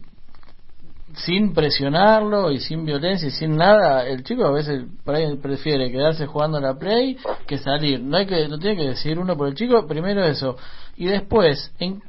sin 1.15 1.53
presionarlo 1.53 2.51
y 2.51 2.59
sin 2.61 2.85
violencia 2.85 3.29
y 3.29 3.31
sin 3.31 3.57
nada, 3.57 4.07
el 4.07 4.23
chico 4.25 4.47
a 4.47 4.51
veces 4.51 4.85
por 5.05 5.15
ahí 5.15 5.37
prefiere 5.37 5.91
quedarse 5.91 6.27
jugando 6.27 6.59
la 6.59 6.79
play 6.79 7.19
que 7.47 7.59
salir. 7.59 8.01
No 8.01 8.17
hay 8.17 8.27
que, 8.27 8.49
no 8.49 8.59
tiene 8.59 8.77
que 8.77 8.89
decidir 8.89 9.19
uno 9.19 9.37
por 9.37 9.49
el 9.49 9.55
chico, 9.55 9.87
primero 9.87 10.25
eso. 10.25 10.57
Y 10.97 11.07
después, 11.07 11.73
en, 11.79 12.01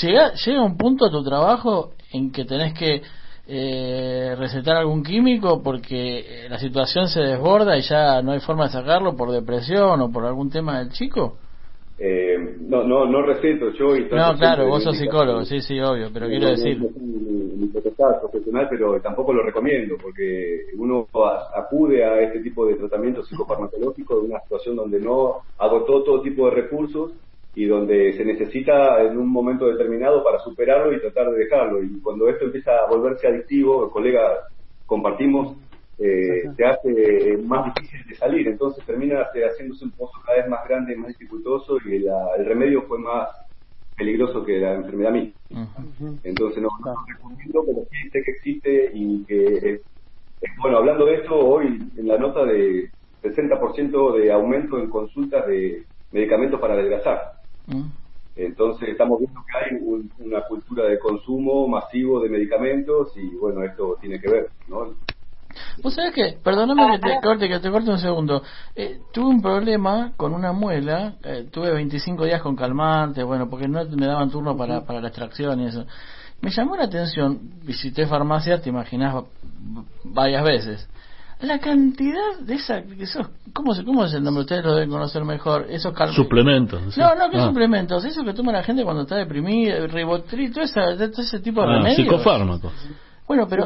llega, 0.00 0.34
llega 0.34 0.62
un 0.62 0.76
punto 0.76 1.06
a 1.06 1.10
tu 1.10 1.24
trabajo 1.24 1.92
en 2.12 2.30
que 2.30 2.44
tenés 2.44 2.72
que 2.74 3.02
eh, 3.48 4.36
recetar 4.38 4.76
algún 4.76 5.02
químico 5.02 5.62
porque 5.62 6.18
eh, 6.18 6.48
la 6.50 6.58
situación 6.58 7.08
se 7.08 7.20
desborda 7.20 7.76
y 7.78 7.82
ya 7.82 8.20
no 8.22 8.32
hay 8.32 8.40
forma 8.40 8.66
de 8.66 8.72
sacarlo 8.72 9.16
por 9.16 9.32
depresión 9.32 10.00
o 10.02 10.12
por 10.12 10.26
algún 10.26 10.50
tema 10.50 10.78
del 10.78 10.90
chico. 10.90 11.38
Eh, 11.98 12.27
no, 12.68 12.84
no, 12.84 13.06
no 13.06 13.22
receto 13.22 13.70
yo 13.72 13.96
y 13.96 14.04
No, 14.10 14.36
claro, 14.36 14.68
vos 14.68 14.84
sos 14.84 14.98
psicólogo, 14.98 15.44
sí, 15.44 15.60
sí, 15.60 15.80
obvio, 15.80 16.10
pero 16.12 16.26
No, 16.26 16.30
quiero 16.30 16.44
no, 16.44 16.50
decir... 16.50 16.78
no 16.78 16.88
mi, 17.00 17.66
potestad 17.68 18.20
profesional, 18.20 18.66
pero 18.70 19.00
tampoco 19.00 19.32
lo 19.32 19.42
recomiendo, 19.42 19.96
porque 20.00 20.66
uno 20.76 21.06
acude 21.54 22.04
a 22.04 22.20
este 22.20 22.40
tipo 22.40 22.66
de 22.66 22.74
tratamiento 22.74 23.22
psicofarmacológico 23.22 24.20
de 24.20 24.26
una 24.26 24.40
situación 24.40 24.76
donde 24.76 25.00
no 25.00 25.36
agotó 25.58 26.02
todo 26.02 26.22
tipo 26.22 26.46
de 26.46 26.56
recursos 26.56 27.12
y 27.54 27.64
donde 27.64 28.12
se 28.12 28.24
necesita 28.24 29.02
en 29.02 29.18
un 29.18 29.28
momento 29.28 29.66
determinado 29.66 30.22
para 30.22 30.38
superarlo 30.38 30.92
y 30.92 31.00
tratar 31.00 31.30
de 31.30 31.38
dejarlo. 31.38 31.82
Y 31.82 32.00
cuando 32.00 32.28
esto 32.28 32.44
empieza 32.44 32.70
a 32.72 32.88
volverse 32.88 33.26
adictivo, 33.26 33.90
colega 33.90 34.40
compartimos, 34.86 35.56
eh, 35.98 36.42
se 36.56 36.64
hace 36.64 37.36
más 37.38 37.74
difícil 37.74 38.06
de 38.06 38.14
salir. 38.16 38.46
Entonces 38.48 38.84
termina 38.86 39.22
haciéndose 39.22 39.84
un 39.84 39.92
pozo 39.92 40.12
cada 40.24 40.38
vez 40.38 40.48
más 40.48 40.60
grande, 40.68 40.96
más 40.96 41.08
dificultoso 41.08 41.76
y 41.84 41.98
la- 42.00 42.30
el 42.38 42.44
remedio 42.46 42.82
fue 42.82 42.98
más 42.98 43.28
peligroso 43.96 44.44
que 44.44 44.58
la 44.58 44.74
enfermedad 44.74 45.12
misma. 45.12 45.34
Entonces 46.24 46.62
no, 46.62 46.68
no 46.84 46.94
recomiendo, 47.14 47.64
pero 47.66 47.86
sí 47.90 48.10
sé 48.10 48.22
que 48.24 48.30
existe 48.32 48.90
y 48.94 49.24
que 49.24 49.44
es, 49.56 49.64
es- 49.64 50.50
bueno, 50.62 50.78
hablando 50.78 51.04
de 51.06 51.14
esto, 51.16 51.34
hoy 51.36 51.66
en 51.96 52.06
la 52.08 52.16
nota 52.18 52.44
de 52.44 52.90
60% 53.22 54.12
de 54.12 54.30
aumento 54.32 54.78
en 54.78 54.88
consultas 54.90 55.46
de 55.48 55.84
medicamentos 56.12 56.60
para 56.60 56.74
adelgazar. 56.74 57.20
¿Mm? 57.66 57.82
Entonces 58.36 58.90
estamos 58.90 59.18
viendo 59.18 59.40
que 59.44 59.58
hay 59.58 59.78
un- 59.82 60.12
una 60.18 60.42
cultura 60.46 60.84
de 60.84 60.98
consumo 61.00 61.66
masivo 61.66 62.20
de 62.20 62.28
medicamentos 62.28 63.12
y 63.16 63.34
bueno, 63.36 63.64
esto 63.64 63.96
tiene 64.00 64.20
que 64.20 64.28
ver, 64.30 64.50
¿no? 64.68 64.94
¿Vos 65.82 65.94
sabés 65.94 66.12
que, 66.14 66.38
perdóname 66.42 66.92
que 66.92 66.98
te 67.08 67.20
corte, 67.22 67.48
que 67.48 67.58
te 67.58 67.70
corte 67.70 67.90
un 67.90 67.98
segundo, 67.98 68.42
eh, 68.76 69.00
tuve 69.12 69.26
un 69.28 69.42
problema 69.42 70.12
con 70.16 70.32
una 70.34 70.52
muela, 70.52 71.14
eh, 71.24 71.48
tuve 71.50 71.72
25 71.72 72.24
días 72.24 72.42
con 72.42 72.54
calmantes, 72.54 73.24
bueno, 73.24 73.48
porque 73.48 73.66
no 73.66 73.84
me 73.84 74.06
daban 74.06 74.30
turno 74.30 74.56
para, 74.56 74.84
para 74.84 75.00
la 75.00 75.08
extracción 75.08 75.60
y 75.60 75.66
eso. 75.66 75.84
Me 76.40 76.50
llamó 76.50 76.76
la 76.76 76.84
atención, 76.84 77.38
visité 77.64 78.06
farmacias, 78.06 78.62
te 78.62 78.68
imaginas, 78.68 79.24
varias 80.04 80.44
veces, 80.44 80.88
la 81.40 81.58
cantidad 81.60 82.38
de 82.40 82.54
esa, 82.54 82.78
esos, 82.98 83.28
¿cómo, 83.52 83.74
se, 83.74 83.84
¿cómo 83.84 84.04
es 84.04 84.12
el 84.12 84.22
nombre? 84.24 84.42
Ustedes 84.42 84.64
lo 84.64 84.74
deben 84.74 84.90
conocer 84.90 85.24
mejor, 85.24 85.66
esos 85.70 85.92
calmantes. 85.92 86.16
Suplementos. 86.22 86.94
¿sí? 86.94 87.00
No, 87.00 87.14
no, 87.14 87.30
que 87.30 87.38
Ah. 87.38 87.46
suplementos, 87.46 88.04
eso 88.04 88.24
que 88.24 88.32
toma 88.34 88.52
la 88.52 88.62
gente 88.64 88.84
cuando 88.84 89.02
está 89.02 89.16
deprimida, 89.16 89.86
ribotril, 89.86 90.52
todo, 90.52 90.64
esa- 90.64 90.96
todo 90.96 91.22
ese 91.22 91.40
tipo 91.40 91.62
de 91.62 91.68
Ah, 91.68 91.72
remedios. 91.78 91.96
psicofármacos. 91.96 92.72
Bueno, 93.28 93.46
pero 93.48 93.64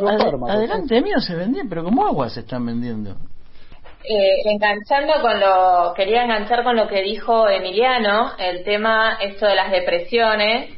adelante 0.48 1.00
mío 1.00 1.20
se 1.20 1.36
vendían, 1.36 1.68
pero 1.68 1.84
como 1.84 2.04
agua 2.04 2.28
se 2.28 2.40
están 2.40 2.66
vendiendo. 2.66 3.14
Eh, 4.04 4.42
enganchando 4.46 5.12
con 5.22 5.38
lo, 5.38 5.94
quería 5.94 6.24
enganchar 6.24 6.64
con 6.64 6.74
lo 6.74 6.88
que 6.88 7.02
dijo 7.02 7.48
Emiliano, 7.48 8.32
el 8.36 8.64
tema 8.64 9.18
esto 9.20 9.46
de 9.46 9.54
las 9.54 9.70
depresiones, 9.70 10.76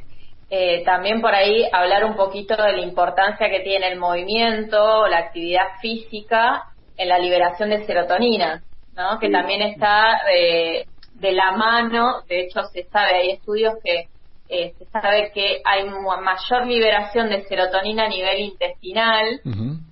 eh, 0.51 0.85
también 0.85 1.23
por 1.23 1.35
ahí 1.35 1.67
hablar 1.73 2.05
un 2.05 2.15
poquito 2.15 2.55
de 2.63 2.73
la 2.73 2.83
importancia 2.83 3.49
que 3.49 3.61
tiene 3.61 3.89
el 3.89 3.99
movimiento, 3.99 5.07
la 5.07 5.19
actividad 5.19 5.81
física 5.81 6.65
en 6.99 7.09
la 7.09 7.19
liberación 7.19 7.71
de 7.71 7.87
serotonina, 7.87 8.63
¿no? 8.95 9.19
Que 9.19 9.31
también 9.31 9.63
está 9.63 10.21
eh, 10.31 10.85
de 11.15 11.33
la 11.33 11.53
mano, 11.53 12.21
de 12.29 12.43
hecho 12.43 12.63
se 12.65 12.85
sabe, 12.85 13.15
hay 13.15 13.31
estudios 13.31 13.73
que 13.83 14.09
eh, 14.55 14.75
se 14.79 14.85
sabe 14.87 15.31
que 15.35 15.61
hay 15.65 15.85
mu- 15.85 16.17
mayor 16.23 16.67
liberación 16.67 17.29
de 17.29 17.43
serotonina 17.45 18.05
a 18.05 18.09
nivel 18.09 18.41
intestinal 18.41 19.41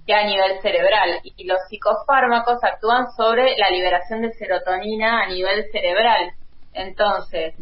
que 0.07 0.15
a 0.15 0.25
nivel 0.25 0.61
cerebral. 0.63 1.21
Y 1.37 1.45
los 1.45 1.59
psicofármacos 1.69 2.63
actúan 2.63 3.07
sobre 3.17 3.57
la 3.59 3.71
liberación 3.71 4.23
de 4.23 4.33
serotonina 4.33 5.23
a 5.23 5.27
nivel 5.29 5.65
cerebral. 5.73 6.33
Entonces, 6.73 7.55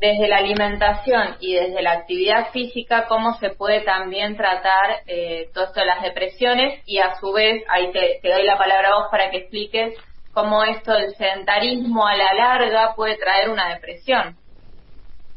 desde 0.00 0.28
la 0.28 0.38
alimentación 0.38 1.36
y 1.40 1.54
desde 1.54 1.82
la 1.82 1.92
actividad 1.92 2.50
física, 2.52 3.06
cómo 3.06 3.34
se 3.34 3.50
puede 3.50 3.82
también 3.82 4.36
tratar 4.36 5.00
eh, 5.06 5.48
todo 5.52 5.64
esto 5.64 5.80
de 5.80 5.86
las 5.86 6.02
depresiones 6.02 6.82
y 6.86 6.98
a 6.98 7.14
su 7.20 7.32
vez, 7.32 7.62
ahí 7.68 7.92
te, 7.92 8.18
te 8.22 8.30
doy 8.32 8.44
la 8.44 8.56
palabra 8.56 8.88
a 8.88 8.94
vos 8.98 9.08
para 9.10 9.30
que 9.30 9.38
expliques 9.38 9.94
cómo 10.32 10.64
esto 10.64 10.92
del 10.92 11.14
sedentarismo 11.16 12.06
a 12.06 12.16
la 12.16 12.32
larga 12.32 12.94
puede 12.96 13.16
traer 13.18 13.50
una 13.50 13.74
depresión. 13.74 14.36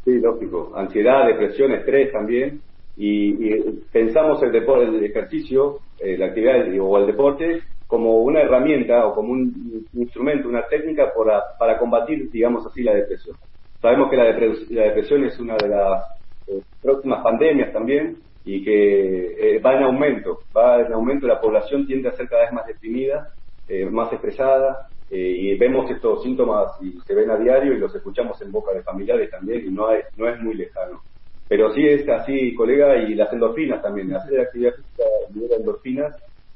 Sí, 0.04 0.20
lógico. 0.20 0.74
Ansiedad, 0.76 1.26
depresión, 1.28 1.72
estrés 1.72 2.12
también. 2.12 2.62
Y, 2.96 3.48
y 3.56 3.62
pensamos 3.92 4.42
el, 4.44 4.52
deporte, 4.52 4.86
el 4.86 5.04
ejercicio, 5.04 5.82
eh, 5.98 6.18
la 6.18 6.28
actividad 6.28 6.68
o 6.82 6.98
el 6.98 7.08
deporte 7.08 7.64
como 7.88 8.22
una 8.24 8.42
herramienta 8.42 9.06
o 9.08 9.14
como 9.16 9.32
un 9.34 9.88
instrumento, 9.94 10.48
una 10.50 10.68
técnica 10.68 11.12
para, 11.58 11.78
combatir, 11.78 12.30
digamos 12.32 12.66
así, 12.66 12.84
la 12.84 12.94
depresión. 12.94 13.38
Sabemos 13.82 14.10
que 14.10 14.18
la, 14.18 14.26
depres- 14.36 14.68
la 14.70 14.84
depresión 14.86 15.24
es 15.26 15.40
una 15.40 15.58
de 15.58 15.68
las 15.70 16.04
eh, 16.48 16.62
próximas 16.82 17.24
pandemias 17.24 17.72
también 17.72 18.18
y 18.44 18.64
que 18.64 19.56
eh, 19.58 19.60
va 19.60 19.76
en 19.78 19.84
aumento, 19.84 20.40
va 20.56 20.82
en 20.82 20.92
aumento, 20.94 21.28
la 21.28 21.40
población 21.40 21.86
tiende 21.86 22.10
a 22.10 22.14
ser 22.14 22.28
cada 22.28 22.44
vez 22.44 22.52
más 22.54 22.66
deprimida, 22.66 23.30
eh, 23.68 23.86
más 23.86 24.12
estresada, 24.12 24.90
eh, 25.16 25.36
y 25.42 25.58
vemos 25.60 25.88
estos 25.92 26.24
síntomas 26.24 26.72
y 26.82 27.00
se 27.06 27.14
ven 27.14 27.30
a 27.30 27.38
diario 27.38 27.74
y 27.74 27.78
los 27.78 27.94
escuchamos 27.94 28.42
en 28.42 28.52
boca 28.52 28.74
de 28.74 28.82
familiares 28.82 29.30
también 29.30 29.64
y 29.68 29.70
no 29.70 29.92
es, 29.92 30.06
no 30.16 30.28
es 30.28 30.42
muy 30.42 30.56
lejano. 30.56 31.04
Pero 31.48 31.72
sí 31.72 31.86
es 31.88 32.10
así, 32.10 32.56
colega, 32.56 32.98
y 32.98 33.14
las 33.14 33.32
endorfinas 33.32 33.80
también, 33.84 34.12
hacer 34.16 34.40
actividad 34.40 34.74
física 34.74 35.04
libera 35.32 35.58
endorfinas 35.58 36.16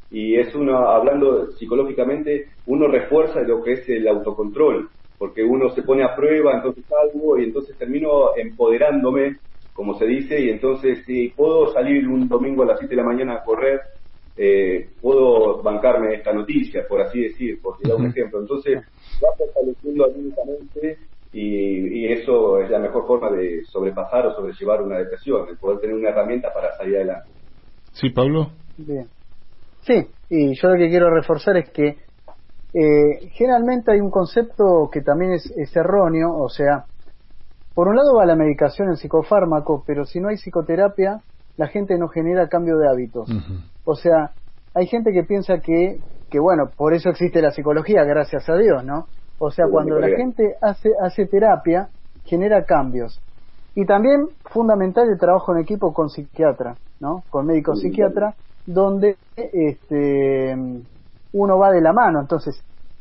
y 0.10 0.40
es 0.40 0.56
uno, 0.56 0.76
hablando 0.90 1.52
psicológicamente, 1.52 2.48
uno 2.66 2.88
refuerza 2.88 3.42
lo 3.42 3.62
que 3.62 3.74
es 3.74 3.90
el 3.90 4.08
autocontrol, 4.08 4.90
porque 5.20 5.44
uno 5.44 5.70
se 5.76 5.84
pone 5.84 6.04
a 6.04 6.16
prueba, 6.16 6.56
entonces 6.56 6.84
algo 6.92 7.38
y 7.38 7.44
entonces 7.44 7.78
termino 7.78 8.36
empoderándome, 8.36 9.38
como 9.72 10.00
se 10.00 10.08
dice, 10.08 10.42
y 10.42 10.50
entonces 10.50 11.06
si 11.06 11.30
puedo 11.30 11.72
salir 11.74 12.08
un 12.08 12.28
domingo 12.28 12.64
a 12.64 12.66
las 12.66 12.80
7 12.80 12.96
de 12.96 13.02
la 13.04 13.08
mañana 13.08 13.36
a 13.36 13.44
correr, 13.44 13.82
eh, 14.38 14.92
puedo 15.02 15.62
bancarme 15.64 16.16
esta 16.16 16.32
noticia, 16.32 16.86
por 16.88 17.02
así 17.02 17.22
decir, 17.22 17.60
por 17.62 17.78
dar 17.82 17.96
un 17.96 18.04
Ujú. 18.04 18.12
ejemplo. 18.12 18.40
Entonces, 18.40 18.76
va 19.24 19.30
fortaleciendo 19.38 20.06
anímicamente 20.06 20.98
y, 21.32 22.00
y 22.00 22.14
eso 22.14 22.60
es 22.62 22.70
la 22.70 22.80
mejor 22.80 23.06
forma 23.08 23.32
de 23.32 23.64
sobrepasar 23.66 24.28
o 24.28 24.36
sobrellevar 24.36 24.82
una 24.82 25.00
depresión, 25.00 25.50
el 25.50 25.58
poder 25.58 25.80
tener 25.80 25.96
una 25.96 26.10
herramienta 26.10 26.54
para 26.54 26.76
salir 26.78 26.98
adelante. 26.98 27.30
Sí, 27.94 28.10
Pablo. 28.12 28.52
Bien. 28.78 29.10
Sí, 29.82 30.08
y 30.30 30.56
yo 30.60 30.70
lo 30.70 30.76
que 30.78 30.90
quiero 30.90 31.10
reforzar 31.10 31.58
es 31.58 31.70
que 31.72 31.98
eh, 32.74 33.30
generalmente 33.34 33.92
hay 33.92 34.00
un 34.00 34.12
concepto 34.12 34.90
que 34.92 35.02
también 35.02 35.32
es, 35.32 35.52
es 35.56 35.76
erróneo, 35.76 36.38
o 36.38 36.50
sea, 36.50 36.86
por 37.74 37.88
un 37.88 37.96
lado 37.96 38.16
va 38.16 38.26
la 38.26 38.36
medicación, 38.36 38.90
el 38.90 38.98
psicofármaco, 38.98 39.84
pero 39.86 40.06
si 40.06 40.20
no 40.20 40.30
hay 40.30 40.38
psicoterapia, 40.38 41.22
la 41.58 41.68
gente 41.68 41.98
no 41.98 42.08
genera 42.08 42.48
cambio 42.48 42.78
de 42.78 42.88
hábitos. 42.88 43.30
O 43.84 43.96
sea, 43.96 44.32
hay 44.74 44.88
gente 44.88 45.12
que 45.12 45.24
piensa 45.24 45.60
que, 45.60 46.00
que 46.30 46.40
bueno, 46.40 46.70
por 46.76 46.94
eso 46.94 47.10
existe 47.10 47.42
la 47.42 47.52
psicología, 47.52 48.04
gracias 48.04 48.48
a 48.48 48.56
Dios, 48.56 48.84
¿no? 48.84 49.08
O 49.40 49.52
sea, 49.52 49.66
cuando 49.70 50.00
la 50.00 50.08
gente 50.08 50.56
hace, 50.62 50.92
hace 51.02 51.26
terapia, 51.26 51.90
genera 52.26 52.64
cambios. 52.64 53.20
Y 53.76 53.86
también 53.86 54.28
fundamental 54.46 55.08
el 55.10 55.20
trabajo 55.20 55.56
en 55.56 55.62
equipo 55.62 55.94
con 55.94 56.10
psiquiatra, 56.10 56.76
¿no? 57.00 57.24
Con 57.30 57.46
médico 57.46 57.76
psiquiatra, 57.76 58.34
donde 58.66 59.18
este 59.36 60.56
uno 61.34 61.58
va 61.60 61.72
de 61.72 61.82
la 61.82 61.94
mano. 61.94 62.20
Entonces, 62.20 62.60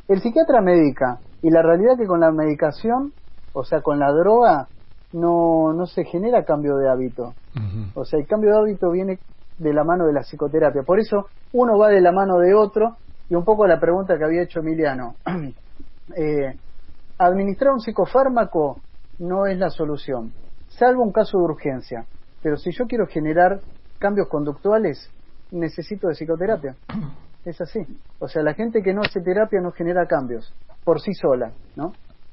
el 0.08 0.20
psiquiatra 0.20 0.60
medica 0.60 1.18
y 1.42 1.50
la 1.50 1.62
realidad 1.62 1.96
que 1.96 2.06
con 2.06 2.20
la 2.20 2.30
medicación, 2.30 3.12
o 3.52 3.64
sea, 3.64 3.80
con 3.80 3.98
la 3.98 4.12
droga, 4.12 4.68
no, 5.12 5.72
no 5.72 5.86
se 5.86 6.04
genera 6.04 6.44
cambio 6.44 6.76
de 6.76 6.88
hábito. 6.88 7.34
O 7.94 8.04
sea, 8.04 8.18
el 8.18 8.26
cambio 8.26 8.50
de 8.50 8.58
hábito 8.58 8.90
viene 8.90 9.18
de 9.58 9.72
la 9.72 9.84
mano 9.84 10.06
de 10.06 10.12
la 10.12 10.20
psicoterapia. 10.20 10.82
Por 10.82 11.00
eso 11.00 11.28
uno 11.52 11.78
va 11.78 11.88
de 11.88 12.00
la 12.00 12.12
mano 12.12 12.38
de 12.38 12.54
otro 12.54 12.96
y 13.28 13.34
un 13.34 13.44
poco 13.44 13.66
la 13.66 13.80
pregunta 13.80 14.16
que 14.18 14.24
había 14.24 14.42
hecho 14.42 14.60
Emiliano. 14.60 15.16
Eh, 16.16 16.56
administrar 17.18 17.72
un 17.72 17.80
psicofármaco 17.80 18.80
no 19.18 19.44
es 19.46 19.58
la 19.58 19.70
solución, 19.70 20.32
salvo 20.68 21.02
un 21.02 21.10
caso 21.10 21.36
de 21.36 21.44
urgencia. 21.44 22.06
Pero 22.40 22.56
si 22.56 22.70
yo 22.70 22.86
quiero 22.86 23.08
generar 23.08 23.60
cambios 23.98 24.28
conductuales, 24.28 25.10
necesito 25.50 26.06
de 26.06 26.14
psicoterapia. 26.14 26.76
Es 27.44 27.60
así. 27.60 27.80
O 28.20 28.28
sea, 28.28 28.42
la 28.42 28.54
gente 28.54 28.82
que 28.82 28.92
no 28.92 29.02
hace 29.02 29.20
terapia 29.20 29.60
no 29.60 29.72
genera 29.72 30.06
cambios 30.06 30.52
por 30.84 31.00
sí 31.00 31.12
sola, 31.12 31.52
¿no? 31.74 31.92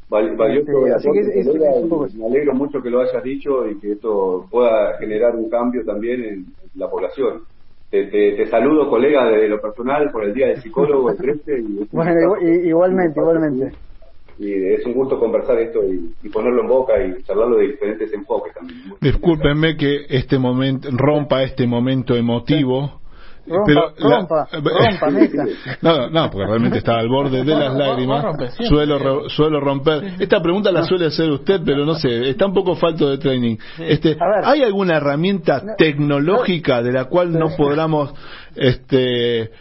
Val- 0.10 0.36
valioso 0.36 0.72
Este, 0.86 0.93
así 0.93 1.08
que 1.12 1.39
es- 1.39 1.47
colega, 1.47 1.70
es 1.72 1.84
un 1.84 1.89
poco 1.89 2.08
me 2.16 2.26
alegro 2.26 2.54
mucho 2.54 2.82
que 2.82 2.89
lo 2.89 3.01
hayas 3.01 3.24
dicho 3.24 3.68
y 3.68 3.80
que 3.80 3.93
esto 3.93 4.47
pueda 4.51 4.97
generar 4.97 5.36
un 5.36 5.49
cambio 5.49 5.84
también 5.86 6.24
en 6.24 6.45
la 6.76 6.89
población. 6.89 7.41
Te, 7.89 8.06
te, 8.08 8.34
te 8.34 8.47
saludo, 8.47 8.89
colega, 8.89 9.30
desde 9.30 9.47
lo 9.47 9.62
personal 9.62 10.10
por 10.12 10.24
el 10.26 10.34
Día 10.34 10.47
del 10.47 10.62
Psicólogo 10.62 11.12
el 11.12 11.18
13. 11.18 11.60
Y 11.62 11.82
es 11.84 11.91
Bueno, 11.91 12.12
igualmente, 12.41 13.20
igualmente. 13.20 13.72
Y 14.39 14.51
es 14.74 14.84
un 14.88 14.93
gusto 14.93 15.20
conversar 15.20 15.60
esto 15.60 15.84
y, 15.86 16.12
y 16.24 16.30
ponerlo 16.30 16.64
en 16.64 16.68
boca 16.68 16.93
y 17.04 17.22
charlarlo 17.24 17.58
de 17.58 17.68
diferentes 17.68 18.12
enfoques 18.12 18.51
también. 18.56 18.80
Discúlpenme 18.99 19.78
que 19.78 20.06
este 20.10 20.39
momento 20.39 20.89
rompa 20.91 21.43
este 21.43 21.68
momento 21.68 22.16
emotivo. 22.16 23.03
Rompa, 23.46 23.66
pero 23.98 24.10
la- 24.10 24.16
rompa, 24.18 24.48
rompa. 24.52 25.08
No, 25.82 26.10
no, 26.10 26.30
porque 26.32 26.48
realmente 26.48 26.78
está 26.78 26.98
al 26.98 27.10
borde 27.10 27.44
de 27.44 27.56
las 27.56 27.74
lágrimas. 27.76 28.26
Suelo, 28.70 28.98
ro- 29.00 29.30
suelo 29.30 29.60
romper. 29.60 30.14
Esta 30.20 30.41
pregunta 30.41 30.72
la 30.72 30.84
suele 30.86 31.08
hacer 31.08 31.30
usted, 31.30 31.60
pero 31.66 31.86
no 31.86 31.96
sé, 31.96 32.30
está 32.30 32.46
un 32.46 32.54
poco 32.54 32.76
falto 32.76 33.10
de 33.10 33.18
training. 33.18 33.58
Este. 33.80 34.18
¿Hay 34.44 34.62
alguna 34.64 34.96
herramienta 34.98 35.62
tecnológica 35.78 36.82
de 36.82 36.91
la 36.94 37.06
cual 37.06 37.38
no 37.38 37.50
podamos 37.58 38.14
este, 38.56 39.52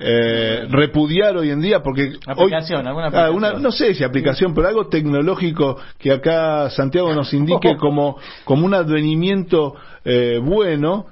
eh, 0.00 0.66
repudiar 0.70 1.36
hoy 1.36 1.50
en 1.50 1.60
día? 1.60 1.80
Porque 1.82 2.12
Aplicación, 2.26 2.80
hoy, 2.80 2.86
alguna 2.88 3.06
Ah, 3.06 3.26
aplicación. 3.28 3.62
no 3.62 3.70
sé 3.72 3.94
si 3.94 4.04
aplicación, 4.04 4.54
pero 4.54 4.68
algo 4.68 4.88
tecnológico 4.88 5.76
que 5.98 6.12
acá 6.12 6.70
Santiago 6.70 7.14
nos 7.14 7.32
indique 7.32 7.76
como, 7.78 8.16
como 8.44 8.66
un 8.66 8.74
advenimiento 8.74 9.74
eh, 10.04 10.40
bueno 10.42 11.06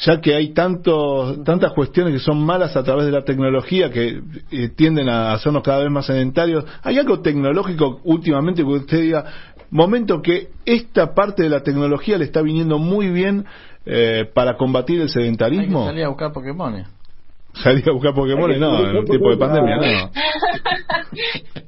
ya 0.00 0.20
que 0.20 0.34
hay 0.34 0.52
tantos, 0.52 1.42
tantas 1.44 1.72
cuestiones 1.72 2.12
que 2.12 2.20
son 2.20 2.44
malas 2.44 2.76
a 2.76 2.82
través 2.84 3.06
de 3.06 3.12
la 3.12 3.24
tecnología 3.24 3.90
que 3.90 4.20
eh, 4.50 4.68
tienden 4.68 5.08
a 5.08 5.32
hacernos 5.32 5.62
cada 5.62 5.80
vez 5.80 5.90
más 5.90 6.06
sedentarios, 6.06 6.64
¿hay 6.82 6.98
algo 6.98 7.20
tecnológico 7.20 8.00
últimamente 8.04 8.62
que 8.62 8.68
usted 8.68 9.00
diga, 9.00 9.24
momento 9.70 10.22
que 10.22 10.48
esta 10.64 11.14
parte 11.14 11.42
de 11.42 11.48
la 11.48 11.62
tecnología 11.62 12.16
le 12.16 12.24
está 12.24 12.42
viniendo 12.42 12.78
muy 12.78 13.10
bien 13.10 13.44
eh, 13.86 14.24
para 14.32 14.56
combatir 14.56 14.96
el 14.96 15.02
Hay 15.02 15.08
que 15.08 15.12
sedentarismo? 15.14 15.86
salir 15.86 16.04
a 16.04 16.08
buscar 16.08 16.32
Pokémon. 16.32 16.84
Salir 17.54 17.88
a 17.88 17.92
buscar 17.92 18.14
Pokémon, 18.14 18.50
no, 18.60 18.88
en 18.88 18.96
un 18.98 19.04
tiempo 19.04 19.30
de 19.30 19.36
pandemia, 19.36 19.76
no. 19.76 19.82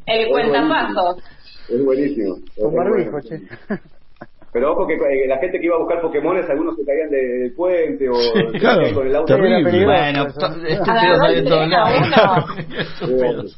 El 0.07 0.29
cuentapasos. 0.29 1.17
Es 1.69 1.85
buenísimo. 1.85 2.37
Con 2.57 2.69
Es 2.69 2.75
barbijo, 2.77 3.21
che. 3.23 3.41
Pero 4.53 4.73
ojo 4.73 4.87
que 4.87 4.95
eh, 4.95 5.29
la 5.29 5.39
gente 5.39 5.61
que 5.61 5.67
iba 5.67 5.77
a 5.77 5.79
buscar 5.79 6.01
Pokémones, 6.01 6.49
algunos 6.51 6.75
se 6.77 6.85
caían 6.85 7.09
de- 7.11 7.39
del 7.39 7.55
puente 7.55 8.09
o 8.09 8.15
se 8.15 8.59
claro, 8.59 8.83
con 8.95 9.07
el 9.07 9.15
auto. 9.17 9.33
terrible. 9.35 9.85
Bueno, 9.85 10.27
en 11.29 11.45
todos 11.45 11.69
lados. 11.69 13.57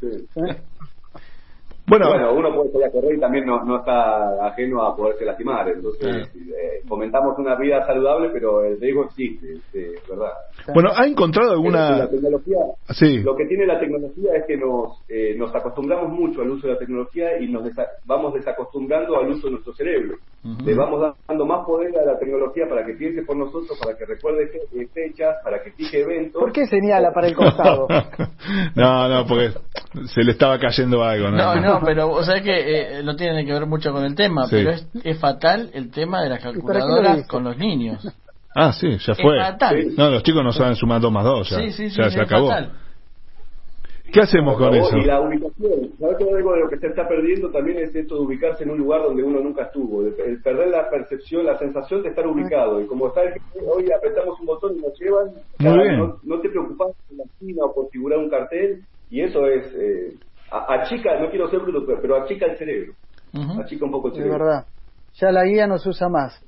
Bueno, 1.85 2.09
Bueno, 2.11 2.33
uno 2.35 2.55
puede 2.55 2.71
salir 2.71 2.87
a 2.87 2.91
correr 2.93 3.17
y 3.17 3.21
también 3.21 3.45
no, 3.45 3.65
no 3.65 3.79
está 3.79 4.47
ajeno 4.47 4.83
a 4.87 4.95
poderse 4.97 5.25
lastimar. 5.25 5.69
Entonces, 5.69 6.29
eh, 6.37 6.81
fomentamos 6.89 7.37
una 7.39 7.57
vida 7.57 7.85
saludable, 7.87 8.31
pero 8.33 8.65
el 8.65 8.81
riesgo 8.81 9.05
existe, 9.07 9.55
este, 9.55 9.97
es 9.97 10.07
verdad. 10.09 10.31
bueno, 10.75 10.91
¿ha 10.95 11.05
encontrado 11.07 11.51
alguna...? 11.53 11.99
La 11.99 12.09
tecnología, 12.09 12.59
Sí. 12.91 13.19
lo 13.23 13.35
que 13.35 13.47
tiene 13.47 13.67
la 13.67 13.81
tecnología 13.81 14.31
es 14.37 14.45
que 14.47 14.57
nos, 14.57 15.03
eh, 15.09 15.35
nos 15.37 15.53
acostumbramos 15.55 16.09
mucho 16.13 16.41
al 16.43 16.51
uso 16.51 16.69
de 16.69 16.75
la 16.75 16.79
tecnología 16.79 17.39
y 17.41 17.51
nos 17.51 17.65
desa- 17.65 17.89
vamos 18.05 18.33
desacostumbrando 18.35 19.19
al 19.19 19.31
uso 19.31 19.49
de 19.49 19.53
nuestro 19.55 19.73
cerebro. 19.75 20.15
Le 20.45 20.75
vamos 20.75 21.15
dando 21.29 21.47
más 21.47 21.65
poder 21.65 21.97
a 21.97 22.05
la 22.05 22.19
tecnología 22.19 22.65
para 22.69 22.85
que 22.85 22.95
piense 22.95 23.23
por 23.23 23.37
nosotros, 23.37 23.79
para 23.81 23.97
que 23.97 24.05
recuerde 24.07 24.51
eh, 24.75 24.89
fechas, 24.93 25.37
para 25.45 25.63
que 25.63 25.71
fije 25.71 26.01
eventos. 26.01 26.41
¿Por 26.41 26.51
qué 26.53 26.67
señala 26.67 27.13
para 27.13 27.29
el 27.29 27.37
costado? 27.37 27.87
no, 28.75 29.09
no, 29.09 29.25
porque 29.27 29.53
se 30.07 30.25
le 30.25 30.33
estaba 30.33 30.59
cayendo 30.59 31.05
algo. 31.05 31.31
No, 31.31 31.55
no, 31.57 31.81
pero 31.85 32.11
o 32.11 32.23
sea 32.25 32.43
que 32.43 32.99
eh, 32.99 33.03
no 33.05 33.15
tiene 33.15 33.45
que 33.47 33.53
ver 33.53 33.67
mucho 33.67 33.93
con 33.93 34.05
el 34.05 34.17
tema, 34.17 34.47
Sí. 34.47 34.57
pero 34.57 34.71
es, 34.73 34.89
es 35.05 35.19
fatal 35.21 35.71
el 35.75 35.91
tema 35.93 36.23
de 36.23 36.31
las 36.31 36.45
lo 36.45 36.53
calculadoras 36.53 37.27
con 37.29 37.45
los 37.45 37.57
niños. 37.57 38.05
Ah, 38.55 38.73
sí, 38.73 38.99
ya 38.99 39.13
Es 39.13 39.23
fue. 39.23 39.39
fatal. 39.41 39.95
No, 39.97 40.11
los 40.11 40.23
chicos 40.25 40.43
no 40.43 40.53
saben 40.53 40.75
sumar 40.75 41.01
2 41.01 41.13
más 41.13 41.25
2, 41.25 41.51
ya, 41.51 41.57
Sí, 41.59 41.71
sí, 41.71 41.89
sí, 41.91 41.97
ya 41.97 42.05
sí, 42.11 42.17
se 42.17 42.21
es 42.21 42.27
acabó. 42.27 42.49
fatal. 42.49 42.73
¿Qué 44.13 44.21
hacemos 44.21 44.57
con 44.59 44.75
eso? 44.75 44.97
Y 44.99 45.05
la 45.05 45.21
ubicación. 45.21 45.91
¿Sabes 45.99 46.17
que 46.19 46.25
algo 46.35 46.53
de 46.53 46.61
lo 46.61 46.69
que 46.69 46.79
se 46.79 46.87
está 46.89 47.09
perdiendo 47.09 47.51
también 47.51 47.79
es 47.79 47.95
esto 47.95 48.17
de 48.17 48.21
ubicarse 48.21 48.65
en 48.65 48.71
un 48.71 48.79
lugar 48.79 49.03
donde 49.03 49.23
uno 49.23 49.41
nunca 49.41 49.63
estuvo? 49.65 50.03
El, 50.03 50.43
perder 50.43 50.69
la 50.69 50.91
percepción, 50.91 51.47
la 51.47 51.59
sensación 51.59 52.03
de 52.03 52.11
estar 52.11 52.27
ubicado. 52.27 52.81
Y 52.81 52.87
como 52.87 53.09
está 53.09 53.23
el 53.23 53.33
que 53.35 53.41
hoy 53.67 53.87
apretamos 53.91 54.39
un 54.41 54.47
botón 54.47 54.77
y 54.77 54.83
nos 54.83 54.99
llevan, 55.01 55.27
Muy 55.27 55.43
claro, 55.59 55.83
bien. 55.83 55.99
no, 55.99 56.19
no 56.23 56.41
te 56.41 56.49
preocupas 56.51 56.89
por 57.09 57.17
la 57.17 57.25
esquina 57.25 57.65
o 57.65 57.75
por 57.75 57.89
figurar 57.91 58.19
un 58.19 58.29
cartel. 58.29 58.83
Y 59.11 59.23
eso 59.23 59.47
es. 59.47 59.67
Eh, 59.75 60.15
a- 60.51 60.75
achica, 60.83 61.19
no 61.19 61.31
quiero 61.31 61.49
ser 61.49 61.61
bruto, 61.61 61.85
pero- 62.01 62.23
achica 62.23 62.47
el 62.47 62.59
cerebro. 62.59 62.93
Ujú. 63.35 63.61
Achica 63.63 63.85
un 63.87 63.91
poco 63.93 64.09
el 64.09 64.13
Es 64.15 64.19
cerebro. 64.19 64.45
verdad. 64.45 64.67
Ya 65.15 65.31
la 65.33 65.45
guía 65.45 65.67
no 65.67 65.79
se 65.79 65.89
usa 65.89 66.09
más. 66.11 66.39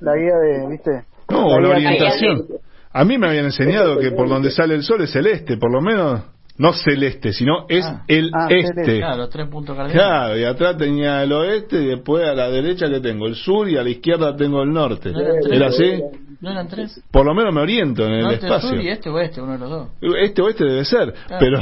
La 0.00 0.14
guía 0.16 0.36
de, 0.36 0.68
¿viste? 0.68 0.90
No, 1.30 1.58
la 1.60 1.70
orientación. 1.70 2.46
A 2.92 3.04
mí 3.04 3.18
me 3.18 3.28
habían 3.28 3.46
enseñado 3.46 3.98
que 3.98 4.10
por 4.12 4.28
donde 4.28 4.50
sale 4.50 4.74
el 4.74 4.82
sol 4.82 5.02
es 5.02 5.12
celeste, 5.12 5.56
por 5.56 5.70
lo 5.72 5.80
menos, 5.80 6.24
no 6.58 6.72
celeste, 6.72 7.32
sino 7.32 7.66
es 7.68 7.84
Ah. 7.84 8.02
el 8.08 8.30
Ah, 8.34 8.46
este. 8.50 8.68
celeste. 8.74 8.98
Claro, 8.98 9.16
los 9.18 9.30
tres 9.30 9.48
puntos 9.48 9.76
cardinales. 9.76 10.02
Claro, 10.06 10.38
y 10.38 10.44
atrás 10.44 10.76
tenía 10.76 11.22
el 11.22 11.32
oeste 11.32 11.82
y 11.82 11.86
después 11.86 12.24
a 12.28 12.34
la 12.34 12.50
derecha 12.50 12.88
que 12.88 13.00
tengo 13.00 13.26
el 13.26 13.34
sur 13.36 13.68
y 13.68 13.76
a 13.76 13.82
la 13.82 13.90
izquierda 13.90 14.36
tengo 14.36 14.62
el 14.62 14.72
norte. 14.72 15.10
¿No 15.12 15.20
eran 15.20 15.34
tres? 15.42 15.52
¿Era 15.56 15.66
así? 15.68 16.02
¿No 16.40 16.50
eran 16.50 16.68
tres? 16.68 17.00
Por 17.10 17.26
lo 17.26 17.34
menos 17.34 17.52
me 17.54 17.60
oriento 17.60 18.04
en 18.06 18.12
el 18.12 18.22
Norte, 18.22 18.46
espacio. 18.46 18.68
sur 18.70 18.80
y 18.80 18.88
este 18.88 19.08
o 19.10 19.18
este, 19.18 19.40
uno 19.40 19.52
de 19.52 19.58
los 19.58 19.70
dos. 19.70 19.88
Este 20.20 20.42
oeste 20.42 20.64
debe 20.64 20.84
ser, 20.84 21.12
Claro. 21.26 21.38
pero 21.40 21.58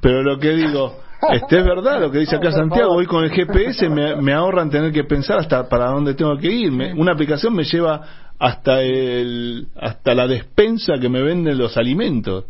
pero 0.00 0.22
lo 0.22 0.38
que 0.38 0.50
digo, 0.52 0.96
este 1.32 1.58
es 1.58 1.64
verdad 1.64 2.00
lo 2.00 2.10
que 2.10 2.18
dice 2.20 2.36
acá 2.36 2.50
Santiago, 2.52 2.92
hoy 2.94 3.04
con 3.06 3.24
el 3.24 3.30
GPS 3.30 3.88
me, 3.88 4.16
me 4.16 4.32
ahorran 4.32 4.70
tener 4.70 4.92
que 4.92 5.04
pensar 5.04 5.38
hasta 5.40 5.68
para 5.68 5.86
dónde 5.90 6.14
tengo 6.14 6.36
que 6.38 6.50
ir. 6.50 6.70
Me- 6.72 6.92
una 6.94 7.12
aplicación 7.12 7.54
me 7.54 7.64
lleva 7.64 8.00
hasta 8.38 8.80
el 8.82 9.66
hasta 9.76 10.14
la 10.14 10.26
despensa 10.28 10.94
que 11.00 11.08
me 11.08 11.20
venden 11.22 11.58
los 11.58 11.76
alimentos. 11.76 12.44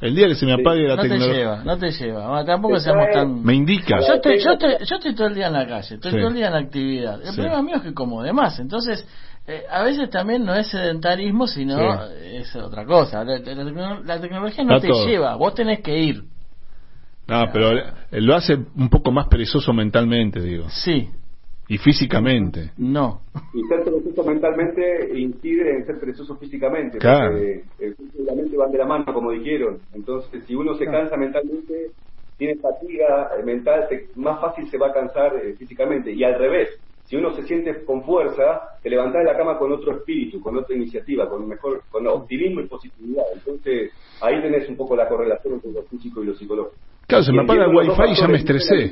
El 0.00 0.14
día 0.14 0.28
que 0.28 0.34
se 0.36 0.46
me 0.46 0.52
apague 0.52 0.82
la 0.86 0.94
No 0.94 1.02
te 1.02 1.08
tecnología 1.08 1.38
lleva, 1.40 1.64
no 1.64 1.76
te 1.78 1.90
lleva. 1.90 2.28
Bueno, 2.28 2.44
tampoco 2.44 2.78
seamos 2.78 3.06
tan... 3.12 3.42
me 3.42 3.54
indica. 3.54 3.98
Yo 4.06 4.14
estoy, 4.14 4.38
yo, 4.38 4.52
estoy, 4.52 4.74
yo 4.86 4.96
estoy 4.96 5.14
todo 5.14 5.26
el 5.26 5.34
día 5.34 5.48
en 5.48 5.52
la 5.54 5.66
calle, 5.66 5.94
estoy 5.96 6.12
Sí. 6.12 6.16
todo 6.18 6.28
el 6.28 6.34
día 6.34 6.46
en 6.46 6.52
la 6.52 6.58
actividad. 6.60 7.20
El 7.20 7.28
Sí. 7.30 7.34
problema 7.34 7.62
mío 7.62 7.76
es 7.76 7.82
que 7.82 7.94
como 7.94 8.22
de 8.22 8.32
más. 8.32 8.60
Entonces, 8.60 9.04
eh, 9.48 9.64
a 9.70 9.82
veces 9.82 10.08
también 10.10 10.44
no 10.44 10.54
es 10.54 10.68
sedentarismo, 10.68 11.48
sino 11.48 11.76
Sí. 11.78 12.10
es 12.36 12.54
otra 12.54 12.84
cosa. 12.84 13.24
La, 13.24 13.38
la- 13.38 13.54
la 13.54 13.64
tecno- 13.64 14.04
la 14.04 14.20
tecnología 14.20 14.62
no 14.64 14.76
Está 14.76 14.86
te 14.86 14.92
todo. 14.92 15.06
lleva, 15.06 15.34
vos 15.34 15.54
tenés 15.54 15.80
que 15.80 15.98
ir. 15.98 16.22
No, 17.26 17.44
pero 17.52 17.76
eh, 17.76 17.82
lo 18.12 18.34
hace 18.36 18.54
un 18.54 18.88
poco 18.88 19.10
más 19.10 19.26
perezoso 19.28 19.72
mentalmente, 19.72 20.40
digo, 20.40 20.66
Sí, 20.70 21.10
y 21.68 21.78
físicamente. 21.78 22.72
no. 22.78 23.20
Y 23.54 23.62
ser 23.68 23.82
perezoso 23.84 24.24
mentalmente 24.24 25.18
incide 25.18 25.70
en 25.76 25.86
ser 25.86 25.98
perezoso 26.00 26.36
físicamente. 26.36 26.98
Claro. 26.98 27.30
Porque 27.32 27.64
el 27.78 27.96
cuerpo 27.96 28.18
y 28.18 28.24
la 28.24 28.34
mente 28.34 28.56
van 28.56 28.72
de 28.72 28.78
la 28.78 28.86
mano, 28.86 29.04
como 29.12 29.32
dijeron. 29.32 29.78
Entonces, 29.94 30.44
si 30.46 30.54
uno 30.54 30.74
se 30.74 30.84
cansa 30.86 31.16
mentalmente, 31.16 31.92
tiene 32.36 32.56
fatiga 32.56 33.30
mental, 33.44 33.86
se- 33.88 34.08
más 34.16 34.40
fácil 34.40 34.68
se 34.68 34.76
va 34.78 34.88
a 34.88 34.92
cansar 34.92 35.36
eh, 35.36 35.54
físicamente. 35.54 36.12
Y 36.12 36.24
al 36.24 36.38
revés, 36.38 36.68
si 37.04 37.16
uno 37.16 37.32
se 37.34 37.42
siente 37.44 37.84
con 37.84 38.02
fuerza, 38.04 38.60
te 38.82 38.90
levantás 38.90 39.24
de 39.24 39.32
la 39.32 39.36
cama 39.38 39.58
con 39.58 39.72
otro 39.72 39.92
espíritu, 39.96 40.40
con 40.40 40.56
otra 40.56 40.76
iniciativa, 40.76 41.28
con 41.28 41.48
mejor, 41.48 41.82
con 41.90 42.06
optimismo 42.06 42.60
y 42.60 42.66
positividad. 42.68 43.24
Entonces, 43.34 43.92
ahí 44.20 44.40
tenés 44.42 44.68
un 44.68 44.76
poco 44.76 44.94
la 44.94 45.08
correlación 45.08 45.54
entre 45.54 45.72
lo 45.72 45.82
físico 45.84 46.22
y 46.22 46.26
lo 46.26 46.34
psicológico. 46.34 46.76
Claro, 47.06 47.24
se 47.24 47.32
me 47.32 47.42
apaga 47.42 47.64
el 47.64 47.74
wifi 47.74 47.90
y 48.12 48.14
ya 48.20 48.28
me 48.28 48.36
estresé. 48.38 48.90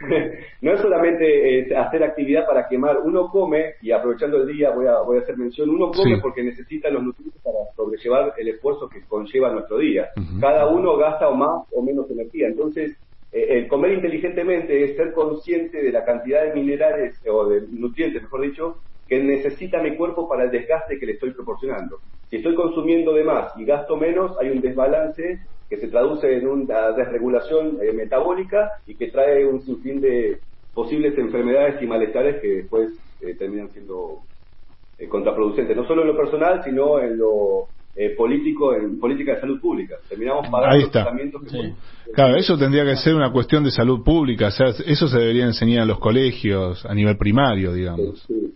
no 0.62 0.72
es 0.72 0.80
solamente 0.80 1.60
eh, 1.60 1.76
hacer 1.76 2.02
actividad 2.04 2.46
para 2.46 2.68
quemar, 2.68 2.98
uno 3.04 3.28
come, 3.30 3.74
y 3.82 3.90
aprovechando 3.90 4.38
el 4.38 4.46
día 4.46 4.70
voy 4.70 4.86
a, 4.86 5.00
voy 5.00 5.18
a 5.18 5.20
hacer 5.22 5.36
mención, 5.36 5.70
uno 5.70 5.90
come 5.90 6.16
Sí. 6.16 6.20
porque 6.22 6.42
necesita 6.42 6.88
los 6.90 7.02
nutrientes 7.02 7.40
para 7.42 7.58
sobrellevar 7.76 8.34
el 8.36 8.48
esfuerzo 8.48 8.88
que 8.88 9.02
conlleva 9.06 9.50
nuestro 9.52 9.78
día. 9.78 10.08
Cada 10.40 10.68
uno 10.68 10.96
gasta 10.96 11.28
o 11.28 11.34
más 11.34 11.66
o 11.72 11.82
menos 11.82 12.10
energía. 12.10 12.46
Entonces, 12.48 12.96
eh, 13.32 13.46
el 13.58 13.68
comer 13.68 13.92
inteligentemente 13.92 14.84
es 14.84 14.96
ser 14.96 15.12
consciente 15.12 15.82
de 15.82 15.92
la 15.92 16.04
cantidad 16.04 16.44
de 16.44 16.54
minerales, 16.54 17.20
o 17.28 17.48
de 17.48 17.62
nutrientes, 17.70 18.22
mejor 18.22 18.42
dicho, 18.42 18.76
que 19.06 19.18
necesita 19.22 19.82
mi 19.82 19.96
cuerpo 19.96 20.28
para 20.28 20.44
el 20.44 20.50
desgaste 20.50 20.98
que 20.98 21.06
le 21.06 21.12
estoy 21.12 21.32
proporcionando. 21.32 21.98
Si 22.28 22.36
estoy 22.36 22.54
consumiendo 22.54 23.12
de 23.14 23.24
más 23.24 23.52
y 23.56 23.64
gasto 23.64 23.96
menos, 23.96 24.36
hay 24.38 24.50
un 24.50 24.60
desbalance 24.60 25.38
que 25.68 25.76
se 25.78 25.88
traduce 25.88 26.36
en 26.36 26.46
una 26.48 26.92
desregulación 26.92 27.78
eh, 27.82 27.92
metabólica 27.92 28.70
y 28.86 28.96
que 28.96 29.10
trae 29.10 29.44
un 29.44 29.60
sinfín 29.62 30.00
de 30.00 30.40
posibles 30.72 31.16
enfermedades 31.18 31.82
y 31.82 31.86
malestares 31.86 32.40
que 32.40 32.48
después 32.48 32.90
eh, 33.20 33.34
terminan 33.34 33.70
siendo 33.72 34.22
eh, 34.96 35.08
contraproducentes, 35.08 35.76
no 35.76 35.86
solo 35.86 36.02
en 36.02 36.08
lo 36.08 36.16
personal, 36.16 36.62
sino 36.64 37.00
en 37.00 37.18
lo 37.18 37.68
eh, 37.94 38.10
político, 38.16 38.74
en 38.74 38.98
política 39.00 39.34
de 39.34 39.40
salud 39.40 39.60
pública. 39.60 39.96
Terminamos 40.08 40.46
pagando 40.50 40.76
Ahí 40.76 40.82
está. 40.84 41.02
tratamientos 41.02 41.42
que 41.42 41.48
Sí. 41.50 41.56
son- 41.56 41.76
Claro, 42.14 42.36
eso 42.36 42.56
tendría 42.56 42.84
que 42.84 42.96
ser 42.96 43.14
una 43.14 43.30
cuestión 43.32 43.64
de 43.64 43.70
salud 43.70 44.02
pública, 44.02 44.48
o 44.48 44.50
sea, 44.50 44.68
eso 44.86 45.08
se 45.08 45.18
debería 45.18 45.44
enseñar 45.44 45.82
en 45.82 45.88
los 45.88 45.98
colegios 45.98 46.84
a 46.86 46.94
nivel 46.94 47.16
primario, 47.18 47.72
digamos. 47.72 48.24
Sí, 48.26 48.54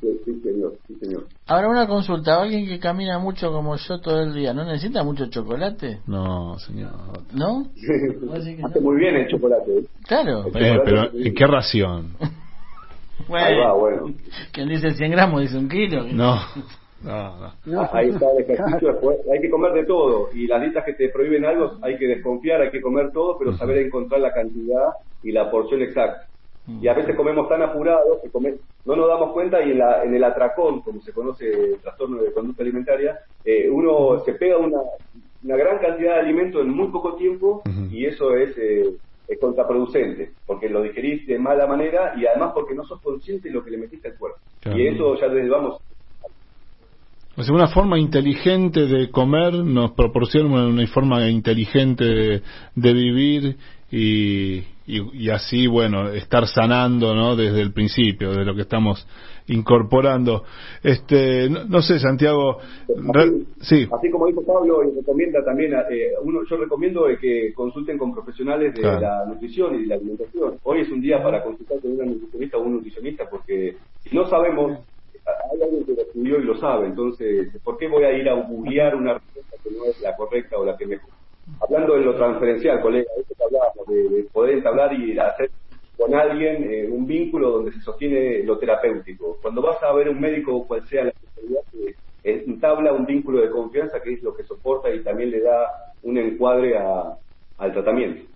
sí, 0.00 0.08
sí, 0.24 0.40
señor, 0.42 0.78
sí, 0.86 0.94
señor. 0.96 1.26
Ahora 1.46 1.68
una 1.68 1.86
consulta, 1.86 2.40
alguien 2.40 2.66
que 2.66 2.78
camina 2.78 3.18
mucho 3.18 3.52
como 3.52 3.76
yo 3.76 4.00
todo 4.00 4.22
el 4.22 4.32
día, 4.32 4.54
¿no 4.54 4.64
necesita 4.64 5.02
mucho 5.02 5.26
chocolate? 5.26 5.98
No, 6.06 6.58
señor. 6.58 6.92
¿No? 7.34 7.64
¿Vos 8.26 8.44
decís 8.44 8.60
que 8.60 8.66
Hace 8.66 8.80
no? 8.80 8.86
muy 8.90 8.96
bien 8.96 9.14
el 9.16 9.28
chocolate. 9.28 9.78
¿eh? 9.78 9.84
Claro. 10.06 10.46
Eh, 10.54 10.80
pero 10.84 11.10
¿en 11.12 11.34
qué 11.34 11.46
ración? 11.46 12.16
Ahí 13.30 13.56
va, 13.58 13.74
bueno. 13.74 14.06
Quien 14.52 14.68
dice 14.68 14.90
100 14.92 15.10
gramos 15.10 15.42
dice 15.42 15.58
un 15.58 15.68
kilo. 15.68 16.04
No, 16.12 16.36
no, 17.02 17.36
no. 17.38 17.52
No. 17.66 17.88
Ahí 17.92 18.08
está 18.08 18.26
el 18.32 18.42
ejercicio. 18.44 18.92
después. 18.92 19.18
Hay 19.30 19.40
que 19.40 19.50
comer 19.50 19.72
de 19.74 19.84
todo. 19.84 20.30
Y 20.32 20.46
las 20.46 20.62
dietas 20.62 20.84
que 20.84 20.94
te 20.94 21.10
prohíben 21.10 21.44
algo, 21.44 21.72
hay 21.82 21.98
que 21.98 22.06
desconfiar, 22.06 22.62
hay 22.62 22.70
que 22.70 22.80
comer 22.80 23.10
todo, 23.12 23.36
pero 23.38 23.54
saber 23.58 23.78
encontrar 23.78 24.20
la 24.22 24.32
cantidad 24.32 24.86
y 25.22 25.30
la 25.32 25.50
porción 25.50 25.82
exacta. 25.82 26.26
Y 26.66 26.88
a 26.88 26.94
veces 26.94 27.14
comemos 27.14 27.48
tan 27.48 27.60
apurados 27.62 28.20
que 28.22 28.30
come- 28.30 28.54
no 28.86 28.96
nos 28.96 29.08
damos 29.08 29.32
cuenta 29.32 29.62
y 29.62 29.72
en, 29.72 29.78
la, 29.78 30.02
en 30.02 30.14
el 30.14 30.24
atracón, 30.24 30.80
como 30.80 31.00
se 31.02 31.12
conoce 31.12 31.46
el 31.48 31.80
trastorno 31.80 32.22
de 32.22 32.32
conducta 32.32 32.62
alimentaria, 32.62 33.18
eh, 33.44 33.68
uno 33.70 34.20
se 34.24 34.32
pega 34.34 34.56
una, 34.56 34.78
una 35.42 35.56
gran 35.56 35.78
cantidad 35.78 36.14
de 36.14 36.20
alimento 36.20 36.60
en 36.60 36.70
muy 36.70 36.88
poco 36.88 37.16
tiempo 37.16 37.62
y 37.90 38.06
eso 38.06 38.34
es, 38.34 38.56
eh, 38.56 38.94
es 39.28 39.38
contraproducente, 39.40 40.32
porque 40.46 40.68
lo 40.68 40.82
digerís 40.82 41.26
de 41.26 41.38
mala 41.38 41.66
manera 41.66 42.14
y 42.16 42.26
además 42.26 42.52
porque 42.54 42.74
no 42.74 42.84
sos 42.84 43.00
consciente 43.02 43.48
de 43.48 43.54
lo 43.54 43.62
que 43.64 43.70
le 43.70 43.78
metiste 43.78 44.08
al 44.08 44.16
cuerpo. 44.18 44.38
Claro. 44.60 44.78
Y 44.78 44.86
eso 44.86 45.14
ya 45.20 45.28
desde 45.28 45.48
vamos 45.50 45.78
O 47.36 47.42
sea, 47.42 47.54
una 47.54 47.66
forma 47.66 47.98
inteligente 47.98 48.86
de 48.86 49.10
comer 49.10 49.54
nos 49.54 49.92
proporciona 49.92 50.48
una, 50.48 50.66
una 50.68 50.86
forma 50.86 51.28
inteligente 51.28 52.04
de, 52.04 52.42
de 52.76 52.92
vivir 52.92 53.56
y, 53.90 54.56
y, 54.86 55.24
y 55.26 55.30
así, 55.30 55.66
bueno, 55.66 56.08
estar 56.10 56.46
sanando, 56.46 57.14
¿no? 57.14 57.36
Desde 57.36 57.60
el 57.60 57.72
principio, 57.72 58.32
de 58.32 58.44
lo 58.44 58.54
que 58.54 58.62
estamos 58.62 59.06
incorporando. 59.46 60.42
Este, 60.82 61.48
no, 61.50 61.64
no 61.64 61.82
sé, 61.82 61.98
Santiago, 61.98 62.58
re- 62.88 63.44
sí, 63.60 63.86
Así 63.92 64.10
como 64.10 64.26
dijo 64.26 64.42
Pablo, 64.44 64.82
y 64.84 64.94
recomienda 64.96 65.44
también, 65.44 65.74
eh, 65.90 66.12
uno, 66.22 66.40
yo 66.48 66.56
recomiendo 66.56 67.08
eh, 67.08 67.18
que 67.20 67.52
consulten 67.54 67.98
con 67.98 68.12
profesionales 68.14 68.74
de 68.74 68.80
Claro. 68.80 69.00
la 69.00 69.24
nutrición 69.26 69.74
y 69.74 69.82
de 69.82 69.86
la 69.86 69.94
alimentación. 69.96 70.58
Hoy 70.62 70.80
es 70.80 70.90
un 70.90 71.00
día 71.00 71.22
para 71.22 71.42
consultar 71.42 71.80
con 71.80 71.92
una 71.92 72.04
nutricionista 72.06 72.56
o 72.58 72.62
un 72.62 72.72
nutricionista 72.76 73.28
porque 73.30 73.76
si 74.00 74.14
no 74.16 74.26
sabemos, 74.28 74.72
hay 75.52 75.62
alguien 75.62 75.84
que 75.86 75.92
lo 75.94 76.02
estudió 76.02 76.40
y 76.40 76.44
lo 76.44 76.56
sabe, 76.58 76.86
entonces, 76.86 77.48
¿por 77.62 77.78
qué 77.78 77.88
voy 77.88 78.04
a 78.04 78.12
ir 78.12 78.28
a 78.28 78.34
googlear 78.34 78.94
una 78.96 79.14
receta 79.14 79.56
que 79.62 79.70
no 79.70 79.84
es 79.86 80.00
la 80.02 80.16
correcta 80.16 80.56
o 80.58 80.64
la 80.64 80.76
que 80.76 80.86
mejor? 80.86 81.10
Hablando 81.60 81.94
de 81.94 82.00
lo 82.00 82.16
transferencial, 82.16 82.80
colega, 82.80 83.10
esto 83.18 83.34
que 83.36 83.44
hablábamos, 83.44 83.86
de, 83.86 84.16
de 84.16 84.28
poder 84.30 84.56
entablar 84.56 84.92
y 84.92 85.18
hacer 85.18 85.50
con 85.96 86.14
alguien, 86.14 86.70
eh, 86.70 86.88
un 86.88 87.06
vínculo 87.06 87.50
donde 87.50 87.72
se 87.72 87.80
sostiene 87.80 88.42
lo 88.42 88.58
terapéutico. 88.58 89.38
Cuando 89.40 89.62
vas 89.62 89.82
a 89.82 89.92
ver 89.92 90.08
un 90.08 90.20
médico, 90.20 90.66
cual 90.66 90.86
sea 90.88 91.04
la 91.04 91.10
especialidad, 91.10 91.62
eh, 92.24 92.44
entabla 92.46 92.92
un 92.92 93.06
vínculo 93.06 93.40
de 93.40 93.50
confianza 93.50 94.00
que 94.02 94.14
es 94.14 94.22
lo 94.22 94.34
que 94.34 94.44
soporta 94.44 94.90
y 94.90 95.02
también 95.02 95.30
le 95.30 95.40
da 95.40 95.68
un 96.02 96.18
encuadre 96.18 96.76
a, 96.76 97.16
al 97.58 97.72
tratamiento. 97.72 98.26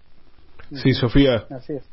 Sí, 0.73 0.93
Sofía. 0.93 1.47
Así 1.51 1.73
es. 1.73 1.91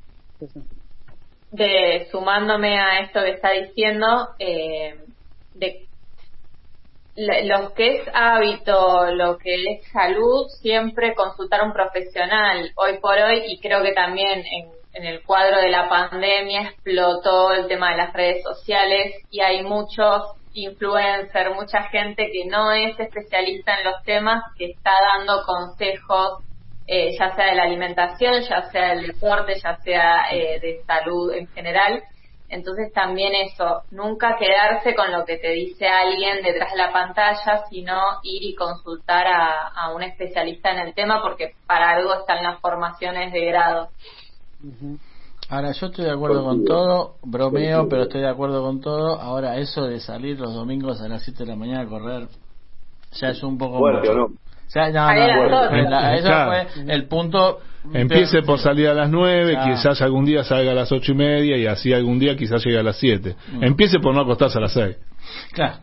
De 1.51 2.07
sumándome 2.11 2.77
a 2.77 2.99
esto 2.99 3.21
que 3.21 3.31
está 3.31 3.51
diciendo, 3.51 4.05
eh, 4.37 4.99
de 5.53 5.87
lo 7.15 7.73
que 7.73 7.97
es 7.97 8.09
hábito, 8.13 9.11
lo 9.11 9.37
que 9.37 9.55
es 9.55 9.87
salud, 9.91 10.47
siempre 10.61 11.15
consultar 11.15 11.61
a 11.61 11.65
un 11.65 11.73
profesional. 11.73 12.71
Hoy 12.75 12.97
por 12.99 13.17
hoy, 13.17 13.43
y 13.47 13.59
creo 13.59 13.81
que 13.83 13.93
también 13.93 14.43
en, 14.51 14.71
en, 14.93 15.05
el 15.05 15.23
cuadro 15.23 15.57
de 15.57 15.69
la 15.69 15.87
pandemia 15.87 16.63
explotó 16.63 17.53
el 17.53 17.67
tema 17.67 17.91
de 17.91 17.97
las 17.97 18.13
redes 18.13 18.43
sociales 18.43 19.15
y 19.29 19.39
hay 19.39 19.63
muchos 19.63 20.23
influencers, 20.53 21.55
mucha 21.55 21.83
gente 21.83 22.29
que 22.31 22.45
no 22.45 22.71
es 22.71 22.99
especialista 22.99 23.77
en 23.77 23.85
los 23.85 24.03
temas, 24.03 24.43
que 24.57 24.71
está 24.71 24.91
dando 25.15 25.43
consejos, 25.45 26.43
eh, 26.87 27.11
ya 27.17 27.33
sea 27.35 27.47
de 27.47 27.55
la 27.55 27.63
alimentación, 27.63 28.41
ya 28.41 28.69
sea 28.71 28.95
del 28.95 29.07
deporte, 29.07 29.55
ya 29.61 29.77
sea 29.77 30.27
eh, 30.31 30.59
de 30.59 30.81
salud 30.85 31.33
en 31.33 31.47
general 31.47 32.03
entonces 32.49 32.93
también 32.93 33.33
eso, 33.33 33.83
nunca 33.91 34.37
quedarse 34.37 34.93
con 34.95 35.11
lo 35.11 35.25
que 35.25 35.37
te 35.37 35.49
dice 35.51 35.87
alguien 35.87 36.43
detrás 36.43 36.71
de 36.71 36.77
la 36.77 36.93
pantalla, 36.93 37.63
sino 37.69 37.95
ir 38.23 38.43
y 38.43 38.55
consultar 38.55 39.25
a, 39.27 39.91
un 39.95 40.03
especialista 40.03 40.71
en 40.71 40.87
el 40.87 40.93
tema 40.93 41.21
porque 41.21 41.53
para 41.65 41.91
algo 41.91 42.13
están 42.13 42.43
las 42.43 42.59
formaciones 42.59 43.31
de 43.31 43.45
grado. 43.45 43.89
Ahora, 45.49 45.71
yo 45.71 45.87
estoy 45.87 46.05
de 46.05 46.11
acuerdo 46.11 46.43
con 46.43 46.65
todo, 46.65 47.15
bromeo, 47.23 47.87
pero 47.87 48.03
estoy 48.03 48.21
de 48.21 48.29
acuerdo 48.29 48.63
con 48.63 48.81
todo. 48.81 49.19
Ahora, 49.19 49.57
eso 49.57 49.85
de 49.85 49.99
salir 49.99 50.39
los 50.39 50.53
domingos 50.53 51.01
a 51.01 51.07
las 51.07 51.23
7 51.23 51.43
de 51.43 51.49
la 51.51 51.55
mañana 51.55 51.81
a 51.81 51.87
correr, 51.87 52.27
ya 53.13 53.29
es 53.29 53.43
un 53.43 53.57
poco... 53.57 53.77
Fuerte, 53.77 54.09
¿o 54.09 54.15
no? 54.15 54.27
eso 56.15 56.31
fue 56.47 56.67
el 56.87 57.07
punto. 57.07 57.59
Empiece 57.93 58.41
por 58.41 58.59
salir 58.59 58.87
a 58.87 58.93
las 58.93 59.09
9, 59.09 59.57
quizás 59.65 60.01
algún 60.01 60.25
día 60.25 60.43
salga 60.43 60.71
a 60.71 60.75
las 60.75 60.91
ocho 60.91 61.11
y 61.11 61.15
media 61.15 61.57
y 61.57 61.65
así 61.65 61.93
algún 61.93 62.19
día 62.19 62.35
quizás 62.35 62.63
llegue 62.63 62.79
a 62.79 62.83
las 62.83 62.97
7. 62.99 63.35
Mm. 63.53 63.63
Empiece 63.63 63.99
por 63.99 64.13
no 64.13 64.21
acostarse 64.21 64.57
a 64.57 64.61
las 64.61 64.73
6. 64.73 64.97
Claro. 65.53 65.75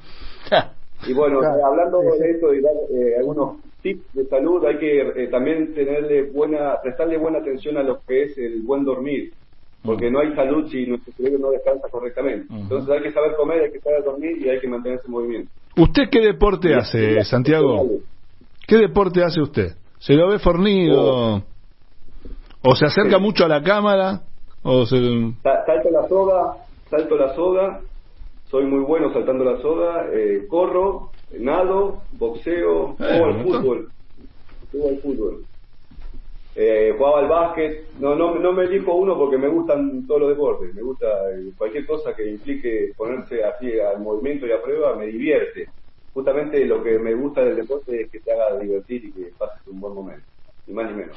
Y 1.05 1.15
bueno, 1.15 1.41
hablando 1.41 1.99
de 1.99 2.31
esto 2.31 2.55
y 2.55 2.61
dar 2.61 2.73
eh, 2.91 3.17
algunos 3.19 3.57
tips 3.83 4.15
de 4.15 4.25
salud, 4.27 4.65
hay 4.65 4.79
que 4.79 5.01
eh, 5.01 5.29
también 5.33 5.75
tenerle 5.75 6.31
buena, 6.31 6.81
prestarle 6.81 7.19
buena 7.19 7.39
atención 7.39 7.77
a 7.77 7.83
lo 7.83 8.01
que 8.07 8.23
es 8.23 8.39
el 8.39 8.63
buen 8.63 8.85
dormir, 8.85 9.33
porque 9.83 10.09
mm. 10.09 10.13
no 10.13 10.21
hay 10.21 10.33
salud 10.37 10.71
si 10.71 10.87
nuestro 10.87 11.13
cerebro 11.15 11.41
no 11.41 11.51
descansa 11.51 11.89
correctamente. 11.91 12.47
Entonces 12.55 12.89
hay 12.89 13.03
que 13.03 13.11
saber 13.11 13.35
comer, 13.35 13.63
hay 13.63 13.73
que 13.73 13.81
saber 13.81 14.05
dormir 14.05 14.47
y 14.47 14.49
hay 14.49 14.61
que 14.61 14.69
mantenerse 14.69 15.07
en 15.07 15.13
movimiento. 15.13 15.51
¿Usted 15.77 16.05
qué 16.09 16.21
deporte 16.21 16.73
hace, 16.73 17.25
Santiago? 17.25 17.85
¿Qué 18.69 18.77
deporte 18.77 19.25
hace 19.25 19.41
usted? 19.41 19.73
¿Se 19.99 20.15
lo 20.15 20.29
ve 20.29 20.39
fornido? 20.39 21.01
Oh. 21.01 21.43
¿O 22.65 22.77
se 22.77 22.87
acerca 22.87 23.19
mucho 23.19 23.45
a 23.45 23.49
la 23.49 23.63
cámara? 23.63 24.21
¿O 24.63 24.87
se... 24.87 24.97
Salto 25.43 25.91
la 25.91 26.09
soga, 26.09 26.57
salto 26.89 27.17
la 27.17 27.35
soga, 27.35 27.81
soy 28.45 28.67
muy 28.67 28.85
bueno 28.85 29.13
saltando 29.13 29.45
la 29.45 29.61
soga, 29.61 30.07
eh, 30.13 30.47
corro, 30.49 31.11
nado, 31.39 32.03
boxeo, 32.13 32.97
eh, 33.01 33.19
juego 33.19 33.25
al 33.25 33.43
fútbol. 33.43 33.89
Juego 34.71 34.89
al 34.89 34.99
fútbol. 34.99 35.45
Eh, 36.55 36.95
jugaba 36.97 37.21
al 37.21 37.29
básquet, 37.29 37.89
no, 37.99 38.15
no, 38.15 38.37
no 38.37 38.53
me 38.53 38.65
elijo 38.65 38.95
uno 38.95 39.17
porque 39.17 39.39
me 39.39 39.49
gustan 39.49 40.07
todos 40.07 40.21
los 40.21 40.31
deportes, 40.31 40.75
me 40.75 40.83
gusta 40.83 41.07
eh, 41.31 41.51
cualquier 41.57 41.87
cosa 41.87 42.15
que 42.15 42.31
implique 42.31 42.93
ponerse 42.97 43.43
así 43.43 43.81
al 43.81 44.01
movimiento 44.01 44.47
y 44.47 44.53
a 44.53 44.63
prueba, 44.63 44.95
me 44.95 45.07
divierte 45.07 45.69
justamente 46.13 46.65
lo 46.67 46.83
que 46.83 46.99
me 46.99 47.15
gusta 47.15 47.43
del 47.43 47.57
deporte 47.57 48.03
es 48.03 48.11
que 48.11 48.21
te 48.21 48.33
haga 48.33 48.59
divertir 48.59 49.07
y 49.07 49.13
que 49.13 49.33
pases 49.39 49.67
un 49.67 49.81
buen 49.81 49.95
momento, 49.95 50.25
ni 50.67 50.75
más 50.75 50.91
ni 50.91 50.99
menos. 50.99 51.17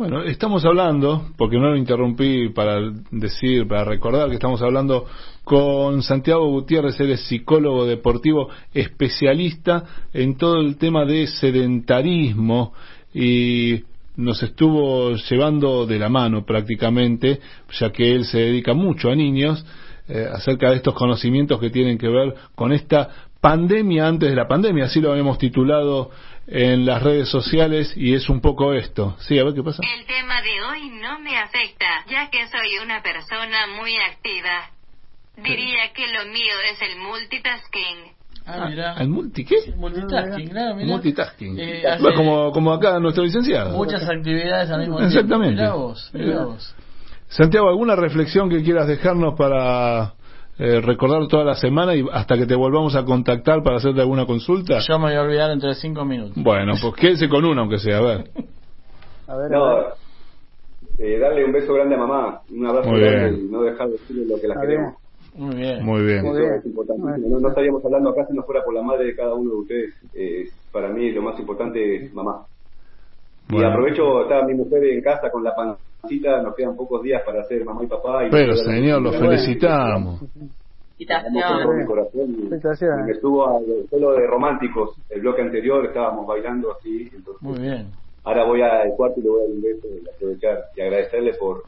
Bueno, 0.00 0.22
estamos 0.22 0.64
hablando, 0.64 1.26
porque 1.36 1.58
no 1.58 1.68
lo 1.68 1.76
interrumpí 1.76 2.48
para 2.54 2.80
decir, 3.10 3.68
para 3.68 3.84
recordar 3.84 4.30
que 4.30 4.36
estamos 4.36 4.62
hablando 4.62 5.04
con 5.44 6.02
Santiago 6.02 6.48
Gutiérrez, 6.48 6.98
él 7.00 7.10
es 7.10 7.20
psicólogo 7.26 7.84
deportivo, 7.84 8.48
especialista 8.72 10.06
en 10.14 10.38
todo 10.38 10.58
el 10.62 10.78
tema 10.78 11.04
de 11.04 11.26
sedentarismo 11.26 12.72
y 13.12 13.82
nos 14.16 14.42
estuvo 14.42 15.16
llevando 15.16 15.84
de 15.84 15.98
la 15.98 16.08
mano 16.08 16.46
prácticamente, 16.46 17.38
ya 17.78 17.92
que 17.92 18.14
él 18.14 18.24
se 18.24 18.38
dedica 18.38 18.72
mucho 18.72 19.10
a 19.10 19.14
niños, 19.14 19.62
eh, 20.08 20.26
acerca 20.32 20.70
de 20.70 20.76
estos 20.76 20.94
conocimientos 20.94 21.60
que 21.60 21.68
tienen 21.68 21.98
que 21.98 22.08
ver 22.08 22.34
con 22.54 22.72
esta 22.72 23.29
pandemia 23.40 24.06
antes 24.06 24.30
de 24.30 24.36
la 24.36 24.46
pandemia, 24.46 24.84
así 24.84 25.00
lo 25.00 25.10
habíamos 25.10 25.38
titulado 25.38 26.10
en 26.46 26.84
las 26.84 27.02
redes 27.02 27.28
sociales 27.28 27.92
y 27.96 28.14
es 28.14 28.28
un 28.28 28.40
poco 28.40 28.72
esto. 28.74 29.16
Sí, 29.20 29.38
a 29.38 29.44
ver 29.44 29.54
qué 29.54 29.62
pasa. 29.62 29.82
El 29.82 30.06
tema 30.06 30.42
de 30.42 30.62
hoy 30.62 30.90
no 31.00 31.20
me 31.20 31.38
afecta, 31.38 32.04
ya 32.08 32.28
que 32.30 32.46
soy 32.48 32.78
una 32.84 33.02
persona 33.02 33.66
muy 33.78 33.96
activa. 33.96 34.70
Diría 35.36 35.92
que 35.94 36.06
lo 36.08 36.26
mío 36.26 36.54
es 36.70 36.82
el 36.82 36.98
multitasking. 36.98 38.20
Ah, 38.46 38.66
mira. 38.68 38.94
¿El 38.98 39.08
multi 39.08 39.44
qué? 39.44 39.72
Multitasking, 39.76 40.48
claro, 40.48 40.74
mira. 40.74 40.88
Multitasking. 40.88 41.56
Eh, 41.58 41.82
como, 42.16 42.50
como 42.52 42.72
acá 42.72 42.98
nuestro 42.98 43.22
licenciado. 43.22 43.76
Muchas 43.76 44.02
actividades 44.08 44.70
al 44.70 44.80
mismo 44.80 44.98
tiempo. 44.98 45.14
Exactamente. 45.14 45.68
vos, 45.68 46.10
vos. 46.12 46.74
Santiago, 47.28 47.68
¿alguna 47.68 47.94
reflexión 47.94 48.50
que 48.50 48.62
quieras 48.62 48.88
dejarnos 48.88 49.34
para 49.38 50.14
eh, 50.60 50.80
recordar 50.82 51.26
toda 51.26 51.42
la 51.42 51.54
semana 51.54 51.94
y 51.94 52.04
hasta 52.12 52.36
que 52.36 52.44
te 52.44 52.54
volvamos 52.54 52.94
a 52.94 53.04
contactar 53.04 53.62
para 53.62 53.78
hacerte 53.78 54.02
alguna 54.02 54.26
consulta? 54.26 54.78
Yo 54.86 54.98
me 54.98 55.06
voy 55.06 55.14
a 55.14 55.22
olvidar 55.22 55.50
entre 55.50 55.74
cinco 55.74 56.04
minutos. 56.04 56.34
Bueno, 56.36 56.74
pues 56.80 56.94
quédese 56.94 57.30
con 57.30 57.46
una 57.46 57.62
aunque 57.62 57.78
sea, 57.78 57.96
a 57.96 58.00
ver. 58.02 58.30
A 59.26 59.36
ver, 59.36 59.50
no, 59.50 59.78
eh, 60.98 61.18
darle 61.18 61.46
un 61.46 61.52
beso 61.52 61.72
grande 61.72 61.94
a 61.94 61.98
mamá, 61.98 62.42
un 62.50 62.66
abrazo 62.66 62.90
grande 62.90 63.38
y 63.38 63.48
no 63.48 63.62
dejar 63.62 63.86
de 63.86 63.92
decirle 63.92 64.26
lo 64.26 64.38
que 64.38 64.48
la 64.48 64.60
queremos. 64.60 64.94
Muy 65.34 65.54
bien. 65.54 65.82
Muy 65.82 66.02
bien. 66.02 66.26
Eso 66.26 66.38
es 66.38 66.66
importante. 66.66 67.02
No, 67.26 67.48
estaríamos 67.48 67.82
hablando 67.82 68.10
acá 68.10 68.26
si 68.26 68.34
no 68.36 68.42
fuera 68.42 68.62
por 68.62 68.74
la 68.74 68.82
madre 68.82 69.06
de 69.06 69.16
cada 69.16 69.32
uno 69.32 69.50
de 69.50 69.56
ustedes. 69.56 69.94
Eh, 70.12 70.48
para 70.70 70.90
mí 70.90 71.10
lo 71.12 71.22
más 71.22 71.38
importante 71.38 72.04
es 72.04 72.12
mamá. 72.12 72.44
Y 73.52 73.64
aprovecho, 73.64 74.22
estaba 74.22 74.46
mi 74.46 74.54
mujer 74.54 74.84
en 74.84 75.02
casa 75.02 75.30
con 75.30 75.42
la 75.42 75.54
pancita, 75.54 76.42
nos 76.42 76.54
quedan 76.54 76.76
pocos 76.76 77.02
días 77.02 77.22
para 77.24 77.42
ser 77.44 77.64
mamá 77.64 77.82
y 77.84 77.86
papá. 77.86 78.26
Y 78.26 78.30
Pero 78.30 78.54
señor, 78.56 79.02
lo 79.02 79.12
felicitamos. 79.12 80.20
Felicitaciones. 82.12 83.06
Me 83.06 83.12
estuvo 83.12 83.48
a, 83.48 83.58
solo 83.88 84.12
de 84.12 84.26
románticos, 84.26 84.96
el 85.08 85.22
bloque 85.22 85.42
anterior 85.42 85.84
estábamos 85.86 86.26
bailando 86.26 86.72
así. 86.72 87.08
Entonces, 87.14 87.42
Muy 87.42 87.58
bien. 87.58 87.86
Ahora 88.22 88.44
voy 88.44 88.60
al 88.60 88.90
cuarto 88.96 89.18
y 89.18 89.22
le 89.22 89.30
voy 89.30 89.40
a 89.40 89.44
dar 89.44 89.52
un 89.54 89.62
beso 89.62 89.88
y 89.88 90.08
aprovechar 90.08 90.58
y 90.76 90.80
agradecerle 90.82 91.34
por 91.34 91.62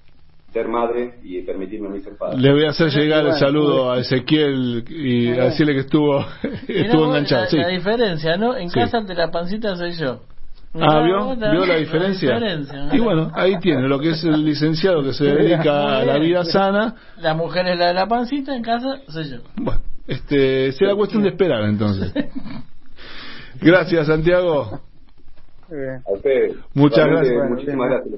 ser 0.52 0.68
madre 0.68 1.14
y 1.22 1.40
permitirme 1.42 1.88
a 1.88 1.90
mí 1.92 2.00
ser 2.00 2.14
padre. 2.16 2.38
Le 2.38 2.52
voy 2.52 2.64
a 2.66 2.70
hacer 2.70 2.90
llegar 2.90 3.24
el 3.24 3.32
saludo 3.32 3.90
a 3.90 4.00
Ezequiel 4.00 4.84
y 4.86 5.30
a 5.30 5.44
decirle 5.44 5.72
que 5.72 5.80
estuvo, 5.80 6.18
estuvo 6.68 7.06
enganchado. 7.06 7.46
La, 7.52 7.62
la 7.62 7.68
diferencia, 7.68 8.36
¿no? 8.36 8.54
En 8.54 8.68
casa 8.68 8.98
ante 8.98 9.14
la 9.14 9.30
pancita 9.30 9.74
soy 9.76 9.92
yo. 9.92 10.20
Ah, 10.74 11.02
¿vio? 11.02 11.36
¿Vio 11.36 11.66
la 11.66 11.76
diferencia? 11.76 12.38
y 12.92 12.98
bueno, 12.98 13.30
ahí 13.34 13.58
tiene 13.58 13.86
lo 13.88 13.98
que 13.98 14.10
es 14.10 14.24
el 14.24 14.44
licenciado 14.44 15.02
que 15.02 15.12
se 15.12 15.24
dedica 15.34 15.98
a 15.98 16.04
la 16.04 16.18
vida 16.18 16.44
sana. 16.44 16.94
La 17.18 17.34
mujer 17.34 17.66
es 17.66 17.78
la 17.78 17.88
de 17.88 17.94
la 17.94 18.06
pancita, 18.06 18.56
en 18.56 18.62
casa 18.62 19.00
soy 19.08 19.30
yo. 19.30 19.38
Bueno, 19.56 19.80
este, 20.06 20.72
será 20.72 20.94
cuestión 20.94 21.22
de 21.22 21.30
esperar 21.30 21.64
entonces. 21.64 22.12
Gracias, 23.60 24.06
Santiago. 24.06 24.80
A 26.06 26.12
ustedes. 26.12 26.56
Muchas 26.74 27.06
gracias. 27.06 27.48
Muchísimas 27.48 27.88
gracias. 27.88 28.14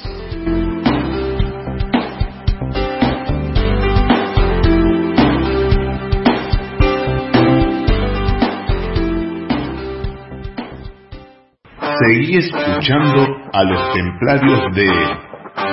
Seguí 12.01 12.37
escuchando 12.37 13.27
a 13.53 13.63
los 13.63 13.93
templarios 13.93 14.61
de 14.73 14.89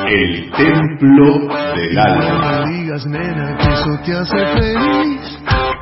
El 0.09 0.51
Templo 0.51 1.49
del 1.75 1.99
Alma. 1.99 2.61
No 2.61 2.67
me 2.67 2.73
digas, 2.73 3.07
nena, 3.07 3.57
que 3.57 3.73
eso 3.73 3.99
te 4.05 4.13
hace 4.13 4.47
feliz, 4.61 5.39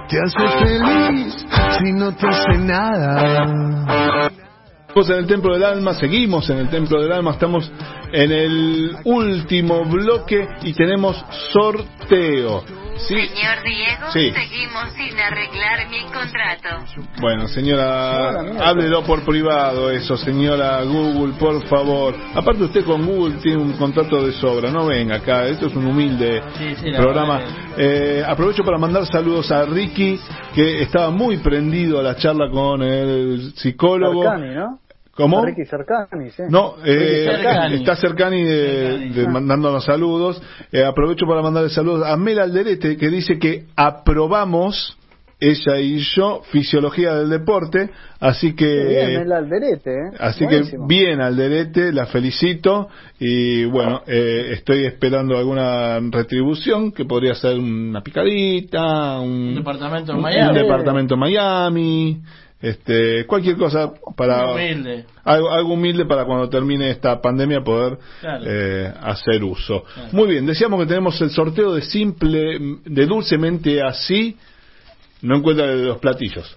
te 0.08 0.20
hace 0.20 0.48
feliz, 0.64 1.46
si 1.78 1.92
no 1.92 2.12
te 2.12 2.28
hace 2.28 2.58
nada. 2.58 4.30
Estamos 4.86 5.10
en 5.10 5.16
el 5.16 5.26
Templo 5.26 5.54
del 5.54 5.64
Alma, 5.64 5.94
seguimos 5.94 6.48
en 6.48 6.58
el 6.58 6.68
Templo 6.68 7.02
del 7.02 7.12
Alma, 7.12 7.32
estamos 7.32 7.72
en 8.12 8.30
el 8.30 8.96
último 9.04 9.84
bloque 9.84 10.46
y 10.62 10.72
tenemos 10.74 11.24
sorteo. 11.52 11.95
Sí. 12.08 13.14
Señor 13.14 13.62
Diego, 13.62 14.10
Sí. 14.12 14.32
seguimos 14.32 14.92
sin 14.94 15.18
arreglar 15.18 15.88
mi 15.90 16.02
contrato. 16.04 16.68
Bueno, 17.20 17.46
señora, 17.48 18.40
háblelo 18.60 19.02
por 19.02 19.22
privado 19.22 19.90
eso, 19.90 20.16
señora 20.16 20.82
Google, 20.82 21.34
por 21.38 21.62
favor. 21.68 22.14
Aparte 22.34 22.64
usted 22.64 22.84
con 22.84 23.04
Google 23.06 23.36
tiene 23.42 23.58
un 23.58 23.72
contrato 23.74 24.24
de 24.24 24.32
sobra, 24.32 24.70
no 24.70 24.86
venga 24.86 25.16
acá, 25.16 25.46
esto 25.46 25.66
es 25.66 25.76
un 25.76 25.86
humilde 25.86 26.42
sí, 26.56 26.92
programa. 26.92 27.40
Eh, 27.76 28.24
aprovecho 28.26 28.64
para 28.64 28.78
mandar 28.78 29.06
saludos 29.06 29.50
a 29.50 29.64
Ricky, 29.66 30.18
que 30.54 30.82
estaba 30.82 31.10
muy 31.10 31.36
prendido 31.38 32.00
a 32.00 32.02
la 32.02 32.16
charla 32.16 32.48
con 32.50 32.82
el 32.82 33.52
psicólogo. 33.56 34.24
¿Cómo? 35.16 35.44
Ricky 35.44 35.64
Cercani, 35.64 36.30
sí. 36.30 36.42
No, 36.50 36.74
eh, 36.84 37.26
Cercani. 37.30 37.74
está 37.76 37.96
Cercani 37.96 38.44
de, 38.44 38.98
de 39.10 39.28
mandándonos 39.28 39.84
saludos. 39.84 40.42
Eh, 40.70 40.84
aprovecho 40.84 41.26
para 41.26 41.40
mandarle 41.42 41.70
saludos 41.70 42.06
a 42.06 42.16
Mel 42.16 42.38
Alderete, 42.38 42.96
que 42.98 43.08
dice 43.08 43.38
que 43.38 43.64
aprobamos, 43.76 44.96
ella 45.38 45.78
y 45.80 45.98
yo, 45.98 46.42
fisiología 46.50 47.14
del 47.14 47.28
deporte. 47.30 47.90
Así 48.20 48.54
que. 48.54 48.64
Bien, 48.86 49.10
el 49.22 49.32
alderete, 49.32 49.90
¿eh? 49.90 50.10
Así 50.18 50.44
Buenísimo. 50.44 50.86
que 50.88 50.94
bien 50.94 51.20
Alderete, 51.20 51.92
la 51.92 52.06
felicito 52.06 52.88
y 53.18 53.64
bueno, 53.66 54.02
eh, 54.06 54.48
estoy 54.52 54.84
esperando 54.86 55.36
alguna 55.36 55.98
retribución 56.10 56.92
que 56.92 57.04
podría 57.04 57.34
ser 57.34 57.58
una 57.58 58.02
picadita, 58.02 59.20
un, 59.20 59.48
Un 59.48 59.54
departamento 59.56 60.12
en 60.12 60.20
Miami. 60.20 60.48
un 60.48 60.54
departamento 60.62 61.14
en 61.14 61.20
Miami, 61.20 62.22
este, 62.60 63.26
cualquier 63.26 63.56
cosa 63.56 63.92
para 64.16 64.52
Humilde. 64.52 65.04
algo, 65.24 65.50
algo 65.52 65.74
humilde 65.74 66.06
para 66.06 66.24
cuando 66.24 66.48
termine 66.48 66.90
esta 66.90 67.20
pandemia 67.20 67.60
poder 67.62 67.98
Claro. 68.20 68.44
eh, 68.46 68.92
hacer 69.02 69.44
uso. 69.44 69.84
Muy 70.12 70.28
bien, 70.28 70.46
decíamos 70.46 70.80
que 70.80 70.86
tenemos 70.86 71.20
el 71.20 71.30
sorteo 71.30 71.74
de 71.74 71.82
simple, 71.82 72.58
de 72.84 73.06
dulcemente 73.06 73.82
así, 73.82 74.36
no 75.22 75.36
encuentra 75.36 75.66
los 75.66 75.98
platillos. 75.98 76.56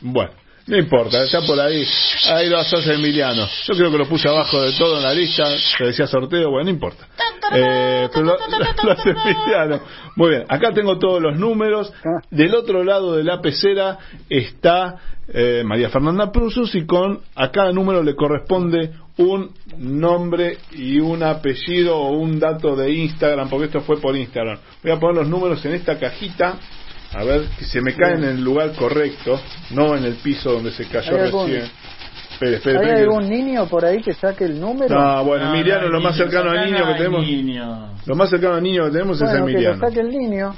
Bueno, 0.00 0.30
no 0.66 0.76
importa, 0.76 1.22
está 1.22 1.42
por 1.42 1.58
ahí, 1.60 1.86
ahí 2.28 2.48
lo 2.48 2.58
hace 2.58 2.76
Emiliano. 2.92 3.46
Yo 3.68 3.74
creo 3.74 3.90
que 3.90 3.98
lo 3.98 4.08
puse 4.08 4.28
abajo 4.28 4.60
de 4.62 4.72
todo 4.72 4.96
en 4.96 5.04
la 5.04 5.14
lista, 5.14 5.56
se 5.58 5.84
decía 5.84 6.06
sorteo, 6.06 6.50
bueno, 6.50 6.64
no 6.64 6.70
importa. 6.70 7.06
Eh, 7.52 8.08
pero 8.12 8.24
lo, 8.24 8.36
lo 8.82 8.92
hace 8.92 9.10
Emiliano. 9.24 9.80
Muy 10.16 10.30
bien, 10.30 10.44
acá 10.48 10.72
tengo 10.72 10.98
todos 10.98 11.22
los 11.22 11.38
números. 11.38 11.92
Del 12.30 12.54
otro 12.54 12.82
lado 12.82 13.14
de 13.14 13.22
la 13.22 13.40
pecera 13.40 13.98
está 14.28 14.96
eh, 15.28 15.62
María 15.64 15.88
Fernanda 15.88 16.32
Prusus 16.32 16.74
y 16.74 16.84
con 16.84 17.20
a 17.34 17.50
cada 17.50 17.72
número 17.72 18.02
le 18.02 18.16
corresponde 18.16 18.92
un 19.18 19.50
nombre 19.78 20.58
y 20.72 21.00
un 21.00 21.22
apellido 21.22 21.96
o 21.96 22.10
un 22.10 22.38
dato 22.38 22.76
de 22.76 22.92
Instagram, 22.92 23.48
porque 23.48 23.66
esto 23.66 23.80
fue 23.80 24.00
por 24.00 24.16
Instagram. 24.16 24.58
Voy 24.82 24.92
a 24.92 25.00
poner 25.00 25.16
los 25.16 25.28
números 25.28 25.64
en 25.64 25.74
esta 25.74 25.98
cajita. 25.98 26.58
A 27.16 27.24
ver 27.24 27.48
que 27.58 27.64
se 27.64 27.80
me 27.80 27.94
cae 27.94 28.14
en 28.14 28.24
el 28.24 28.42
lugar 28.44 28.74
correcto, 28.74 29.40
no 29.70 29.96
en 29.96 30.04
el 30.04 30.14
piso 30.16 30.52
donde 30.52 30.70
se 30.72 30.86
cayó 30.86 31.16
¿Hay 31.16 31.20
algún- 31.22 31.46
recién. 31.50 31.70
Espere, 32.32 32.56
espere, 32.56 32.76
¿Hay 32.78 32.82
espere 32.82 32.94
que- 32.96 33.02
algún 33.04 33.28
niño 33.30 33.66
por 33.68 33.84
ahí 33.86 34.02
que 34.02 34.12
saque 34.12 34.44
el 34.44 34.60
número? 34.60 34.94
No, 35.00 35.24
bueno, 35.24 35.54
Emiliano, 35.54 35.88
lo 35.88 36.00
más 36.00 36.14
cercano 36.16 36.50
al 36.50 36.66
niño 36.70 36.86
que 36.86 36.94
tenemos. 36.94 37.26
Lo 38.06 38.14
más 38.16 38.28
cercano 38.28 38.56
al 38.56 38.62
niño 38.62 38.84
que 38.84 38.90
tenemos 38.90 39.16
es 39.16 39.22
Bueno, 39.22 39.46
que 39.46 39.52
lo 39.52 39.58
Emiliano. 39.58 39.80
saque 39.80 40.00
el 40.00 40.10
niño. 40.10 40.54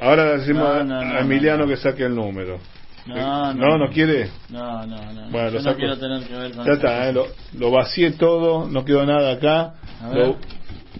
Ahora 0.00 0.24
le 0.32 0.38
decimos 0.38 0.62
No, 0.62 0.68
a- 0.80 0.82
no, 0.84 1.04
no, 1.04 1.14
a 1.16 1.20
Emiliano 1.20 1.66
que 1.68 1.76
saque 1.76 2.04
el 2.04 2.14
número. 2.16 2.58
No, 3.06 3.16
Eh, 3.16 3.54
no, 3.54 3.78
no, 3.78 3.88
quiere. 3.90 4.30
No, 4.48 4.86
no, 4.86 5.12
no. 5.12 5.30
Bueno, 5.30 5.48
Yo 5.48 5.54
lo 5.54 5.58
no 5.58 5.62
saco. 5.62 5.76
quiero 5.78 5.96
tener 5.98 6.26
que 6.26 6.34
ver 6.34 6.52
con 6.52 6.66
Ya 6.66 6.72
está, 6.72 7.08
eh, 7.08 7.12
lo, 7.12 7.26
lo 7.56 7.70
vacié 7.70 8.10
todo, 8.12 8.68
no 8.68 8.84
quedó 8.84 9.06
nada 9.06 9.32
acá. 9.32 9.74
A 10.02 10.08
ver. 10.08 10.18
Lo, 10.26 10.36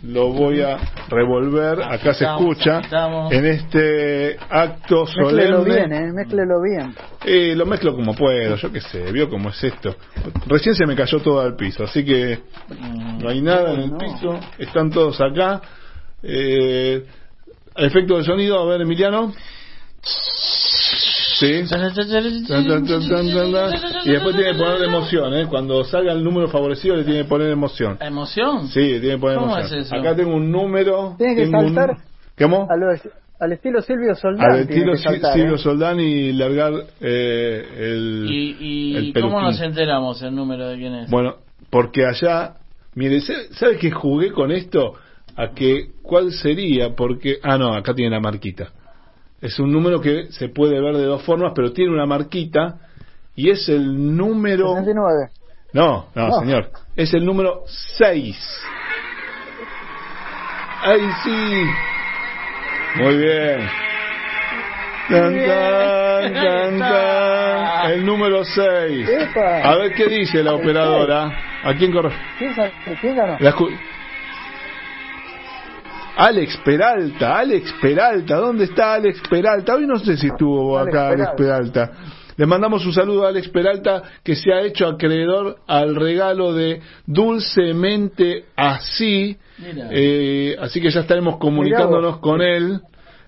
lo 0.02 0.32
voy 0.32 0.60
a 0.60 0.78
revolver, 1.08 1.82
acá 1.82 2.14
se 2.14 2.24
escucha, 2.24 2.80
estamos. 2.80 3.32
en 3.32 3.44
este 3.44 4.36
acto 4.48 5.06
solemne. 5.06 5.64
bien, 5.64 5.92
¿eh? 5.92 6.12
Méclelo 6.12 6.62
bien. 6.62 6.94
Eh, 7.24 7.54
lo 7.54 7.66
mezclo 7.66 7.94
como 7.94 8.14
puedo, 8.14 8.56
yo 8.56 8.72
qué 8.72 8.80
sé, 8.80 9.12
vio 9.12 9.28
cómo 9.28 9.50
es 9.50 9.62
esto. 9.62 9.96
Recién 10.46 10.74
se 10.74 10.86
me 10.86 10.96
cayó 10.96 11.20
todo 11.20 11.40
al 11.40 11.56
piso, 11.56 11.84
así 11.84 12.04
que 12.04 12.38
no 13.20 13.28
hay 13.28 13.42
nada 13.42 13.74
en 13.74 13.80
el 13.80 13.96
piso, 13.96 14.40
están 14.58 14.90
todos 14.90 15.20
acá. 15.20 15.60
Eh, 16.22 17.04
efecto 17.76 18.18
de 18.18 18.24
sonido, 18.24 18.58
a 18.58 18.64
ver, 18.66 18.80
Emiliano. 18.82 19.32
Sí. 21.40 21.46
Y 24.04 24.10
después 24.12 24.36
tiene 24.36 24.52
que 24.52 24.58
poner 24.58 24.82
emoción, 24.82 25.34
¿eh? 25.34 25.46
Cuando 25.48 25.82
salga 25.84 26.12
el 26.12 26.22
número 26.22 26.48
favorecido 26.48 26.96
le 26.96 27.04
tiene 27.04 27.22
que 27.22 27.28
poner 27.28 27.50
emoción. 27.50 27.96
¿Emoción? 28.00 28.68
Sí, 28.68 28.80
le 28.80 29.00
tiene 29.00 29.14
que 29.16 29.20
poner 29.20 29.38
¿Cómo 29.38 29.56
emoción. 29.56 29.80
es 29.80 29.86
eso? 29.86 29.94
Acá 29.96 30.14
tengo 30.14 30.34
un 30.34 30.50
número. 30.50 31.14
Tiene 31.18 31.34
que 31.36 31.42
tengo 31.46 31.58
un- 31.60 31.74
saltar 31.74 31.96
¿Cómo? 32.38 32.68
al 33.40 33.52
estilo 33.52 33.80
Silvio 33.80 34.14
Soldán. 34.14 34.50
Al 34.50 34.66
tiene 34.66 34.92
estilo 34.92 34.92
que 34.92 34.98
saltar, 34.98 35.32
Silvio 35.34 35.54
¿eh? 35.54 35.58
Soldán 35.58 36.00
y 36.00 36.32
largar 36.32 36.72
eh, 37.00 37.66
el, 37.78 38.26
¿Y, 38.28 38.56
y 38.60 38.96
el 38.96 39.12
cómo 39.14 39.28
peluquín. 39.38 39.44
nos 39.46 39.60
enteramos 39.62 40.22
el 40.22 40.34
número 40.34 40.68
de 40.68 40.76
quién 40.76 40.94
es? 40.94 41.10
Bueno, 41.10 41.36
porque 41.70 42.04
allá, 42.04 42.54
mire, 42.94 43.20
¿sabe 43.22 43.48
sabe 43.52 43.78
que 43.78 43.90
jugué 43.90 44.30
con 44.32 44.50
esto? 44.52 44.94
A 45.36 45.54
que, 45.54 45.92
¿cuál 46.02 46.32
sería? 46.32 46.90
Porque, 46.94 47.38
ah, 47.42 47.56
no, 47.56 47.72
acá 47.72 47.94
tiene 47.94 48.10
la 48.10 48.20
marquita. 48.20 48.72
Es 49.40 49.58
un 49.58 49.72
número 49.72 50.00
que 50.00 50.26
se 50.32 50.48
puede 50.48 50.80
ver 50.80 50.96
de 50.96 51.04
dos 51.04 51.22
formas, 51.22 51.52
pero 51.54 51.72
tiene 51.72 51.92
una 51.92 52.06
marquita 52.06 52.76
y 53.34 53.50
es 53.50 53.68
el 53.68 54.16
número... 54.16 54.68
69. 54.74 55.30
No, 55.72 56.06
no, 56.14 56.28
No. 56.28 56.40
señor. 56.40 56.70
Es 56.96 57.14
el 57.14 57.24
número 57.24 57.62
6. 57.98 58.36
¡Ay, 60.82 61.00
sí! 61.24 61.64
Muy 63.02 63.16
bien. 63.18 63.68
Tan, 65.08 65.34
tan, 65.46 66.32
tan, 66.34 66.78
tan. 66.78 67.90
El 67.92 68.04
número 68.06 68.44
6. 68.44 69.08
¡Epa! 69.08 69.62
A 69.70 69.76
ver 69.76 69.94
qué 69.94 70.06
dice 70.06 70.42
la 70.42 70.54
operadora. 70.54 71.30
¿A 71.62 71.74
quién 71.74 71.92
corre? 71.92 72.10
¿Quién, 72.38 72.54
sa- 72.54 72.70
quién 73.00 73.16
ganó? 73.16 73.36
Alex 76.22 76.58
Peralta, 76.64 77.38
Alex 77.38 77.72
Peralta, 77.80 78.36
¿dónde 78.36 78.64
está 78.64 78.92
Alex 78.94 79.22
Peralta? 79.30 79.74
Hoy 79.74 79.86
no 79.86 79.98
sé 79.98 80.18
si 80.18 80.26
estuvo 80.26 80.78
Alex 80.78 80.94
acá 80.94 81.08
Alex 81.08 81.28
Peralta. 81.34 81.90
Le 82.36 82.44
mandamos 82.46 82.84
un 82.84 82.92
saludo 82.92 83.24
a 83.24 83.30
Alex 83.30 83.48
Peralta 83.48 84.02
que 84.22 84.34
se 84.36 84.52
ha 84.52 84.60
hecho 84.60 84.86
acreedor 84.86 85.56
al 85.66 85.94
regalo 85.96 86.52
de 86.52 86.80
Dulcemente 87.06 88.44
Así. 88.54 89.36
Eh, 89.90 90.56
así 90.60 90.80
que 90.80 90.90
ya 90.90 91.00
estaremos 91.00 91.38
comunicándonos 91.38 92.18
con 92.18 92.42
él. 92.42 92.80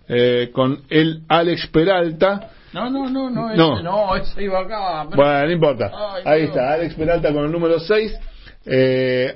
eh, 0.08 0.50
con 0.52 0.82
el 0.90 1.22
Alex 1.28 1.68
Peralta. 1.68 2.50
No, 2.74 2.90
no, 2.90 3.08
no, 3.08 3.30
no, 3.30 3.54
No. 3.54 3.74
ese, 3.76 3.82
no, 3.84 4.16
ese 4.16 4.42
iba 4.44 4.60
acá. 4.60 5.06
pero- 5.08 5.22
Bueno, 5.22 5.46
no 5.46 5.52
importa. 5.52 5.90
Ay, 5.94 6.22
Ahí 6.26 6.40
Dios. 6.42 6.50
está, 6.50 6.72
Alex 6.74 6.94
Peralta 6.96 7.32
con 7.32 7.44
el 7.46 7.52
número 7.52 7.78
6 7.80 8.12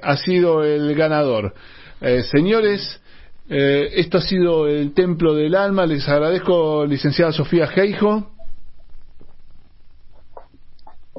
ha 0.02 0.16
sido 0.18 0.62
el 0.64 0.94
ganador. 0.94 1.54
Eh, 2.02 2.22
señores, 2.30 3.00
eh, 3.49 3.90
esto 3.94 4.18
ha 4.18 4.20
sido 4.22 4.66
el 4.68 4.92
Templo 4.94 5.34
del 5.34 5.55
Alma. 5.55 5.86
Les 5.86 6.09
agradezco, 6.09 6.84
licenciada 6.86 7.32
Sofía 7.32 7.66
Geijo. 7.66 8.30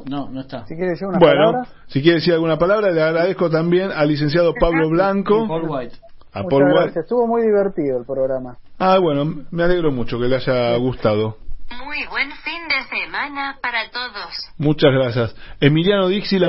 No, 0.09 0.29
no 0.29 0.41
está. 0.41 0.65
Si 0.67 0.75
quiere 0.75 0.91
decir 0.91 1.07
una 1.07 1.19
Bueno, 1.19 1.51
palabra. 1.51 1.69
si 1.87 2.01
quiere 2.01 2.15
decir 2.19 2.33
alguna 2.33 2.57
palabra, 2.57 2.91
le 2.91 3.01
agradezco 3.01 3.49
también 3.49 3.91
al 3.91 4.07
licenciado 4.07 4.53
Pablo 4.59 4.89
Blanco. 4.89 5.47
Paul 5.47 5.69
White. 5.69 5.95
A 6.33 6.43
Muchas 6.43 6.49
Paul 6.51 6.63
White. 6.63 6.75
gracias. 6.83 7.03
Estuvo 7.05 7.27
muy 7.27 7.41
divertido 7.41 7.99
el 7.99 8.05
programa. 8.05 8.57
Ah, 8.77 8.99
bueno, 8.99 9.43
me 9.51 9.63
alegro 9.63 9.91
mucho 9.91 10.19
que 10.19 10.27
le 10.27 10.35
haya 10.35 10.75
gustado. 10.77 11.37
Muy 11.85 12.05
buen 12.09 12.29
fin 12.31 12.61
de 12.69 12.97
semana 13.03 13.57
para 13.61 13.89
todos. 13.91 14.33
Muchas 14.57 14.91
gracias. 14.93 15.35
Emiliano 15.59 16.07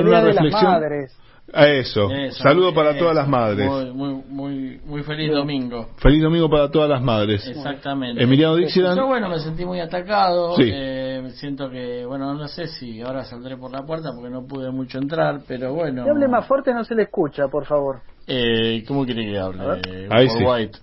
una 0.09 0.19
Día 0.19 0.27
de 0.27 0.33
las 0.33 0.35
reflexión. 0.35 0.71
Madres. 0.71 1.17
A 1.53 1.67
eso. 1.67 2.09
Eso, 2.11 2.43
Saludo 2.43 2.73
para 2.73 2.91
eso. 2.91 2.99
todas 2.99 3.15
las 3.15 3.27
madres. 3.27 3.67
Muy, 3.67 3.91
muy, 3.91 4.23
muy, 4.29 4.81
muy 4.85 5.03
feliz 5.03 5.31
domingo. 5.31 5.89
Feliz 5.97 6.21
domingo 6.21 6.49
para 6.49 6.69
todas 6.69 6.89
las 6.89 7.01
madres. 7.01 7.47
Exactamente. 7.47 8.21
Emiliano 8.23 8.55
Dixieland. 8.55 8.97
Yo, 8.97 9.07
bueno, 9.07 9.29
me 9.29 9.39
sentí 9.39 9.65
muy 9.65 9.79
atacado. 9.79 10.55
Sí. 10.55 10.63
eh, 10.71 11.29
siento 11.35 11.69
que, 11.69 12.05
bueno, 12.05 12.33
no 12.33 12.47
sé 12.47 12.67
si 12.67 13.01
ahora 13.01 13.23
saldré 13.23 13.57
por 13.57 13.71
la 13.71 13.83
puerta 13.85 14.11
porque 14.13 14.29
no 14.29 14.45
pude 14.45 14.71
mucho 14.71 14.97
entrar, 14.99 15.41
pero 15.47 15.73
bueno. 15.73 16.03
Si 16.03 16.09
hable 16.09 16.27
más 16.27 16.45
fuerte 16.45 16.73
no 16.73 16.83
se 16.83 16.95
le 16.95 17.03
escucha, 17.03 17.47
por 17.47 17.65
favor. 17.65 18.01
Eh, 18.27 18.83
¿Cómo 18.87 19.05
quiere 19.05 19.25
que 19.25 19.39
hable? 19.39 19.81
Eh, 19.87 20.07
Ahí 20.11 20.27
Paul 20.27 20.37
sí. 20.39 20.43
White. 20.45 20.79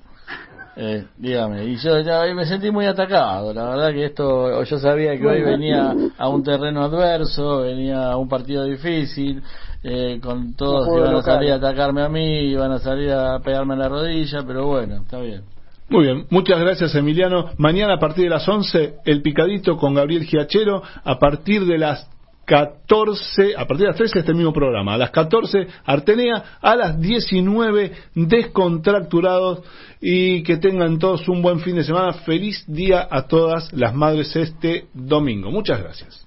Eh, 0.78 1.06
dígame, 1.16 1.64
y 1.64 1.76
yo 1.76 2.00
ya 2.00 2.22
me 2.34 2.44
sentí 2.44 2.70
muy 2.70 2.84
atacado, 2.84 3.54
la 3.54 3.64
verdad 3.70 3.92
que 3.92 4.04
esto, 4.04 4.62
yo 4.62 4.78
sabía 4.78 5.16
que 5.18 5.26
hoy 5.26 5.40
venía 5.42 5.94
a 6.18 6.28
un 6.28 6.42
terreno 6.42 6.84
adverso, 6.84 7.62
venía 7.62 8.10
a 8.12 8.18
un 8.18 8.28
partido 8.28 8.64
difícil, 8.64 9.42
eh, 9.82 10.18
con 10.22 10.54
todos 10.54 10.86
puedo 10.86 11.06
iban 11.06 11.16
a 11.16 11.22
salir 11.22 11.52
a 11.52 11.56
atacarme 11.56 12.02
a 12.02 12.08
mí, 12.08 12.50
iban 12.50 12.72
a 12.72 12.78
salir 12.78 13.10
a 13.12 13.38
pegarme 13.40 13.74
en 13.74 13.80
la 13.80 13.88
rodilla, 13.88 14.42
pero 14.46 14.66
bueno, 14.66 14.96
está 15.02 15.20
bien. 15.20 15.42
Muy 15.88 16.04
bien, 16.04 16.26
muchas 16.30 16.58
gracias 16.58 16.94
Emiliano. 16.96 17.50
Mañana 17.58 17.94
a 17.94 17.98
partir 18.00 18.24
de 18.24 18.30
las 18.30 18.48
11, 18.48 18.96
el 19.04 19.22
picadito 19.22 19.76
con 19.76 19.94
Gabriel 19.94 20.24
Giachero. 20.24 20.82
A 21.04 21.18
partir 21.18 21.64
de 21.64 21.78
las 21.78 22.08
14, 22.46 23.54
a 23.56 23.66
partir 23.66 23.84
de 23.84 23.88
las 23.88 23.96
13 23.96 24.20
este 24.20 24.34
mismo 24.34 24.52
programa. 24.52 24.94
A 24.94 24.98
las 24.98 25.10
14, 25.10 25.66
Artenea. 25.84 26.58
A 26.60 26.74
las 26.74 27.00
19, 27.00 27.92
Descontracturados. 28.14 29.62
Y 30.00 30.42
que 30.42 30.56
tengan 30.56 30.98
todos 30.98 31.28
un 31.28 31.42
buen 31.42 31.60
fin 31.60 31.76
de 31.76 31.84
semana. 31.84 32.12
Feliz 32.12 32.64
día 32.66 33.06
a 33.08 33.22
todas 33.22 33.72
las 33.72 33.94
madres 33.94 34.34
este 34.34 34.86
domingo. 34.92 35.50
Muchas 35.50 35.80
gracias. 35.80 36.26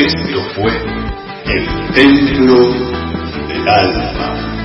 Esto 0.00 0.42
fue 0.54 0.72
el 1.44 1.90
Templo 1.92 2.70
del 3.48 3.68
Alma. 3.68 4.59